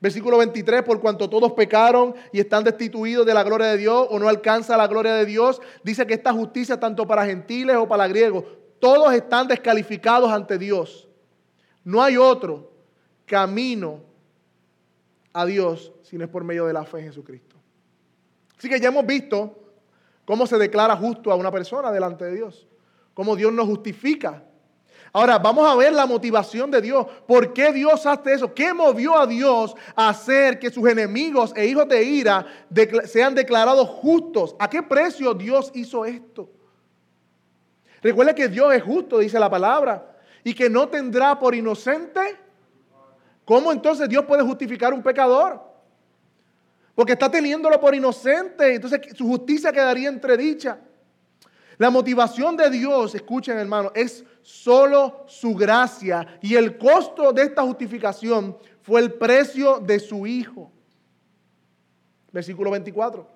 Versículo 0.00 0.38
23, 0.38 0.82
por 0.82 0.98
cuanto 1.00 1.28
todos 1.28 1.52
pecaron 1.52 2.14
y 2.32 2.40
están 2.40 2.64
destituidos 2.64 3.26
de 3.26 3.34
la 3.34 3.42
gloria 3.42 3.66
de 3.66 3.76
Dios 3.76 4.06
o 4.08 4.18
no 4.18 4.28
alcanza 4.28 4.76
la 4.76 4.86
gloria 4.86 5.12
de 5.14 5.26
Dios, 5.26 5.60
dice 5.84 6.06
que 6.06 6.14
esta 6.14 6.32
justicia 6.32 6.80
tanto 6.80 7.06
para 7.06 7.26
gentiles 7.26 7.76
o 7.76 7.86
para 7.86 8.08
griegos, 8.08 8.44
todos 8.78 9.12
están 9.12 9.46
descalificados 9.46 10.32
ante 10.32 10.56
Dios. 10.56 11.06
No 11.84 12.02
hay 12.02 12.16
otro 12.16 12.72
camino 13.26 14.00
a 15.34 15.44
Dios 15.44 15.92
si 16.02 16.16
no 16.16 16.24
es 16.24 16.30
por 16.30 16.44
medio 16.44 16.64
de 16.66 16.72
la 16.72 16.84
fe 16.84 17.00
en 17.00 17.04
Jesucristo. 17.04 17.56
Así 18.56 18.70
que 18.70 18.80
ya 18.80 18.88
hemos 18.88 19.04
visto 19.04 19.74
cómo 20.24 20.46
se 20.46 20.56
declara 20.56 20.96
justo 20.96 21.30
a 21.30 21.34
una 21.34 21.50
persona 21.50 21.92
delante 21.92 22.24
de 22.24 22.34
Dios, 22.36 22.66
cómo 23.12 23.36
Dios 23.36 23.52
nos 23.52 23.66
justifica 23.66 24.44
Ahora, 25.12 25.38
vamos 25.38 25.68
a 25.68 25.74
ver 25.74 25.92
la 25.92 26.06
motivación 26.06 26.70
de 26.70 26.80
Dios. 26.80 27.04
¿Por 27.26 27.52
qué 27.52 27.72
Dios 27.72 28.06
hace 28.06 28.34
eso? 28.34 28.54
¿Qué 28.54 28.72
movió 28.72 29.18
a 29.18 29.26
Dios 29.26 29.74
a 29.96 30.10
hacer 30.10 30.58
que 30.58 30.70
sus 30.70 30.88
enemigos 30.88 31.52
e 31.56 31.66
hijos 31.66 31.88
de 31.88 32.02
ira 32.04 32.46
sean 33.06 33.34
declarados 33.34 33.88
justos? 33.88 34.54
¿A 34.58 34.70
qué 34.70 34.82
precio 34.82 35.34
Dios 35.34 35.72
hizo 35.74 36.04
esto? 36.04 36.48
Recuerda 38.02 38.34
que 38.34 38.48
Dios 38.48 38.72
es 38.72 38.82
justo, 38.82 39.18
dice 39.18 39.38
la 39.38 39.50
palabra, 39.50 40.16
y 40.44 40.54
que 40.54 40.70
no 40.70 40.88
tendrá 40.88 41.38
por 41.38 41.54
inocente. 41.54 42.36
¿Cómo 43.44 43.72
entonces 43.72 44.08
Dios 44.08 44.24
puede 44.26 44.42
justificar 44.42 44.94
un 44.94 45.02
pecador? 45.02 45.60
Porque 46.94 47.12
está 47.12 47.28
teniéndolo 47.28 47.80
por 47.80 47.94
inocente, 47.94 48.74
entonces 48.74 49.00
su 49.16 49.26
justicia 49.26 49.72
quedaría 49.72 50.08
entredicha. 50.08 50.78
La 51.78 51.90
motivación 51.90 52.56
de 52.56 52.70
Dios, 52.70 53.14
escuchen 53.14 53.58
hermano, 53.58 53.90
es 53.94 54.24
solo 54.42 55.24
su 55.26 55.54
gracia. 55.54 56.38
Y 56.40 56.54
el 56.54 56.78
costo 56.78 57.32
de 57.32 57.42
esta 57.42 57.62
justificación 57.62 58.56
fue 58.82 59.00
el 59.00 59.12
precio 59.14 59.78
de 59.78 59.98
su 59.98 60.26
Hijo. 60.26 60.70
Versículo 62.32 62.70
24. 62.70 63.26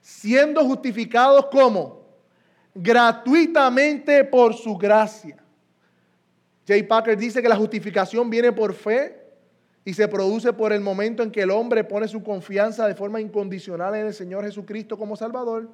Siendo 0.00 0.64
justificados 0.64 1.46
como 1.46 2.04
gratuitamente 2.74 4.24
por 4.24 4.54
su 4.54 4.76
gracia. 4.76 5.42
Jay 6.66 6.82
Packer 6.82 7.16
dice 7.16 7.42
que 7.42 7.48
la 7.48 7.56
justificación 7.56 8.28
viene 8.30 8.52
por 8.52 8.74
fe 8.74 9.22
y 9.84 9.92
se 9.92 10.08
produce 10.08 10.52
por 10.52 10.72
el 10.72 10.80
momento 10.80 11.22
en 11.22 11.30
que 11.30 11.42
el 11.42 11.50
hombre 11.50 11.84
pone 11.84 12.08
su 12.08 12.22
confianza 12.22 12.86
de 12.86 12.94
forma 12.94 13.20
incondicional 13.20 13.94
en 13.94 14.06
el 14.06 14.14
Señor 14.14 14.44
Jesucristo 14.44 14.96
como 14.96 15.14
Salvador 15.14 15.68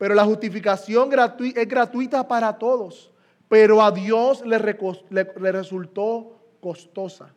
pero 0.00 0.14
la 0.14 0.24
justificación 0.24 1.10
es 1.54 1.68
gratuita 1.68 2.26
para 2.26 2.56
todos, 2.56 3.10
pero 3.50 3.82
a 3.82 3.90
Dios 3.90 4.44
le, 4.46 4.58
resultó 5.50 6.40
costosa, 6.60 7.34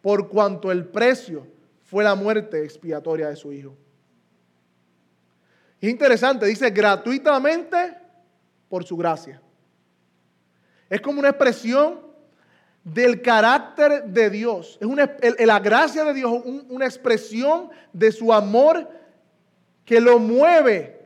por 0.00 0.28
cuanto 0.28 0.72
el 0.72 0.84
precio 0.84 1.46
fue 1.84 2.02
la 2.02 2.16
muerte 2.16 2.64
expiatoria 2.64 3.28
de 3.28 3.36
su 3.36 3.52
Hijo. 3.52 3.76
Es 5.80 5.88
interesante, 5.88 6.46
dice 6.46 6.70
gratuitamente 6.70 7.96
por 8.68 8.82
su 8.82 8.96
gracia. 8.96 9.40
Es 10.90 11.00
como 11.00 11.20
una 11.20 11.28
expresión 11.28 12.00
del 12.82 13.22
carácter 13.22 14.02
de 14.02 14.28
Dios. 14.28 14.76
Es 14.80 14.88
una, 14.88 15.08
la 15.38 15.60
gracia 15.60 16.02
de 16.02 16.14
Dios, 16.14 16.32
una 16.68 16.84
expresión 16.84 17.70
de 17.92 18.10
su 18.10 18.32
amor 18.32 18.90
que 19.84 20.00
lo 20.00 20.18
mueve 20.18 21.01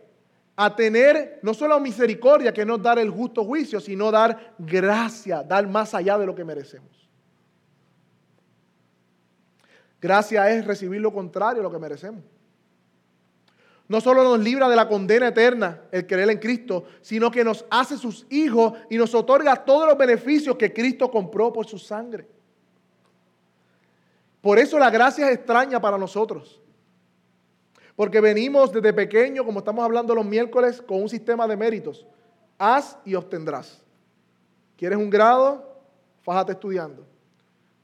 a 0.57 0.75
tener 0.75 1.39
no 1.43 1.53
solo 1.53 1.79
misericordia, 1.79 2.53
que 2.53 2.65
no 2.65 2.79
dar 2.79 2.99
el 2.99 3.11
justo 3.11 3.45
juicio, 3.45 3.79
sino 3.79 4.11
dar 4.11 4.55
gracia, 4.59 5.43
dar 5.43 5.69
más 5.69 5.93
allá 5.93 6.17
de 6.17 6.27
lo 6.27 6.35
que 6.35 6.45
merecemos. 6.45 6.91
Gracia 10.01 10.51
es 10.51 10.65
recibir 10.65 11.01
lo 11.01 11.13
contrario 11.13 11.61
a 11.61 11.63
lo 11.63 11.71
que 11.71 11.79
merecemos. 11.79 12.25
No 13.89 14.01
solo 14.01 14.25
nos 14.25 14.41
libra 14.41 14.69
de 14.69 14.77
la 14.77 14.89
condena 14.89 15.29
eterna 15.29 15.83
el 15.93 16.07
creer 16.07 16.31
en 16.31 16.39
Cristo, 16.39 16.85
sino 17.03 17.31
que 17.31 17.45
nos 17.45 17.65
hace 17.71 17.97
sus 17.97 18.27
hijos 18.31 18.73
y 18.91 18.97
nos 18.97 19.15
otorga 19.15 19.65
todos 19.65 19.87
los 19.87 19.97
beneficios 19.97 20.57
que 20.57 20.73
Cristo 20.73 21.11
compró 21.11 21.53
por 21.53 21.67
su 21.67 21.79
sangre. 21.79 22.27
Por 24.41 24.59
eso 24.59 24.79
la 24.79 24.91
gracia 24.91 25.29
es 25.29 25.37
extraña 25.37 25.81
para 25.81 25.99
nosotros. 25.99 26.61
Porque 27.97 28.21
venimos 28.21 28.71
desde 28.71 28.93
pequeño, 28.93 29.45
como 29.45 29.61
estamos 29.61 29.83
hablando 29.83 30.15
los 30.15 30.25
miércoles, 30.25 30.83
con 30.83 31.03
un 31.03 31.09
sistema 31.09 31.49
de 31.49 31.57
méritos. 31.57 32.07
Haz 32.59 32.99
y 33.05 33.15
obtendrás. 33.15 33.83
¿Quieres 34.77 34.99
un 34.99 35.09
grado? 35.09 35.81
Fájate 36.23 36.53
estudiando. 36.53 37.07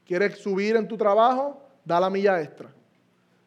¿Quieres 0.05 0.37
subir 0.37 0.75
en 0.75 0.87
tu 0.87 0.95
trabajo? 0.95 1.61
Da 1.83 1.99
la 1.99 2.09
milla 2.09 2.39
extra. 2.39 2.69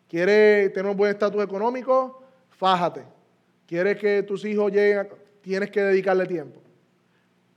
¿Quieres 0.08 0.72
tener 0.72 0.90
un 0.90 0.96
buen 0.96 1.12
estatus 1.12 1.42
económico? 1.42 2.22
Fájate. 2.50 3.04
¿Quieres 3.66 3.96
que 3.98 4.22
tus 4.24 4.44
hijos 4.44 4.72
lleguen? 4.72 5.08
Tienes 5.42 5.70
que 5.70 5.82
dedicarle 5.82 6.26
tiempo. 6.26 6.60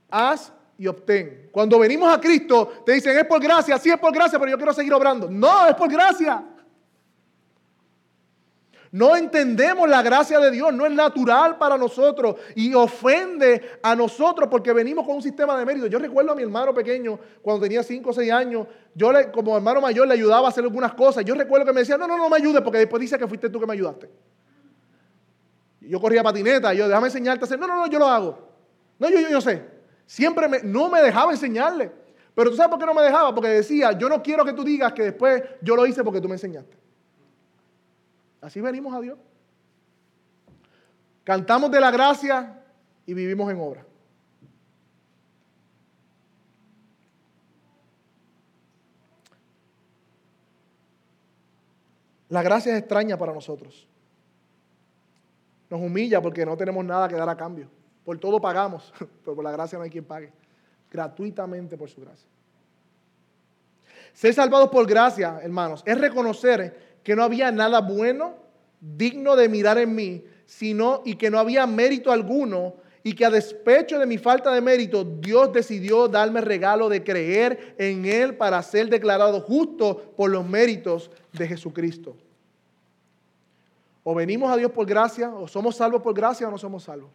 Haz 0.08 0.52
y 0.78 0.86
obtén. 0.86 1.48
Cuando 1.50 1.78
venimos 1.78 2.12
a 2.12 2.20
Cristo, 2.20 2.72
te 2.86 2.92
dicen, 2.92 3.18
es 3.18 3.24
por 3.24 3.40
gracia, 3.40 3.78
sí 3.78 3.90
es 3.90 3.98
por 3.98 4.12
gracia, 4.12 4.38
pero 4.38 4.50
yo 4.50 4.56
quiero 4.56 4.72
seguir 4.72 4.92
obrando. 4.94 5.28
No, 5.28 5.66
es 5.66 5.74
por 5.74 5.90
gracia. 5.90 6.44
No 8.92 9.14
entendemos 9.14 9.88
la 9.88 10.02
gracia 10.02 10.40
de 10.40 10.50
Dios, 10.50 10.74
no 10.74 10.84
es 10.84 10.92
natural 10.92 11.58
para 11.58 11.78
nosotros 11.78 12.34
y 12.56 12.74
ofende 12.74 13.78
a 13.82 13.94
nosotros 13.94 14.48
porque 14.50 14.72
venimos 14.72 15.06
con 15.06 15.16
un 15.16 15.22
sistema 15.22 15.56
de 15.56 15.64
mérito. 15.64 15.86
Yo 15.86 16.00
recuerdo 16.00 16.32
a 16.32 16.34
mi 16.34 16.42
hermano 16.42 16.74
pequeño 16.74 17.18
cuando 17.40 17.62
tenía 17.62 17.84
5 17.84 18.10
o 18.10 18.12
6 18.12 18.32
años, 18.32 18.66
yo 18.92 19.12
le, 19.12 19.30
como 19.30 19.56
hermano 19.56 19.80
mayor 19.80 20.08
le 20.08 20.14
ayudaba 20.14 20.48
a 20.48 20.50
hacer 20.50 20.64
algunas 20.64 20.92
cosas. 20.94 21.24
Yo 21.24 21.36
recuerdo 21.36 21.66
que 21.66 21.72
me 21.72 21.80
decía, 21.80 21.96
no, 21.96 22.08
no, 22.08 22.16
no 22.16 22.28
me 22.28 22.36
ayudes 22.36 22.62
porque 22.62 22.78
después 22.78 23.00
dice 23.00 23.16
que 23.16 23.28
fuiste 23.28 23.48
tú 23.48 23.60
que 23.60 23.66
me 23.66 23.74
ayudaste. 23.74 24.10
Yo 25.82 26.00
corría 26.00 26.24
patineta, 26.24 26.74
yo 26.74 26.88
déjame 26.88 27.06
enseñarte 27.06 27.44
a 27.44 27.46
hacer, 27.46 27.60
no, 27.60 27.68
no, 27.68 27.76
no, 27.76 27.86
yo 27.86 27.98
lo 27.98 28.08
hago. 28.08 28.48
No, 28.98 29.08
yo, 29.08 29.20
yo, 29.20 29.28
yo 29.28 29.40
sé. 29.40 29.64
Siempre 30.04 30.48
me, 30.48 30.62
no 30.64 30.88
me 30.88 31.00
dejaba 31.00 31.30
enseñarle. 31.30 31.92
Pero 32.34 32.50
tú 32.50 32.56
sabes 32.56 32.70
por 32.70 32.80
qué 32.80 32.86
no 32.86 32.94
me 32.94 33.02
dejaba, 33.02 33.32
porque 33.32 33.48
decía, 33.48 33.92
yo 33.92 34.08
no 34.08 34.20
quiero 34.20 34.44
que 34.44 34.52
tú 34.52 34.64
digas 34.64 34.92
que 34.92 35.04
después 35.04 35.44
yo 35.62 35.76
lo 35.76 35.86
hice 35.86 36.02
porque 36.02 36.20
tú 36.20 36.26
me 36.26 36.34
enseñaste. 36.34 36.79
Así 38.40 38.60
venimos 38.60 38.94
a 38.94 39.00
Dios. 39.00 39.18
Cantamos 41.24 41.70
de 41.70 41.80
la 41.80 41.90
gracia 41.90 42.62
y 43.06 43.14
vivimos 43.14 43.50
en 43.50 43.60
obra. 43.60 43.84
La 52.30 52.42
gracia 52.42 52.72
es 52.72 52.78
extraña 52.78 53.18
para 53.18 53.34
nosotros. 53.34 53.86
Nos 55.68 55.80
humilla 55.80 56.22
porque 56.22 56.46
no 56.46 56.56
tenemos 56.56 56.84
nada 56.84 57.08
que 57.08 57.16
dar 57.16 57.28
a 57.28 57.36
cambio. 57.36 57.68
Por 58.04 58.18
todo 58.18 58.40
pagamos, 58.40 58.92
pero 59.24 59.34
por 59.34 59.44
la 59.44 59.50
gracia 59.50 59.76
no 59.76 59.84
hay 59.84 59.90
quien 59.90 60.04
pague. 60.04 60.32
Gratuitamente 60.90 61.76
por 61.76 61.90
su 61.90 62.00
gracia. 62.00 62.28
Ser 64.12 64.34
salvados 64.34 64.68
por 64.70 64.86
gracia, 64.86 65.40
hermanos, 65.42 65.82
es 65.86 65.98
reconocer 65.98 66.89
que 67.02 67.16
no 67.16 67.22
había 67.22 67.50
nada 67.50 67.80
bueno, 67.80 68.36
digno 68.80 69.36
de 69.36 69.48
mirar 69.48 69.78
en 69.78 69.94
mí, 69.94 70.24
sino 70.46 71.02
y 71.04 71.16
que 71.16 71.30
no 71.30 71.38
había 71.38 71.66
mérito 71.66 72.12
alguno 72.12 72.74
y 73.02 73.14
que 73.14 73.24
a 73.24 73.30
despecho 73.30 73.98
de 73.98 74.06
mi 74.06 74.18
falta 74.18 74.52
de 74.52 74.60
mérito, 74.60 75.04
Dios 75.04 75.52
decidió 75.52 76.08
darme 76.08 76.40
regalo 76.40 76.88
de 76.88 77.02
creer 77.02 77.74
en 77.78 78.04
Él 78.04 78.36
para 78.36 78.62
ser 78.62 78.90
declarado 78.90 79.40
justo 79.40 80.12
por 80.16 80.30
los 80.30 80.46
méritos 80.46 81.10
de 81.32 81.48
Jesucristo. 81.48 82.16
O 84.02 84.14
venimos 84.14 84.50
a 84.50 84.56
Dios 84.56 84.70
por 84.72 84.86
gracia, 84.86 85.32
o 85.34 85.48
somos 85.48 85.76
salvos 85.76 86.02
por 86.02 86.14
gracia 86.14 86.48
o 86.48 86.50
no 86.50 86.58
somos 86.58 86.84
salvos. 86.84 87.10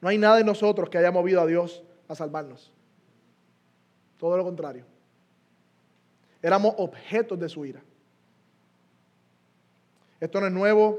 No 0.00 0.08
hay 0.08 0.18
nada 0.18 0.40
en 0.40 0.46
nosotros 0.46 0.88
que 0.88 0.98
haya 0.98 1.10
movido 1.10 1.40
a 1.40 1.46
Dios 1.46 1.82
a 2.08 2.14
salvarnos. 2.14 2.72
Todo 4.18 4.36
lo 4.36 4.44
contrario. 4.44 4.93
Éramos 6.44 6.74
objetos 6.76 7.40
de 7.40 7.48
su 7.48 7.64
ira. 7.64 7.82
Esto 10.20 10.42
no 10.42 10.46
es 10.46 10.52
nuevo. 10.52 10.98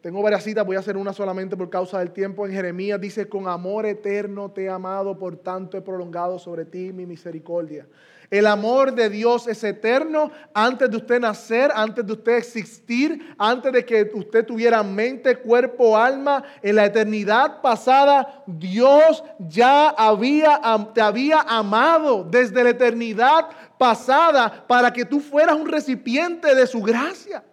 Tengo 0.00 0.22
varias 0.22 0.42
citas, 0.42 0.66
voy 0.66 0.76
a 0.76 0.80
hacer 0.80 0.96
una 0.96 1.12
solamente 1.12 1.56
por 1.56 1.70
causa 1.70 1.98
del 2.00 2.10
tiempo. 2.10 2.44
En 2.44 2.52
Jeremías 2.52 3.00
dice, 3.00 3.28
con 3.28 3.48
amor 3.48 3.86
eterno 3.86 4.50
te 4.50 4.64
he 4.64 4.68
amado, 4.68 5.18
por 5.18 5.36
tanto 5.36 5.78
he 5.78 5.80
prolongado 5.80 6.38
sobre 6.38 6.64
ti 6.64 6.92
mi 6.92 7.06
misericordia. 7.06 7.86
El 8.30 8.46
amor 8.46 8.94
de 8.94 9.10
Dios 9.10 9.46
es 9.46 9.62
eterno 9.62 10.30
antes 10.54 10.90
de 10.90 10.96
usted 10.96 11.20
nacer, 11.20 11.70
antes 11.74 12.06
de 12.06 12.12
usted 12.14 12.36
existir, 12.36 13.34
antes 13.36 13.72
de 13.72 13.84
que 13.84 14.10
usted 14.14 14.44
tuviera 14.46 14.82
mente, 14.82 15.36
cuerpo, 15.36 15.98
alma. 15.98 16.42
En 16.62 16.76
la 16.76 16.86
eternidad 16.86 17.60
pasada, 17.60 18.42
Dios 18.46 19.22
ya 19.38 19.90
había, 19.90 20.60
te 20.94 21.02
había 21.02 21.40
amado 21.40 22.24
desde 22.24 22.64
la 22.64 22.70
eternidad 22.70 23.48
pasada 23.78 24.64
para 24.66 24.92
que 24.92 25.04
tú 25.04 25.20
fueras 25.20 25.56
un 25.56 25.68
recipiente 25.68 26.54
de 26.54 26.66
su 26.66 26.80
gracia. 26.80 27.44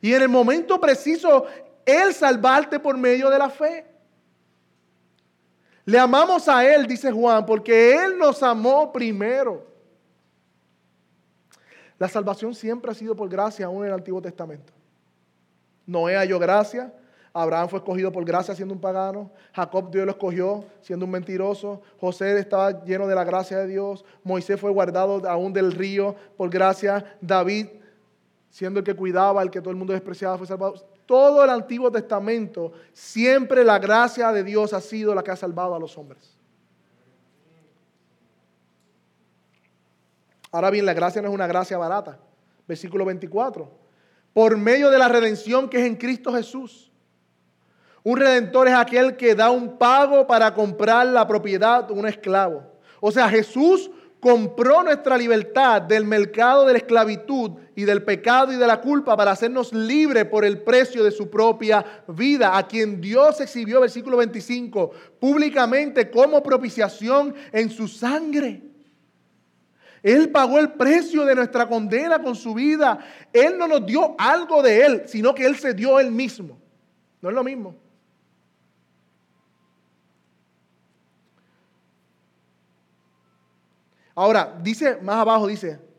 Y 0.00 0.14
en 0.14 0.22
el 0.22 0.28
momento 0.28 0.80
preciso, 0.80 1.46
Él 1.84 2.14
salvarte 2.14 2.78
por 2.78 2.96
medio 2.96 3.28
de 3.30 3.38
la 3.38 3.50
fe. 3.50 3.86
Le 5.84 5.98
amamos 5.98 6.48
a 6.48 6.64
Él, 6.64 6.86
dice 6.86 7.10
Juan, 7.10 7.44
porque 7.44 7.96
Él 7.96 8.16
nos 8.18 8.42
amó 8.42 8.92
primero. 8.92 9.66
La 11.98 12.08
salvación 12.08 12.54
siempre 12.54 12.90
ha 12.90 12.94
sido 12.94 13.14
por 13.14 13.28
gracia, 13.28 13.66
aún 13.66 13.82
en 13.82 13.88
el 13.88 13.94
Antiguo 13.94 14.22
Testamento. 14.22 14.72
Noé 15.84 16.16
halló 16.16 16.38
gracia, 16.38 16.94
Abraham 17.32 17.68
fue 17.68 17.78
escogido 17.80 18.10
por 18.10 18.24
gracia 18.24 18.54
siendo 18.54 18.74
un 18.74 18.80
pagano, 18.80 19.30
Jacob 19.52 19.90
Dios 19.90 20.04
lo 20.04 20.12
escogió 20.12 20.64
siendo 20.80 21.04
un 21.04 21.10
mentiroso, 21.10 21.82
José 21.98 22.38
estaba 22.38 22.84
lleno 22.84 23.06
de 23.06 23.14
la 23.14 23.24
gracia 23.24 23.58
de 23.58 23.66
Dios, 23.66 24.04
Moisés 24.24 24.58
fue 24.60 24.70
guardado 24.70 25.28
aún 25.28 25.52
del 25.52 25.72
río 25.72 26.14
por 26.36 26.48
gracia, 26.48 27.04
David 27.20 27.66
siendo 28.50 28.80
el 28.80 28.84
que 28.84 28.94
cuidaba, 28.94 29.42
el 29.42 29.50
que 29.50 29.60
todo 29.60 29.70
el 29.70 29.76
mundo 29.76 29.92
despreciaba, 29.92 30.36
fue 30.36 30.46
salvado 30.46 30.74
todo 31.10 31.42
el 31.42 31.50
Antiguo 31.50 31.90
Testamento, 31.90 32.72
siempre 32.92 33.64
la 33.64 33.80
gracia 33.80 34.30
de 34.30 34.44
Dios 34.44 34.72
ha 34.72 34.80
sido 34.80 35.12
la 35.12 35.24
que 35.24 35.32
ha 35.32 35.36
salvado 35.36 35.74
a 35.74 35.78
los 35.80 35.98
hombres. 35.98 36.38
Ahora 40.52 40.70
bien, 40.70 40.86
la 40.86 40.94
gracia 40.94 41.20
no 41.20 41.26
es 41.26 41.34
una 41.34 41.48
gracia 41.48 41.76
barata. 41.78 42.16
Versículo 42.68 43.04
24. 43.04 43.68
Por 44.32 44.56
medio 44.56 44.88
de 44.88 44.98
la 44.98 45.08
redención 45.08 45.68
que 45.68 45.80
es 45.80 45.86
en 45.88 45.96
Cristo 45.96 46.32
Jesús. 46.32 46.92
Un 48.04 48.16
redentor 48.16 48.68
es 48.68 48.74
aquel 48.74 49.16
que 49.16 49.34
da 49.34 49.50
un 49.50 49.78
pago 49.78 50.28
para 50.28 50.54
comprar 50.54 51.08
la 51.08 51.26
propiedad 51.26 51.82
de 51.82 51.92
un 51.92 52.06
esclavo. 52.06 52.62
O 53.00 53.10
sea, 53.10 53.28
Jesús 53.28 53.90
compró 54.20 54.84
nuestra 54.84 55.18
libertad 55.18 55.82
del 55.82 56.04
mercado 56.04 56.66
de 56.66 56.74
la 56.74 56.78
esclavitud 56.78 57.52
y 57.80 57.84
del 57.84 58.02
pecado 58.02 58.52
y 58.52 58.56
de 58.56 58.66
la 58.66 58.78
culpa 58.78 59.16
para 59.16 59.30
hacernos 59.30 59.72
libres 59.72 60.26
por 60.26 60.44
el 60.44 60.60
precio 60.60 61.02
de 61.02 61.10
su 61.10 61.30
propia 61.30 62.04
vida, 62.08 62.56
a 62.56 62.68
quien 62.68 63.00
Dios 63.00 63.40
exhibió, 63.40 63.80
versículo 63.80 64.18
25, 64.18 64.90
públicamente 65.18 66.10
como 66.10 66.42
propiciación 66.42 67.34
en 67.52 67.70
su 67.70 67.88
sangre. 67.88 68.62
Él 70.02 70.30
pagó 70.30 70.58
el 70.58 70.72
precio 70.72 71.24
de 71.24 71.34
nuestra 71.34 71.66
condena 71.66 72.22
con 72.22 72.34
su 72.34 72.52
vida. 72.52 72.98
Él 73.32 73.56
no 73.56 73.66
nos 73.66 73.86
dio 73.86 74.14
algo 74.18 74.62
de 74.62 74.84
Él, 74.84 75.02
sino 75.06 75.34
que 75.34 75.46
Él 75.46 75.56
se 75.56 75.72
dio 75.72 75.98
Él 75.98 76.10
mismo. 76.10 76.58
No 77.22 77.30
es 77.30 77.34
lo 77.34 77.44
mismo. 77.44 77.76
Ahora, 84.14 84.58
dice 84.62 84.98
más 85.00 85.16
abajo, 85.16 85.46
dice, 85.46 85.89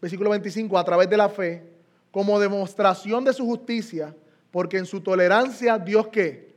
versículo 0.00 0.30
25, 0.30 0.78
a 0.78 0.84
través 0.84 1.08
de 1.08 1.16
la 1.16 1.28
fe, 1.28 1.62
como 2.10 2.40
demostración 2.40 3.24
de 3.24 3.32
su 3.32 3.44
justicia, 3.44 4.14
porque 4.50 4.78
en 4.78 4.86
su 4.86 5.00
tolerancia 5.00 5.78
Dios 5.78 6.08
qué? 6.08 6.48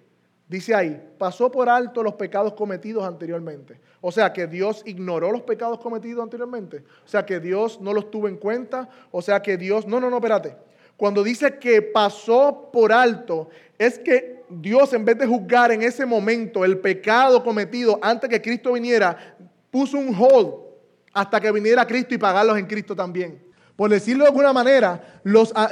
Dice 0.47 0.75
ahí, 0.75 1.01
pasó 1.17 1.49
por 1.49 1.69
alto 1.69 2.03
los 2.03 2.15
pecados 2.15 2.53
cometidos 2.53 3.05
anteriormente. 3.05 3.79
O 4.01 4.11
sea 4.11 4.33
que 4.33 4.47
Dios 4.47 4.83
ignoró 4.85 5.31
los 5.31 5.43
pecados 5.43 5.79
cometidos 5.79 6.21
anteriormente. 6.21 6.83
O 7.05 7.07
sea 7.07 7.25
que 7.25 7.39
Dios 7.39 7.79
no 7.79 7.93
los 7.93 8.11
tuvo 8.11 8.27
en 8.27 8.35
cuenta. 8.35 8.89
O 9.11 9.21
sea 9.21 9.41
que 9.41 9.55
Dios, 9.55 9.87
no, 9.87 10.01
no, 10.01 10.09
no, 10.09 10.17
espérate. 10.17 10.57
Cuando 10.97 11.23
dice 11.23 11.57
que 11.57 11.81
pasó 11.81 12.69
por 12.71 12.91
alto, 12.91 13.47
es 13.77 13.97
que 13.97 14.43
Dios 14.49 14.91
en 14.91 15.05
vez 15.05 15.17
de 15.19 15.25
juzgar 15.25 15.71
en 15.71 15.83
ese 15.83 16.05
momento 16.05 16.65
el 16.65 16.79
pecado 16.79 17.41
cometido 17.43 17.97
antes 18.01 18.29
que 18.29 18.41
Cristo 18.41 18.73
viniera, 18.73 19.37
puso 19.71 19.97
un 19.97 20.13
hold 20.13 20.70
hasta 21.13 21.39
que 21.39 21.51
viniera 21.51 21.85
Cristo 21.85 22.15
y 22.15 22.17
pagarlos 22.17 22.57
en 22.57 22.65
Cristo 22.65 22.95
también. 22.95 23.51
Por 23.75 23.89
decirlo 23.89 24.25
de 24.25 24.29
alguna 24.29 24.53
manera, 24.53 25.21
los, 25.23 25.51
ah, 25.55 25.67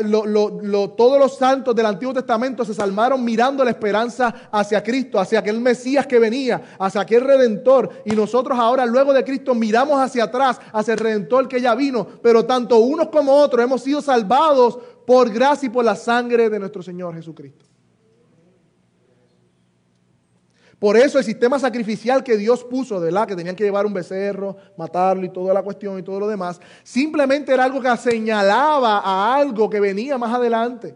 todos 0.98 1.20
los 1.20 1.38
santos 1.38 1.76
del 1.76 1.86
Antiguo 1.86 2.12
Testamento 2.12 2.66
se 2.66 2.74
salvaron 2.74 3.24
mirando 3.24 3.64
la 3.64 3.70
esperanza 3.70 4.50
hacia 4.52 4.82
Cristo, 4.82 5.20
hacia 5.20 5.38
aquel 5.38 5.60
Mesías 5.60 6.08
que 6.08 6.18
venía, 6.18 6.60
hacia 6.80 7.02
aquel 7.02 7.22
Redentor. 7.22 8.02
Y 8.06 8.16
nosotros 8.16 8.58
ahora, 8.58 8.86
luego 8.88 9.14
de 9.14 9.24
Cristo, 9.24 9.54
miramos 9.54 10.02
hacia 10.02 10.24
atrás, 10.24 10.60
hacia 10.74 10.94
el 10.94 11.00
Redentor 11.00 11.48
que 11.48 11.62
ya 11.62 11.76
vino. 11.76 12.08
Pero 12.24 12.46
tanto 12.46 12.80
unos 12.80 13.10
como 13.10 13.34
otros 13.34 13.64
hemos 13.64 13.84
sido 13.84 14.02
salvados 14.02 14.80
por 15.06 15.30
gracia 15.30 15.68
y 15.68 15.70
por 15.70 15.86
la 15.86 15.96
sangre 15.96 16.50
de 16.50 16.58
nuestro 16.58 16.82
Señor 16.82 17.14
Jesucristo. 17.14 17.69
Por 20.80 20.96
eso 20.96 21.20
el 21.20 21.26
sistema 21.26 21.60
sacrificial 21.60 22.24
que 22.24 22.38
Dios 22.38 22.64
puso, 22.64 23.00
¿verdad? 23.02 23.28
Que 23.28 23.36
tenían 23.36 23.56
que 23.56 23.66
llevar 23.66 23.86
un 23.86 23.94
becerro, 23.94 24.56
matarlo 24.78 25.26
y 25.26 25.30
toda 25.30 25.54
la 25.54 25.62
cuestión 25.62 26.00
y 26.00 26.04
todo 26.04 26.22
lo 26.22 26.28
demás, 26.28 26.62
simplemente 26.84 27.54
era 27.54 27.66
algo 27.66 27.82
que 27.82 27.98
señalaba 27.98 29.00
a 29.00 29.36
algo 29.36 29.70
que 29.70 29.82
venía 29.82 30.18
más 30.18 30.34
adelante. 30.34 30.96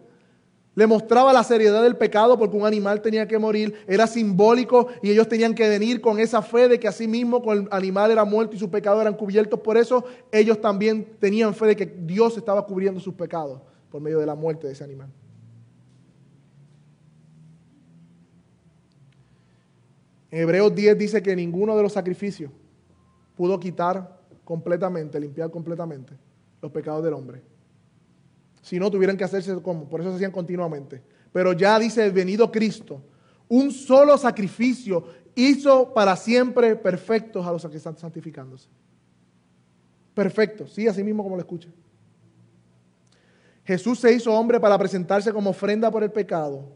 Le 0.76 0.88
mostraba 0.88 1.34
la 1.34 1.44
seriedad 1.44 1.84
del 1.84 1.98
pecado 1.98 2.40
porque 2.40 2.56
un 2.56 2.66
animal 2.66 3.02
tenía 3.02 3.28
que 3.28 3.38
morir, 3.38 3.76
era 3.86 4.08
simbólico 4.08 4.88
y 5.04 5.12
ellos 5.12 5.28
tenían 5.28 5.54
que 5.54 5.68
venir 5.68 6.02
con 6.02 6.18
esa 6.18 6.42
fe 6.42 6.68
de 6.68 6.80
que 6.80 6.88
así 6.88 7.08
mismo 7.08 7.44
el 7.52 7.68
animal 7.70 8.10
era 8.10 8.24
muerto 8.24 8.56
y 8.56 8.60
sus 8.60 8.70
pecados 8.70 9.02
eran 9.02 9.14
cubiertos. 9.16 9.60
Por 9.60 9.78
eso 9.78 10.06
ellos 10.32 10.60
también 10.62 11.18
tenían 11.20 11.54
fe 11.54 11.68
de 11.68 11.76
que 11.76 11.86
Dios 11.86 12.38
estaba 12.38 12.66
cubriendo 12.66 13.02
sus 13.02 13.14
pecados 13.14 13.62
por 13.92 14.02
medio 14.02 14.18
de 14.18 14.26
la 14.26 14.34
muerte 14.34 14.66
de 14.66 14.74
ese 14.74 14.84
animal. 14.84 15.10
En 20.34 20.40
Hebreos 20.40 20.74
10 20.74 20.98
dice 20.98 21.22
que 21.22 21.36
ninguno 21.36 21.78
de 21.78 21.84
los 21.84 21.94
sacrificios 21.94 22.50
pudo 23.38 23.60
quitar 23.60 24.20
completamente, 24.44 25.20
limpiar 25.20 25.52
completamente 25.52 26.16
los 26.60 26.72
pecados 26.72 27.04
del 27.04 27.14
hombre. 27.14 27.44
Si 28.64 28.80
no, 28.80 28.90
tuvieran 28.90 29.16
que 29.16 29.26
hacerse 29.26 29.56
como, 29.62 29.88
por 29.88 30.02
eso 30.02 30.10
se 30.10 30.16
hacían 30.16 30.32
continuamente. 30.32 31.04
Pero 31.32 31.54
ya 31.54 31.78
dice, 31.78 32.10
venido 32.10 32.52
Cristo, 32.52 33.00
un 33.48 33.70
solo 33.70 34.18
sacrificio 34.18 35.06
hizo 35.36 35.94
para 35.94 36.16
siempre 36.16 36.76
perfectos 36.78 37.46
a 37.46 37.52
los 37.52 37.64
que 37.68 37.78
están 37.78 37.96
santificándose. 37.96 38.70
Perfectos, 40.16 40.74
sí, 40.74 40.88
así 40.88 41.04
mismo 41.04 41.22
como 41.22 41.36
lo 41.36 41.42
escucha. 41.42 41.70
Jesús 43.66 44.00
se 44.00 44.12
hizo 44.12 44.34
hombre 44.34 44.60
para 44.60 44.80
presentarse 44.80 45.32
como 45.32 45.52
ofrenda 45.52 45.92
por 45.92 46.02
el 46.02 46.12
pecado. 46.12 46.72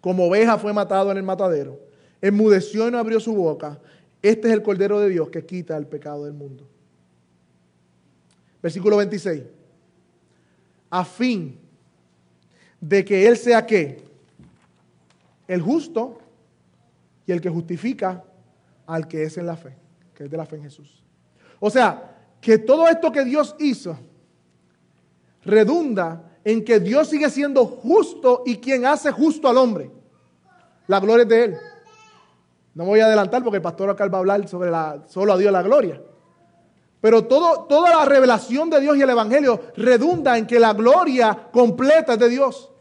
Como 0.00 0.26
oveja 0.26 0.58
fue 0.58 0.72
matado 0.72 1.12
en 1.12 1.18
el 1.18 1.22
matadero 1.22 1.91
enmudeció 2.22 2.88
y 2.88 2.90
no 2.90 2.98
abrió 2.98 3.20
su 3.20 3.34
boca. 3.34 3.78
Este 4.22 4.48
es 4.48 4.54
el 4.54 4.62
Cordero 4.62 5.00
de 5.00 5.10
Dios 5.10 5.28
que 5.28 5.44
quita 5.44 5.76
el 5.76 5.86
pecado 5.86 6.24
del 6.24 6.32
mundo. 6.32 6.66
Versículo 8.62 8.96
26. 8.96 9.42
A 10.88 11.04
fin 11.04 11.58
de 12.80 13.04
que 13.04 13.26
Él 13.26 13.36
sea 13.36 13.66
qué? 13.66 14.02
El 15.48 15.60
justo 15.60 16.18
y 17.26 17.32
el 17.32 17.40
que 17.40 17.50
justifica 17.50 18.24
al 18.86 19.08
que 19.08 19.24
es 19.24 19.36
en 19.36 19.46
la 19.46 19.56
fe, 19.56 19.74
que 20.14 20.24
es 20.24 20.30
de 20.30 20.36
la 20.36 20.46
fe 20.46 20.56
en 20.56 20.62
Jesús. 20.62 21.02
O 21.58 21.70
sea, 21.70 22.16
que 22.40 22.58
todo 22.58 22.88
esto 22.88 23.10
que 23.10 23.24
Dios 23.24 23.56
hizo 23.58 23.98
redunda 25.44 26.30
en 26.44 26.64
que 26.64 26.78
Dios 26.78 27.08
sigue 27.08 27.30
siendo 27.30 27.66
justo 27.66 28.42
y 28.46 28.56
quien 28.58 28.86
hace 28.86 29.10
justo 29.10 29.48
al 29.48 29.56
hombre. 29.56 29.90
La 30.86 31.00
gloria 31.00 31.22
es 31.22 31.28
de 31.28 31.44
Él. 31.44 31.56
No 32.74 32.84
me 32.84 32.90
voy 32.90 33.00
a 33.00 33.06
adelantar 33.06 33.42
porque 33.42 33.56
el 33.56 33.62
pastor 33.62 33.90
acá 33.90 34.06
va 34.08 34.18
a 34.18 34.20
hablar 34.20 34.48
sobre 34.48 34.70
la, 34.70 35.02
solo 35.06 35.32
a 35.32 35.38
Dios 35.38 35.52
la 35.52 35.62
gloria. 35.62 36.00
Pero 37.00 37.24
todo, 37.26 37.64
toda 37.64 37.90
la 37.90 38.04
revelación 38.04 38.70
de 38.70 38.80
Dios 38.80 38.96
y 38.96 39.02
el 39.02 39.10
Evangelio 39.10 39.60
redunda 39.76 40.38
en 40.38 40.46
que 40.46 40.58
la 40.58 40.72
gloria 40.72 41.48
completa 41.52 42.14
es 42.14 42.18
de 42.18 42.28
Dios. 42.28 42.72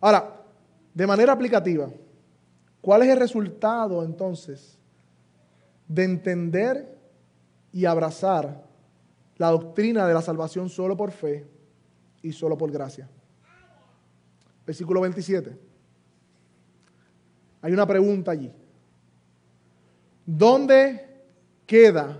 Ahora, 0.00 0.40
de 0.94 1.06
manera 1.06 1.32
aplicativa, 1.32 1.88
¿cuál 2.80 3.02
es 3.02 3.08
el 3.08 3.18
resultado 3.18 4.02
entonces 4.02 4.78
de 5.88 6.04
entender 6.04 6.96
y 7.72 7.84
abrazar 7.84 8.64
la 9.36 9.50
doctrina 9.50 10.06
de 10.06 10.14
la 10.14 10.22
salvación 10.22 10.68
solo 10.68 10.96
por 10.96 11.10
fe 11.10 11.46
y 12.22 12.32
solo 12.32 12.56
por 12.56 12.70
gracia? 12.70 13.08
Versículo 14.64 15.00
27. 15.00 15.69
Hay 17.62 17.72
una 17.72 17.86
pregunta 17.86 18.30
allí. 18.30 18.52
¿Dónde 20.24 21.22
queda 21.66 22.18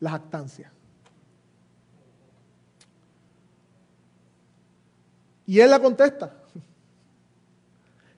la 0.00 0.10
jactancia? 0.10 0.72
Y 5.46 5.58
él 5.60 5.70
la 5.70 5.80
contesta. 5.80 6.36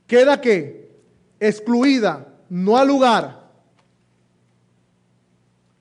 ¿Queda 0.07 0.41
qué? 0.41 1.01
Excluida, 1.41 2.27
no 2.51 2.77
hay 2.77 2.87
lugar. 2.87 3.51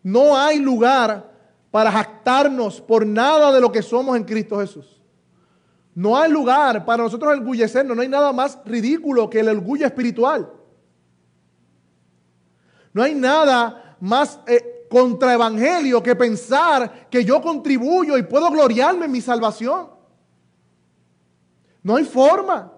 No 0.04 0.38
hay 0.38 0.60
lugar 0.60 1.32
para 1.70 1.92
jactarnos 1.92 2.82
por 2.82 3.06
nada 3.06 3.52
de 3.52 3.62
lo 3.62 3.72
que 3.72 3.82
somos 3.82 4.16
en 4.16 4.24
Cristo 4.24 4.60
Jesús. 4.60 5.01
No 5.94 6.18
hay 6.18 6.32
lugar 6.32 6.86
para 6.86 7.04
nosotros 7.04 7.34
orgullecernos, 7.34 7.96
no 7.96 8.02
hay 8.02 8.08
nada 8.08 8.32
más 8.32 8.60
ridículo 8.66 9.30
que 9.30 9.40
el 9.40 9.50
orgullo 9.50 9.86
espiritual. 9.86 10.52
No 12.94 13.04
hay 13.04 13.14
nada 13.14 13.98
más 14.00 14.40
eh, 14.48 14.88
contra 14.90 15.34
evangelio 15.34 16.02
que 16.02 16.16
pensar 16.16 17.08
que 17.10 17.24
yo 17.24 17.42
contribuyo 17.42 18.18
y 18.18 18.24
puedo 18.24 18.50
gloriarme 18.50 19.06
en 19.06 19.12
mi 19.12 19.22
salvación. 19.22 19.90
No 21.84 21.96
hay 21.96 22.04
forma. 22.04 22.72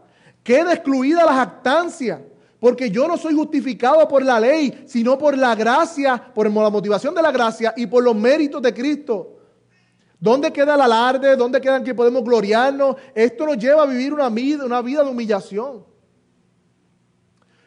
Queda 0.44 0.74
excluida 0.74 1.26
la 1.26 1.34
jactancia. 1.34 2.26
Porque 2.60 2.90
yo 2.90 3.10
no 3.10 3.18
soy 3.18 3.34
justificado 3.34 4.08
por 4.08 4.24
la 4.24 4.40
ley, 4.40 4.86
sino 4.88 5.18
por 5.18 5.38
la 5.38 5.54
gracia, 5.54 6.32
por 6.34 6.50
la 6.50 6.70
motivación 6.70 7.14
de 7.14 7.22
la 7.22 7.32
gracia 7.32 7.74
y 7.76 7.88
por 7.88 8.02
los 8.02 8.16
méritos 8.16 8.62
de 8.62 8.74
Cristo. 8.74 9.36
¿Dónde 10.24 10.54
queda 10.54 10.76
el 10.76 10.80
alarde? 10.80 11.36
¿Dónde 11.36 11.60
quedan 11.60 11.84
que 11.84 11.94
podemos 11.94 12.24
gloriarnos? 12.24 12.96
Esto 13.14 13.46
nos 13.46 13.58
lleva 13.58 13.84
a 13.84 13.86
vivir 13.86 14.14
una 14.14 14.30
vida, 14.30 14.64
una 14.64 14.82
vida 14.82 15.04
de 15.04 15.10
humillación. 15.10 15.84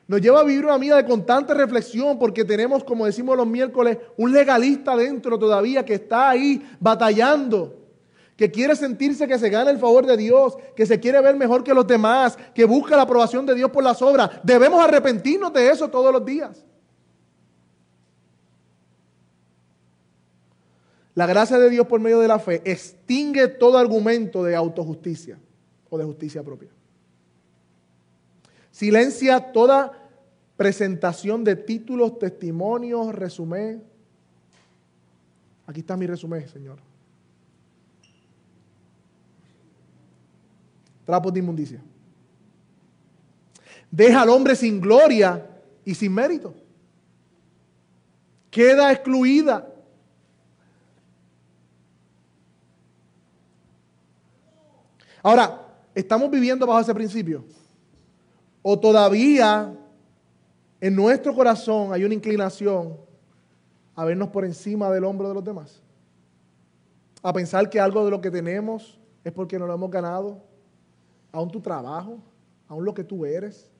Nos 0.07 0.23
lleva 0.23 0.41
a 0.41 0.43
vivir 0.43 0.65
una 0.65 0.79
vida 0.79 0.97
de 0.97 1.05
constante 1.05 1.53
reflexión 1.53 2.19
porque 2.19 2.47
tenemos, 2.47 2.83
como 2.83 3.05
decimos 3.05 3.37
los 3.37 3.47
miércoles, 3.47 3.99
un 4.17 4.33
legalista 4.33 4.97
dentro 4.97 5.39
todavía 5.39 5.85
que 5.85 5.93
está 5.93 6.31
ahí 6.31 6.67
batallando, 6.81 7.77
que 8.39 8.51
quiere 8.51 8.75
sentirse 8.75 9.29
que 9.29 9.39
se 9.39 9.51
gana 9.51 9.71
el 9.71 9.79
favor 9.79 10.07
de 10.07 10.17
Dios, 10.17 10.57
que 10.75 10.87
se 10.87 10.99
quiere 10.99 11.21
ver 11.21 11.37
mejor 11.37 11.63
que 11.63 11.75
los 11.75 11.87
demás, 11.87 12.39
que 12.55 12.65
busca 12.65 12.97
la 12.97 13.03
aprobación 13.03 13.45
de 13.45 13.55
Dios 13.55 13.71
por 13.71 13.85
las 13.85 14.01
obras. 14.01 14.31
Debemos 14.43 14.83
arrepentirnos 14.83 15.53
de 15.53 15.69
eso 15.69 15.89
todos 15.89 16.11
los 16.11 16.25
días. 16.25 16.65
La 21.17 21.25
gracia 21.25 21.59
de 21.59 21.71
Dios 21.71 21.87
por 21.87 21.99
medio 21.99 22.21
de 22.21 22.29
la 22.29 22.39
fe 22.39 22.61
extingue 22.67 23.49
todo 23.49 23.79
argumento 23.79 24.45
de 24.45 24.55
autojusticia 24.55 25.39
o 25.89 25.97
de 25.97 26.05
justicia 26.05 26.43
propia. 26.43 26.69
Silencia 28.71 29.51
toda 29.51 30.11
presentación 30.59 31.43
de 31.43 31.57
títulos, 31.57 32.19
testimonios, 32.19 33.15
resumen. 33.15 33.83
Aquí 35.67 35.81
está 35.81 35.97
mi 35.97 36.07
resumen, 36.07 36.47
Señor. 36.51 36.79
Trapos 41.07 41.33
de 41.33 41.39
inmundicia. 41.39 41.81
Deja 43.91 44.21
al 44.21 44.29
hombre 44.29 44.55
sin 44.55 44.83
gloria 44.83 45.49
y 45.83 45.95
sin 45.95 46.13
mérito. 46.13 46.53
Queda 48.51 48.93
excluida. 48.93 49.73
Ahora, 55.27 55.61
¿estamos 55.93 56.31
viviendo 56.31 56.65
bajo 56.67 56.81
ese 56.81 56.95
principio? 56.95 57.45
o 58.69 58.77
todavía 58.77 59.73
en 60.81 60.97
nuestro 60.97 61.33
corazón 61.33 61.93
hay 61.93 62.03
una 62.03 62.15
inclinación 62.15 62.97
a 63.95 64.05
vernos 64.05 64.31
por 64.31 64.45
encima 64.45 64.91
del 64.91 65.05
hombro 65.05 65.29
de 65.29 65.35
los 65.35 65.45
demás. 65.45 65.81
A 67.23 67.33
pensar 67.33 67.71
que 67.71 67.79
algo 67.79 68.05
de 68.05 68.11
lo 68.11 68.21
que 68.21 68.29
tenemos 68.29 68.99
es 69.23 69.33
porque 69.33 69.57
no 69.57 69.69
lo 69.69 69.75
hemos 69.75 69.89
ganado. 69.89 70.43
Aún 71.31 71.49
tu 71.49 71.61
trabajo, 71.61 72.19
aún 72.67 72.85
lo 72.85 72.93
que 72.93 73.05
tú 73.05 73.25
eres. 73.25 73.71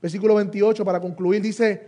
Versículo 0.00 0.36
28 0.36 0.84
para 0.84 1.00
concluir 1.00 1.42
dice, 1.42 1.84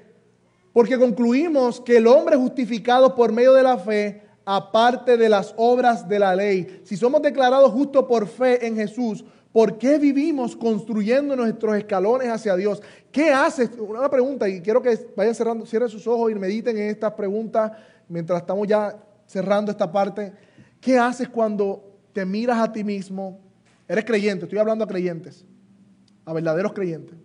porque 0.73 0.99
concluimos 0.99 1.81
que 1.81 1.99
el 1.99 2.09
hombre 2.09 2.35
justificado 2.35 3.15
por 3.15 3.31
medio 3.31 3.53
de 3.53 3.63
la 3.63 3.79
fe, 3.79 4.23
aparte 4.45 5.17
de 5.17 5.29
las 5.29 5.55
obras 5.57 6.09
de 6.09 6.19
la 6.19 6.35
ley, 6.35 6.83
si 6.85 6.97
somos 6.97 7.23
declarados 7.23 7.71
justos 7.73 8.05
por 8.05 8.27
fe 8.27 8.67
en 8.67 8.77
Jesús, 8.77 9.25
¿Por 9.53 9.79
qué 9.79 9.99
vivimos 9.99 10.55
construyendo 10.55 11.35
nuestros 11.35 11.77
escalones 11.77 12.29
hacia 12.29 12.55
Dios? 12.55 12.81
¿Qué 13.11 13.33
haces? 13.33 13.71
Una 13.79 14.09
pregunta, 14.09 14.49
y 14.49 14.61
quiero 14.61 14.81
que 14.81 14.97
vayan 15.17 15.35
cerrando, 15.35 15.67
cierren 15.67 15.89
sus 15.89 16.07
ojos 16.07 16.31
y 16.31 16.37
mediten 16.37 16.79
en 16.79 16.91
estas 16.91 17.13
preguntas 17.15 17.73
mientras 18.09 18.41
estamos 18.41 18.69
ya 18.69 18.97
cerrando 19.27 19.73
esta 19.73 19.91
parte. 19.91 20.33
¿Qué 20.81 20.97
haces 20.99 21.29
cuando 21.29 21.99
te 22.13 22.25
miras 22.25 22.59
a 22.59 22.73
ti 22.73 22.85
mismo? 22.85 23.41
Eres 23.89 24.05
creyente, 24.05 24.45
estoy 24.45 24.61
hablando 24.61 24.85
a 24.85 24.87
creyentes, 24.87 25.45
a 26.25 26.33
verdaderos 26.33 26.73
creyentes, 26.73 27.17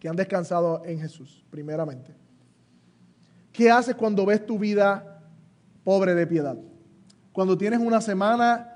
que 0.00 0.08
han 0.08 0.16
descansado 0.16 0.82
en 0.84 0.98
Jesús, 0.98 1.44
primeramente. 1.50 2.12
¿Qué 3.52 3.70
haces 3.70 3.94
cuando 3.94 4.26
ves 4.26 4.44
tu 4.44 4.58
vida 4.58 5.17
pobre 5.88 6.14
de 6.14 6.26
piedad? 6.26 6.54
Cuando 7.32 7.56
tienes 7.56 7.80
una 7.80 8.02
semana 8.02 8.74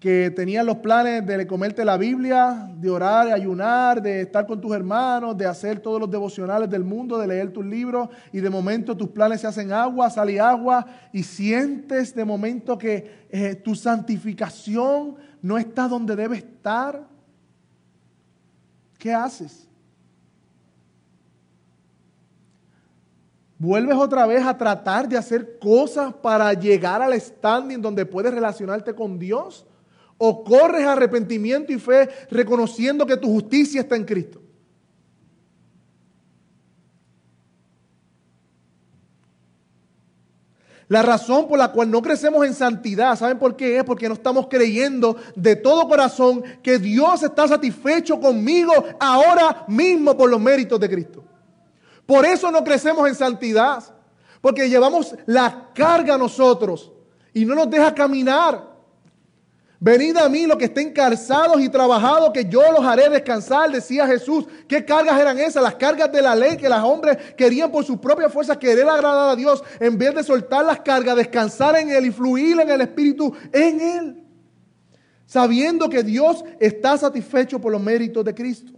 que 0.00 0.30
tenían 0.30 0.64
los 0.64 0.78
planes 0.78 1.26
de 1.26 1.46
comerte 1.46 1.84
la 1.84 1.98
Biblia, 1.98 2.70
de 2.74 2.88
orar, 2.88 3.26
de 3.26 3.34
ayunar, 3.34 4.00
de 4.00 4.22
estar 4.22 4.46
con 4.46 4.58
tus 4.58 4.74
hermanos, 4.74 5.36
de 5.36 5.44
hacer 5.44 5.78
todos 5.78 6.00
los 6.00 6.10
devocionales 6.10 6.70
del 6.70 6.84
mundo, 6.84 7.18
de 7.18 7.26
leer 7.26 7.52
tus 7.52 7.66
libros, 7.66 8.08
y 8.32 8.40
de 8.40 8.48
momento 8.48 8.96
tus 8.96 9.10
planes 9.10 9.42
se 9.42 9.46
hacen 9.46 9.74
agua, 9.74 10.08
sale 10.08 10.40
agua, 10.40 10.86
y 11.12 11.22
sientes 11.22 12.14
de 12.14 12.24
momento 12.24 12.78
que 12.78 13.26
eh, 13.28 13.54
tu 13.54 13.74
santificación 13.74 15.16
no 15.42 15.58
está 15.58 15.86
donde 15.86 16.16
debe 16.16 16.38
estar. 16.38 17.06
¿Qué 18.98 19.12
haces? 19.12 19.68
Vuelves 23.58 23.96
otra 23.96 24.26
vez 24.26 24.44
a 24.44 24.56
tratar 24.56 25.08
de 25.08 25.16
hacer 25.16 25.58
cosas 25.58 26.12
para 26.14 26.52
llegar 26.52 27.00
al 27.00 27.18
standing 27.18 27.80
donde 27.80 28.04
puedes 28.04 28.32
relacionarte 28.32 28.94
con 28.94 29.18
Dios 29.18 29.66
o 30.18 30.44
corres 30.44 30.86
arrepentimiento 30.86 31.72
y 31.72 31.78
fe 31.78 32.08
reconociendo 32.30 33.06
que 33.06 33.16
tu 33.16 33.28
justicia 33.28 33.80
está 33.80 33.96
en 33.96 34.04
Cristo. 34.04 34.42
La 40.88 41.02
razón 41.02 41.48
por 41.48 41.58
la 41.58 41.72
cual 41.72 41.90
no 41.90 42.00
crecemos 42.00 42.46
en 42.46 42.54
santidad, 42.54 43.16
¿saben 43.18 43.38
por 43.38 43.56
qué? 43.56 43.78
Es 43.78 43.84
porque 43.84 44.06
no 44.06 44.14
estamos 44.14 44.46
creyendo 44.48 45.16
de 45.34 45.56
todo 45.56 45.88
corazón 45.88 46.44
que 46.62 46.78
Dios 46.78 47.24
está 47.24 47.48
satisfecho 47.48 48.20
conmigo 48.20 48.72
ahora 49.00 49.64
mismo 49.66 50.16
por 50.16 50.30
los 50.30 50.40
méritos 50.40 50.78
de 50.78 50.88
Cristo. 50.88 51.25
Por 52.06 52.24
eso 52.24 52.50
no 52.50 52.62
crecemos 52.62 53.08
en 53.08 53.14
santidad, 53.14 53.82
porque 54.40 54.68
llevamos 54.68 55.14
la 55.26 55.70
carga 55.74 56.16
nosotros 56.16 56.92
y 57.34 57.44
no 57.44 57.54
nos 57.54 57.68
deja 57.68 57.92
caminar. 57.92 58.76
Venid 59.78 60.16
a 60.16 60.28
mí 60.28 60.46
los 60.46 60.56
que 60.56 60.64
estén 60.66 60.92
cansados 60.92 61.60
y 61.60 61.68
trabajados, 61.68 62.30
que 62.32 62.46
yo 62.46 62.62
los 62.72 62.84
haré 62.84 63.10
descansar, 63.10 63.70
decía 63.70 64.06
Jesús. 64.06 64.46
¿Qué 64.66 64.84
cargas 64.84 65.20
eran 65.20 65.38
esas? 65.38 65.62
Las 65.62 65.74
cargas 65.74 66.10
de 66.10 66.22
la 66.22 66.34
ley 66.34 66.56
que 66.56 66.68
los 66.68 66.78
hombres 66.82 67.18
querían 67.36 67.70
por 67.70 67.84
sus 67.84 67.98
propias 67.98 68.32
fuerzas 68.32 68.56
querer 68.56 68.88
agradar 68.88 69.30
a 69.30 69.36
Dios, 69.36 69.62
en 69.78 69.98
vez 69.98 70.14
de 70.14 70.22
soltar 70.22 70.64
las 70.64 70.80
cargas, 70.80 71.16
descansar 71.16 71.76
en 71.76 71.90
Él 71.90 72.06
y 72.06 72.10
fluir 72.10 72.58
en 72.58 72.70
el 72.70 72.80
Espíritu 72.80 73.34
en 73.52 73.80
Él. 73.80 74.24
Sabiendo 75.26 75.90
que 75.90 76.02
Dios 76.02 76.42
está 76.58 76.96
satisfecho 76.96 77.60
por 77.60 77.70
los 77.70 77.82
méritos 77.82 78.24
de 78.24 78.34
Cristo. 78.34 78.75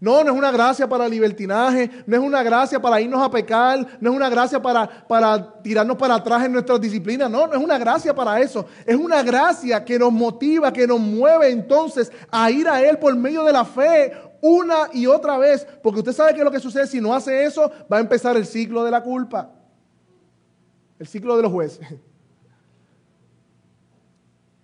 No, 0.00 0.22
no 0.22 0.30
es 0.30 0.38
una 0.38 0.52
gracia 0.52 0.88
para 0.88 1.08
libertinaje, 1.08 1.90
no 2.06 2.16
es 2.16 2.22
una 2.22 2.42
gracia 2.44 2.80
para 2.80 3.00
irnos 3.00 3.20
a 3.20 3.30
pecar, 3.30 3.84
no 4.00 4.10
es 4.10 4.16
una 4.16 4.28
gracia 4.28 4.62
para, 4.62 4.88
para 5.08 5.60
tirarnos 5.60 5.96
para 5.96 6.14
atrás 6.14 6.44
en 6.44 6.52
nuestras 6.52 6.80
disciplinas, 6.80 7.28
no, 7.28 7.48
no 7.48 7.54
es 7.54 7.60
una 7.60 7.78
gracia 7.78 8.14
para 8.14 8.40
eso, 8.40 8.64
es 8.86 8.94
una 8.94 9.24
gracia 9.24 9.84
que 9.84 9.98
nos 9.98 10.12
motiva, 10.12 10.72
que 10.72 10.86
nos 10.86 11.00
mueve 11.00 11.50
entonces 11.50 12.12
a 12.30 12.48
ir 12.48 12.68
a 12.68 12.80
Él 12.80 12.98
por 12.98 13.16
medio 13.16 13.42
de 13.42 13.52
la 13.52 13.64
fe 13.64 14.12
una 14.40 14.88
y 14.92 15.06
otra 15.06 15.36
vez, 15.36 15.66
porque 15.82 15.98
usted 15.98 16.12
sabe 16.12 16.34
que 16.34 16.44
lo 16.44 16.50
que 16.50 16.60
sucede. 16.60 16.86
Si 16.86 17.00
no 17.00 17.12
hace 17.14 17.44
eso, 17.44 17.70
va 17.92 17.96
a 17.96 18.00
empezar 18.00 18.36
el 18.36 18.46
ciclo 18.46 18.84
de 18.84 18.90
la 18.92 19.02
culpa, 19.02 19.50
el 20.98 21.06
ciclo 21.06 21.36
de 21.36 21.42
los 21.42 21.52
jueces. 21.52 21.86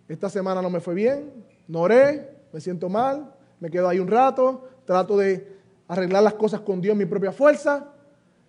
Esta 0.08 0.28
semana 0.28 0.62
no 0.62 0.70
me 0.70 0.80
fue 0.80 0.94
bien, 0.94 1.32
no 1.66 1.80
oré, 1.80 2.38
me 2.52 2.60
siento 2.60 2.88
mal, 2.88 3.34
me 3.58 3.70
quedo 3.70 3.88
ahí 3.88 3.98
un 3.98 4.08
rato, 4.08 4.68
trato 4.84 5.16
de 5.16 5.54
arreglar 5.88 6.22
las 6.22 6.34
cosas 6.34 6.60
con 6.60 6.80
Dios 6.80 6.92
en 6.92 6.98
mi 6.98 7.06
propia 7.06 7.32
fuerza. 7.32 7.90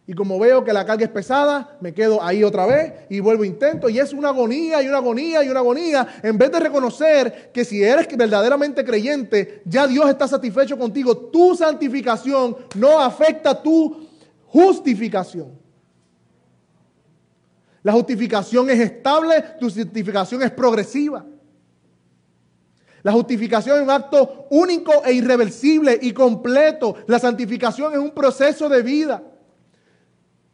Y 0.08 0.14
como 0.14 0.38
veo 0.38 0.64
que 0.64 0.72
la 0.72 0.86
carga 0.86 1.06
es 1.06 1.10
pesada, 1.10 1.78
me 1.82 1.92
quedo 1.92 2.22
ahí 2.24 2.44
otra 2.44 2.68
vez 2.68 2.94
y 3.10 3.20
vuelvo 3.20 3.42
a 3.42 3.48
intento. 3.48 3.90
Y 3.90 4.00
es 4.00 4.14
una 4.14 4.30
agonía 4.30 4.82
y 4.84 4.88
una 4.88 4.98
agonía 4.98 5.44
y 5.44 5.50
una 5.50 5.62
agonía. 5.62 6.08
En 6.22 6.38
vez 6.38 6.52
de 6.52 6.60
reconocer 6.60 7.52
que 7.52 7.66
si 7.66 7.84
eres 7.84 8.08
verdaderamente 8.16 8.86
creyente, 8.86 9.64
ya 9.66 9.88
Dios 9.88 10.08
está 10.08 10.28
satisfecho 10.28 10.78
contigo. 10.78 11.18
Tu 11.18 11.56
santificación 11.56 12.56
no 12.76 13.00
afecta 13.00 13.60
tu 13.60 14.08
justificación. 14.46 15.58
La 17.82 17.94
justificación 17.94 18.70
es 18.70 18.80
estable, 18.80 19.44
tu 19.60 19.66
justificación 19.66 20.44
es 20.44 20.52
progresiva. 20.52 21.26
La 23.06 23.12
justificación 23.12 23.78
es 23.78 23.84
un 23.84 23.92
acto 23.92 24.48
único 24.50 24.92
e 25.06 25.14
irreversible 25.14 26.00
y 26.02 26.12
completo. 26.12 26.96
La 27.06 27.20
santificación 27.20 27.94
es 27.94 28.00
un 28.00 28.10
proceso 28.10 28.68
de 28.68 28.82
vida. 28.82 29.22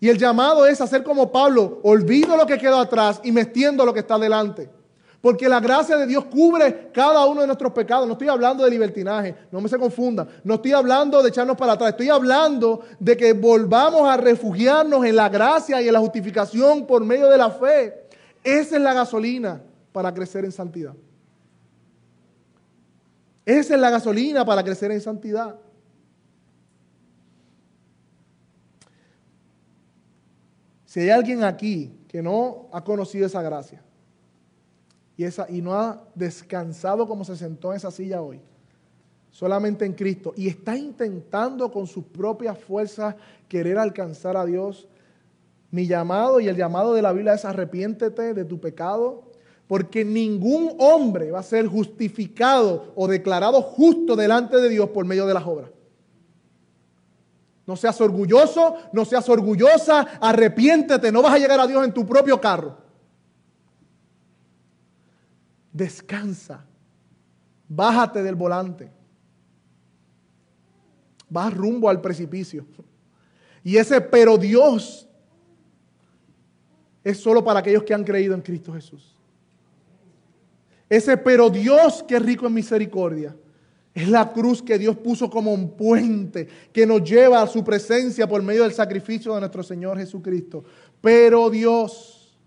Y 0.02 0.10
el 0.10 0.18
llamado 0.18 0.66
es 0.66 0.82
hacer 0.82 1.02
como 1.02 1.32
Pablo, 1.32 1.80
olvido 1.84 2.36
lo 2.36 2.46
que 2.46 2.58
quedó 2.58 2.78
atrás 2.78 3.22
y 3.24 3.32
me 3.32 3.40
extiendo 3.40 3.86
lo 3.86 3.94
que 3.94 4.02
está 4.02 4.20
delante. 4.20 4.70
Porque 5.22 5.48
la 5.48 5.62
gracia 5.62 5.96
de 5.96 6.06
Dios 6.06 6.26
cubre 6.26 6.90
cada 6.94 7.26
uno 7.26 7.40
de 7.40 7.48
nuestros 7.48 7.72
pecados. 7.72 8.06
No 8.06 8.14
estoy 8.14 8.28
hablando 8.28 8.66
de 8.66 8.70
libertinaje, 8.70 9.34
no 9.50 9.62
me 9.62 9.70
se 9.70 9.78
confunda. 9.78 10.28
No 10.44 10.56
estoy 10.56 10.74
hablando 10.74 11.24
de 11.24 11.30
echarnos 11.30 11.56
para 11.56 11.72
atrás. 11.72 11.92
Estoy 11.92 12.10
hablando 12.10 12.82
de 13.00 13.16
que 13.16 13.32
volvamos 13.32 14.10
a 14.10 14.18
refugiarnos 14.18 15.06
en 15.06 15.16
la 15.16 15.30
gracia 15.30 15.82
y 15.82 15.88
en 15.88 15.94
la 15.94 16.02
justificación 16.02 16.86
por 16.86 17.06
medio 17.06 17.30
de 17.30 17.38
la 17.38 17.50
fe. 17.50 18.08
Esa 18.44 18.76
es 18.76 18.82
la 18.82 18.94
gasolina 18.94 19.62
para 19.94 20.14
crecer 20.14 20.44
en 20.44 20.52
santidad. 20.52 20.94
Esa 23.46 23.76
es 23.76 23.80
la 23.80 23.90
gasolina 23.90 24.46
para 24.46 24.64
crecer 24.64 24.92
en 24.92 25.02
santidad. 25.02 25.60
Si 30.86 31.00
hay 31.00 31.10
alguien 31.10 31.44
aquí 31.44 31.98
que 32.08 32.22
no 32.22 32.68
ha 32.74 32.84
conocido 32.84 33.26
esa 33.26 33.42
gracia 33.42 33.82
y, 35.16 35.62
no 35.62 35.74
ha 35.74 36.04
descansado 36.16 37.08
como 37.08 37.24
se 37.24 37.38
sentó 37.38 37.72
en 37.72 37.78
esa 37.78 37.92
silla 37.92 38.22
hoy, 38.22 38.42
solamente 39.30 39.86
en 39.86 39.94
Cristo, 39.94 40.34
y 40.36 40.48
está 40.48 40.76
intentando 40.76 41.72
con 41.72 41.88
sus 41.88 42.04
propias 42.04 42.58
fuerzas 42.58 43.16
querer 43.48 43.78
alcanzar 43.78 44.36
a 44.36 44.46
Dios, 44.46 44.88
mi 45.70 45.88
llamado 45.88 46.42
y 46.42 46.50
el 46.50 46.58
llamado 46.58 46.94
de 46.94 47.02
la 47.02 47.14
Biblia 47.14 47.36
es 47.36 47.46
arrepiéntete 47.46 48.34
de 48.34 48.44
tu 48.44 48.60
pecado, 48.60 49.31
porque 49.72 50.04
ningún 50.04 50.76
hombre 50.80 51.32
va 51.32 51.40
a 51.40 51.44
ser 51.44 51.66
justificado 51.66 52.92
o 52.94 53.08
declarado 53.08 53.62
justo 53.62 54.18
delante 54.18 54.58
de 54.58 54.68
Dios 54.68 54.90
por 54.90 55.06
medio 55.06 55.26
de 55.26 55.34
las 55.34 55.46
obras. 55.46 55.72
No 57.66 57.78
seas 57.78 58.02
orgulloso, 58.02 58.76
no 58.92 59.06
seas 59.06 59.30
orgullosa, 59.30 60.02
arrepiéntete, 60.20 61.10
no 61.10 61.22
vas 61.22 61.36
a 61.36 61.38
llegar 61.38 61.58
a 61.62 61.68
Dios 61.68 61.86
en 61.86 61.94
tu 61.94 62.06
propio 62.06 62.42
carro. 62.42 62.80
Descansa, 65.72 66.66
bájate 67.70 68.24
del 68.24 68.36
volante, 68.36 68.92
vas 71.30 71.54
rumbo 71.54 71.88
al 71.88 72.02
precipicio. 72.02 72.66
Y 73.64 73.78
ese 73.78 74.02
pero 74.02 74.38
Dios 74.38 75.08
es 77.06 77.18
solo 77.18 77.42
para 77.42 77.62
aquellos 77.62 77.84
que 77.84 77.94
han 77.94 78.04
creído 78.04 78.36
en 78.36 78.42
Cristo 78.42 78.74
Jesús. 78.74 79.16
Ese 80.92 81.16
pero 81.16 81.50
Dios 81.50 82.04
que 82.04 82.18
es 82.18 82.22
rico 82.22 82.46
en 82.48 82.54
misericordia. 82.54 83.34
Es 83.94 84.10
la 84.10 84.34
cruz 84.34 84.62
que 84.62 84.78
Dios 84.78 84.98
puso 84.98 85.30
como 85.30 85.54
un 85.54 85.70
puente 85.78 86.50
que 86.74 86.86
nos 86.86 87.02
lleva 87.02 87.42
a 87.42 87.48
su 87.48 87.64
presencia 87.64 88.28
por 88.28 88.44
medio 88.44 88.64
del 88.64 88.74
sacrificio 88.74 89.34
de 89.34 89.40
nuestro 89.40 89.64
Señor 89.64 89.98
Jesucristo. 89.98 90.66
Pero 91.00 91.50
Dios, 91.50 92.38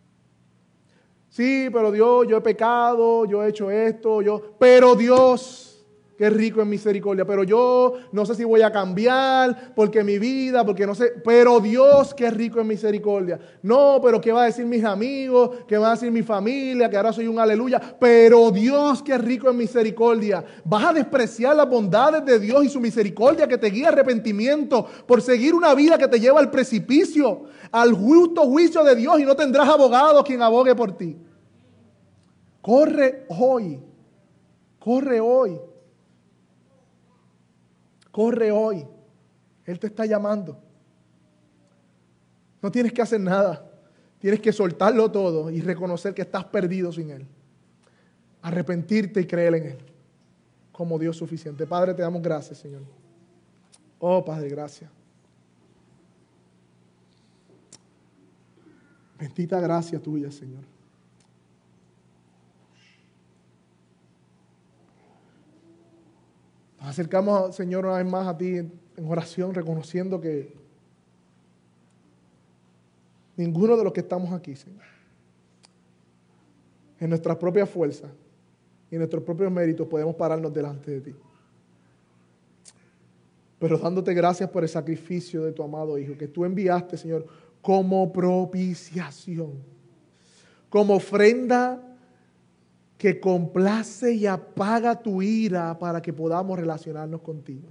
sí, 1.31 1.71
pero 1.73 1.91
Dios, 1.91 2.27
yo 2.29 2.37
he 2.37 2.43
pecado, 2.43 3.25
yo 3.25 3.43
he 3.43 3.49
hecho 3.49 3.71
esto, 3.71 4.21
yo, 4.21 4.57
pero 4.59 4.95
Dios 4.95 5.74
que 6.17 6.31
rico 6.31 6.63
en 6.63 6.69
misericordia, 6.69 7.25
pero 7.25 7.43
yo 7.43 7.95
no 8.13 8.25
sé 8.25 8.35
si 8.35 8.45
voy 8.45 8.63
a 8.63 8.71
cambiar 8.71 9.75
porque 9.75 10.05
mi 10.05 10.19
vida, 10.19 10.65
porque 10.65 10.87
no 10.87 10.95
sé, 10.95 11.13
pero 11.25 11.59
Dios 11.59 12.15
es 12.17 12.35
rico 12.35 12.61
en 12.61 12.69
misericordia. 12.69 13.39
No, 13.63 13.99
pero 14.03 14.21
¿qué 14.21 14.31
va 14.31 14.43
a 14.43 14.47
decir 14.47 14.65
mis 14.65 14.85
amigos? 14.85 15.51
¿Qué 15.67 15.77
va 15.77 15.89
a 15.89 15.95
decir 15.95 16.13
mi 16.13 16.23
familia? 16.23 16.89
Que 16.89 16.97
ahora 16.97 17.13
soy 17.13 17.27
un 17.27 17.39
aleluya, 17.39 17.81
pero 17.99 18.51
Dios 18.51 19.03
es 19.07 19.21
rico 19.21 19.51
en 19.51 19.57
misericordia. 19.57 20.45
Vas 20.65 20.85
a 20.85 20.93
despreciar 20.93 21.57
las 21.57 21.69
bondades 21.69 22.25
de 22.25 22.39
Dios 22.39 22.65
y 22.65 22.69
su 22.69 22.81
misericordia 22.81 23.49
que 23.49 23.59
te 23.59 23.71
guía 23.71 23.89
arrepentimiento 23.89 24.87
por 25.07 25.21
seguir 25.21 25.55
una 25.55 25.75
vida 25.75 25.99
que 25.99 26.09
te 26.09 26.21
lleva 26.21 26.39
al 26.39 26.51
precipicio, 26.51 27.45
al 27.73 27.93
justo 27.93 28.43
juicio 28.43 28.85
de 28.85 28.95
Dios 28.95 29.19
y 29.19 29.25
no 29.25 29.35
tendrás 29.35 29.69
abogado 29.69 30.23
quien 30.23 30.43
abogue 30.43 30.75
por 30.75 30.97
ti. 30.97 31.17
Corre 32.61 33.27
hoy, 33.29 33.81
corre 34.79 35.21
hoy. 35.21 35.59
Corre 38.15 38.53
hoy. 38.53 38.87
Él 39.65 39.81
te 39.81 39.89
está 39.89 40.07
llamando. 40.07 40.57
No 42.63 42.71
tienes 42.71 42.93
que 42.93 43.03
hacer 43.03 43.21
nada. 43.21 43.69
Tienes 44.21 44.39
que 44.39 44.53
soltarlo 44.53 45.11
todo 45.11 45.51
y 45.51 45.61
reconocer 45.61 46.15
que 46.15 46.23
estás 46.23 46.45
perdido 46.45 46.93
sin 46.93 47.11
Él. 47.11 47.27
Arrepentirte 48.41 49.21
y 49.21 49.27
creer 49.27 49.57
en 49.57 49.65
Él 49.65 49.79
como 50.71 50.97
Dios 50.97 51.17
suficiente. 51.17 51.67
Padre, 51.67 51.93
te 51.93 52.03
damos 52.03 52.23
gracias, 52.23 52.59
Señor. 52.59 52.83
Oh, 53.99 54.25
Padre, 54.25 54.49
gracias. 54.49 54.89
Bendita 59.19 59.59
gracia 59.59 60.01
tuya, 60.01 60.31
Señor. 60.31 60.74
Nos 66.85 66.91
acercamos, 66.91 67.57
Señor, 67.57 67.87
una 67.87 67.97
vez 67.97 68.07
más 68.07 68.27
a 68.27 68.37
ti 68.37 68.59
en 68.59 68.71
oración, 69.09 69.55
reconociendo 69.55 70.21
que 70.21 70.55
ninguno 73.39 73.75
de 73.79 73.85
los 73.85 73.91
que 73.95 74.01
estamos 74.01 74.35
aquí, 74.35 74.55
Señor, 74.55 74.85
en 77.01 77.09
nuestras 77.09 77.39
propias 77.39 77.71
fuerzas 77.71 78.11
y 78.91 78.97
en 78.97 78.99
nuestros 78.99 79.23
propios 79.23 79.51
méritos 79.51 79.87
podemos 79.87 80.15
pararnos 80.15 80.53
delante 80.53 80.91
de 80.91 81.01
ti. 81.01 81.15
Pero 83.59 83.79
dándote 83.79 84.13
gracias 84.13 84.51
por 84.51 84.63
el 84.63 84.69
sacrificio 84.69 85.43
de 85.43 85.53
tu 85.53 85.63
amado 85.63 85.97
Hijo, 85.97 86.19
que 86.19 86.29
tú 86.29 86.45
enviaste, 86.45 86.99
Señor, 86.99 87.27
como 87.63 88.13
propiciación, 88.13 89.55
como 90.69 90.97
ofrenda 90.97 91.94
que 93.05 93.21
complace 93.21 94.15
y 94.15 94.27
apaga 94.27 94.99
tu 94.99 95.21
ira 95.21 95.79
para 95.79 96.01
que 96.01 96.11
podamos 96.11 96.59
relacionarnos 96.59 97.21
contigo. 97.21 97.69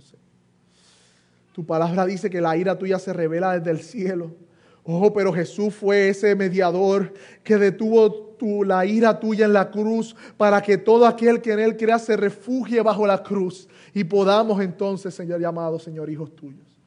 Tu 1.53 1.65
palabra 1.65 2.05
dice 2.05 2.29
que 2.29 2.39
la 2.39 2.55
ira 2.55 2.77
tuya 2.77 2.99
se 2.99 3.11
revela 3.13 3.57
desde 3.57 3.71
el 3.71 3.79
cielo. 3.79 4.35
Oh, 4.83 5.11
pero 5.11 5.33
Jesús 5.33 5.73
fue 5.73 6.09
ese 6.09 6.35
mediador 6.35 7.11
que 7.43 7.57
detuvo 7.57 8.13
tu, 8.13 8.63
la 8.63 8.85
ira 8.85 9.19
tuya 9.19 9.47
en 9.47 9.53
la 9.53 9.71
cruz 9.71 10.15
para 10.37 10.61
que 10.61 10.77
todo 10.77 11.07
aquel 11.07 11.41
que 11.41 11.53
en 11.53 11.61
él 11.61 11.77
crea 11.77 11.97
se 11.97 12.15
refugie 12.15 12.83
bajo 12.83 13.07
la 13.07 13.23
cruz 13.23 13.67
y 13.91 14.03
podamos 14.03 14.61
entonces, 14.61 15.15
Señor, 15.15 15.41
llamado 15.41 15.79
Señor, 15.79 16.11
hijos 16.11 16.35
tuyos. 16.35 16.79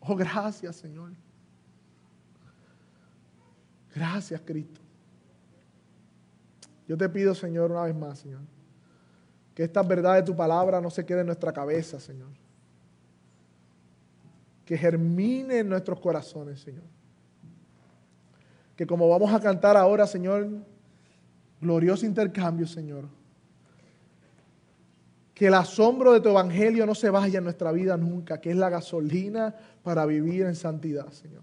Oh, 0.00 0.16
gracias, 0.16 0.76
Señor. 0.76 1.10
Gracias, 3.94 4.40
Cristo. 4.42 4.83
Yo 6.86 6.96
te 6.96 7.08
pido, 7.08 7.34
Señor, 7.34 7.70
una 7.70 7.82
vez 7.82 7.94
más, 7.94 8.18
Señor, 8.18 8.40
que 9.54 9.64
esta 9.64 9.82
verdad 9.82 10.16
de 10.16 10.22
tu 10.22 10.36
palabra 10.36 10.80
no 10.80 10.90
se 10.90 11.06
quede 11.06 11.20
en 11.20 11.26
nuestra 11.26 11.52
cabeza, 11.52 11.98
Señor. 11.98 12.28
Que 14.64 14.76
germine 14.76 15.58
en 15.58 15.68
nuestros 15.68 16.00
corazones, 16.00 16.60
Señor. 16.60 16.84
Que 18.76 18.86
como 18.86 19.08
vamos 19.08 19.32
a 19.32 19.40
cantar 19.40 19.76
ahora, 19.76 20.06
Señor, 20.06 20.48
glorioso 21.60 22.04
intercambio, 22.04 22.66
Señor. 22.66 23.04
Que 25.32 25.46
el 25.46 25.54
asombro 25.54 26.12
de 26.12 26.20
tu 26.20 26.28
evangelio 26.28 26.84
no 26.86 26.94
se 26.94 27.10
vaya 27.10 27.38
en 27.38 27.44
nuestra 27.44 27.72
vida 27.72 27.96
nunca, 27.96 28.40
que 28.40 28.50
es 28.50 28.56
la 28.56 28.70
gasolina 28.70 29.54
para 29.82 30.04
vivir 30.06 30.42
en 30.46 30.54
santidad, 30.54 31.10
Señor. 31.10 31.42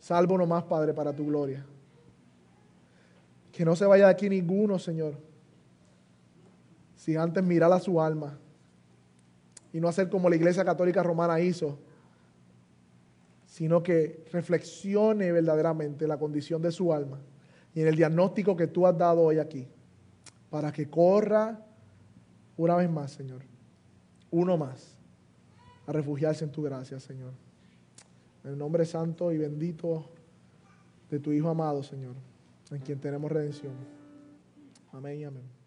Salvo 0.00 0.36
nomás, 0.36 0.64
Padre, 0.64 0.92
para 0.92 1.14
tu 1.14 1.26
gloria. 1.26 1.64
Que 3.52 3.64
no 3.64 3.76
se 3.76 3.84
vaya 3.84 4.06
de 4.06 4.12
aquí 4.12 4.28
ninguno, 4.28 4.78
Señor, 4.78 5.14
sin 6.96 7.18
antes 7.18 7.44
mirar 7.44 7.72
a 7.72 7.78
su 7.78 8.00
alma 8.00 8.38
y 9.72 9.80
no 9.80 9.88
hacer 9.88 10.08
como 10.08 10.28
la 10.28 10.36
Iglesia 10.36 10.64
Católica 10.64 11.02
Romana 11.02 11.40
hizo, 11.40 11.78
sino 13.46 13.82
que 13.82 14.24
reflexione 14.32 15.30
verdaderamente 15.32 16.06
la 16.06 16.18
condición 16.18 16.62
de 16.62 16.72
su 16.72 16.92
alma 16.92 17.20
y 17.74 17.80
en 17.80 17.88
el 17.88 17.96
diagnóstico 17.96 18.56
que 18.56 18.66
tú 18.66 18.86
has 18.86 18.96
dado 18.96 19.22
hoy 19.22 19.38
aquí, 19.38 19.66
para 20.50 20.72
que 20.72 20.88
corra 20.88 21.64
una 22.56 22.76
vez 22.76 22.90
más, 22.90 23.12
Señor, 23.12 23.42
uno 24.30 24.56
más, 24.56 24.96
a 25.86 25.92
refugiarse 25.92 26.44
en 26.44 26.52
tu 26.52 26.62
gracia, 26.62 27.00
Señor. 27.00 27.32
En 28.44 28.52
el 28.52 28.58
nombre 28.58 28.84
santo 28.84 29.32
y 29.32 29.38
bendito 29.38 30.10
de 31.10 31.18
tu 31.18 31.32
Hijo 31.32 31.48
amado, 31.48 31.82
Señor, 31.82 32.14
en 32.74 32.82
quien 32.82 33.00
tenemos 33.00 33.30
redención. 33.30 33.72
Amén 34.92 35.18
y 35.20 35.24
amén. 35.24 35.61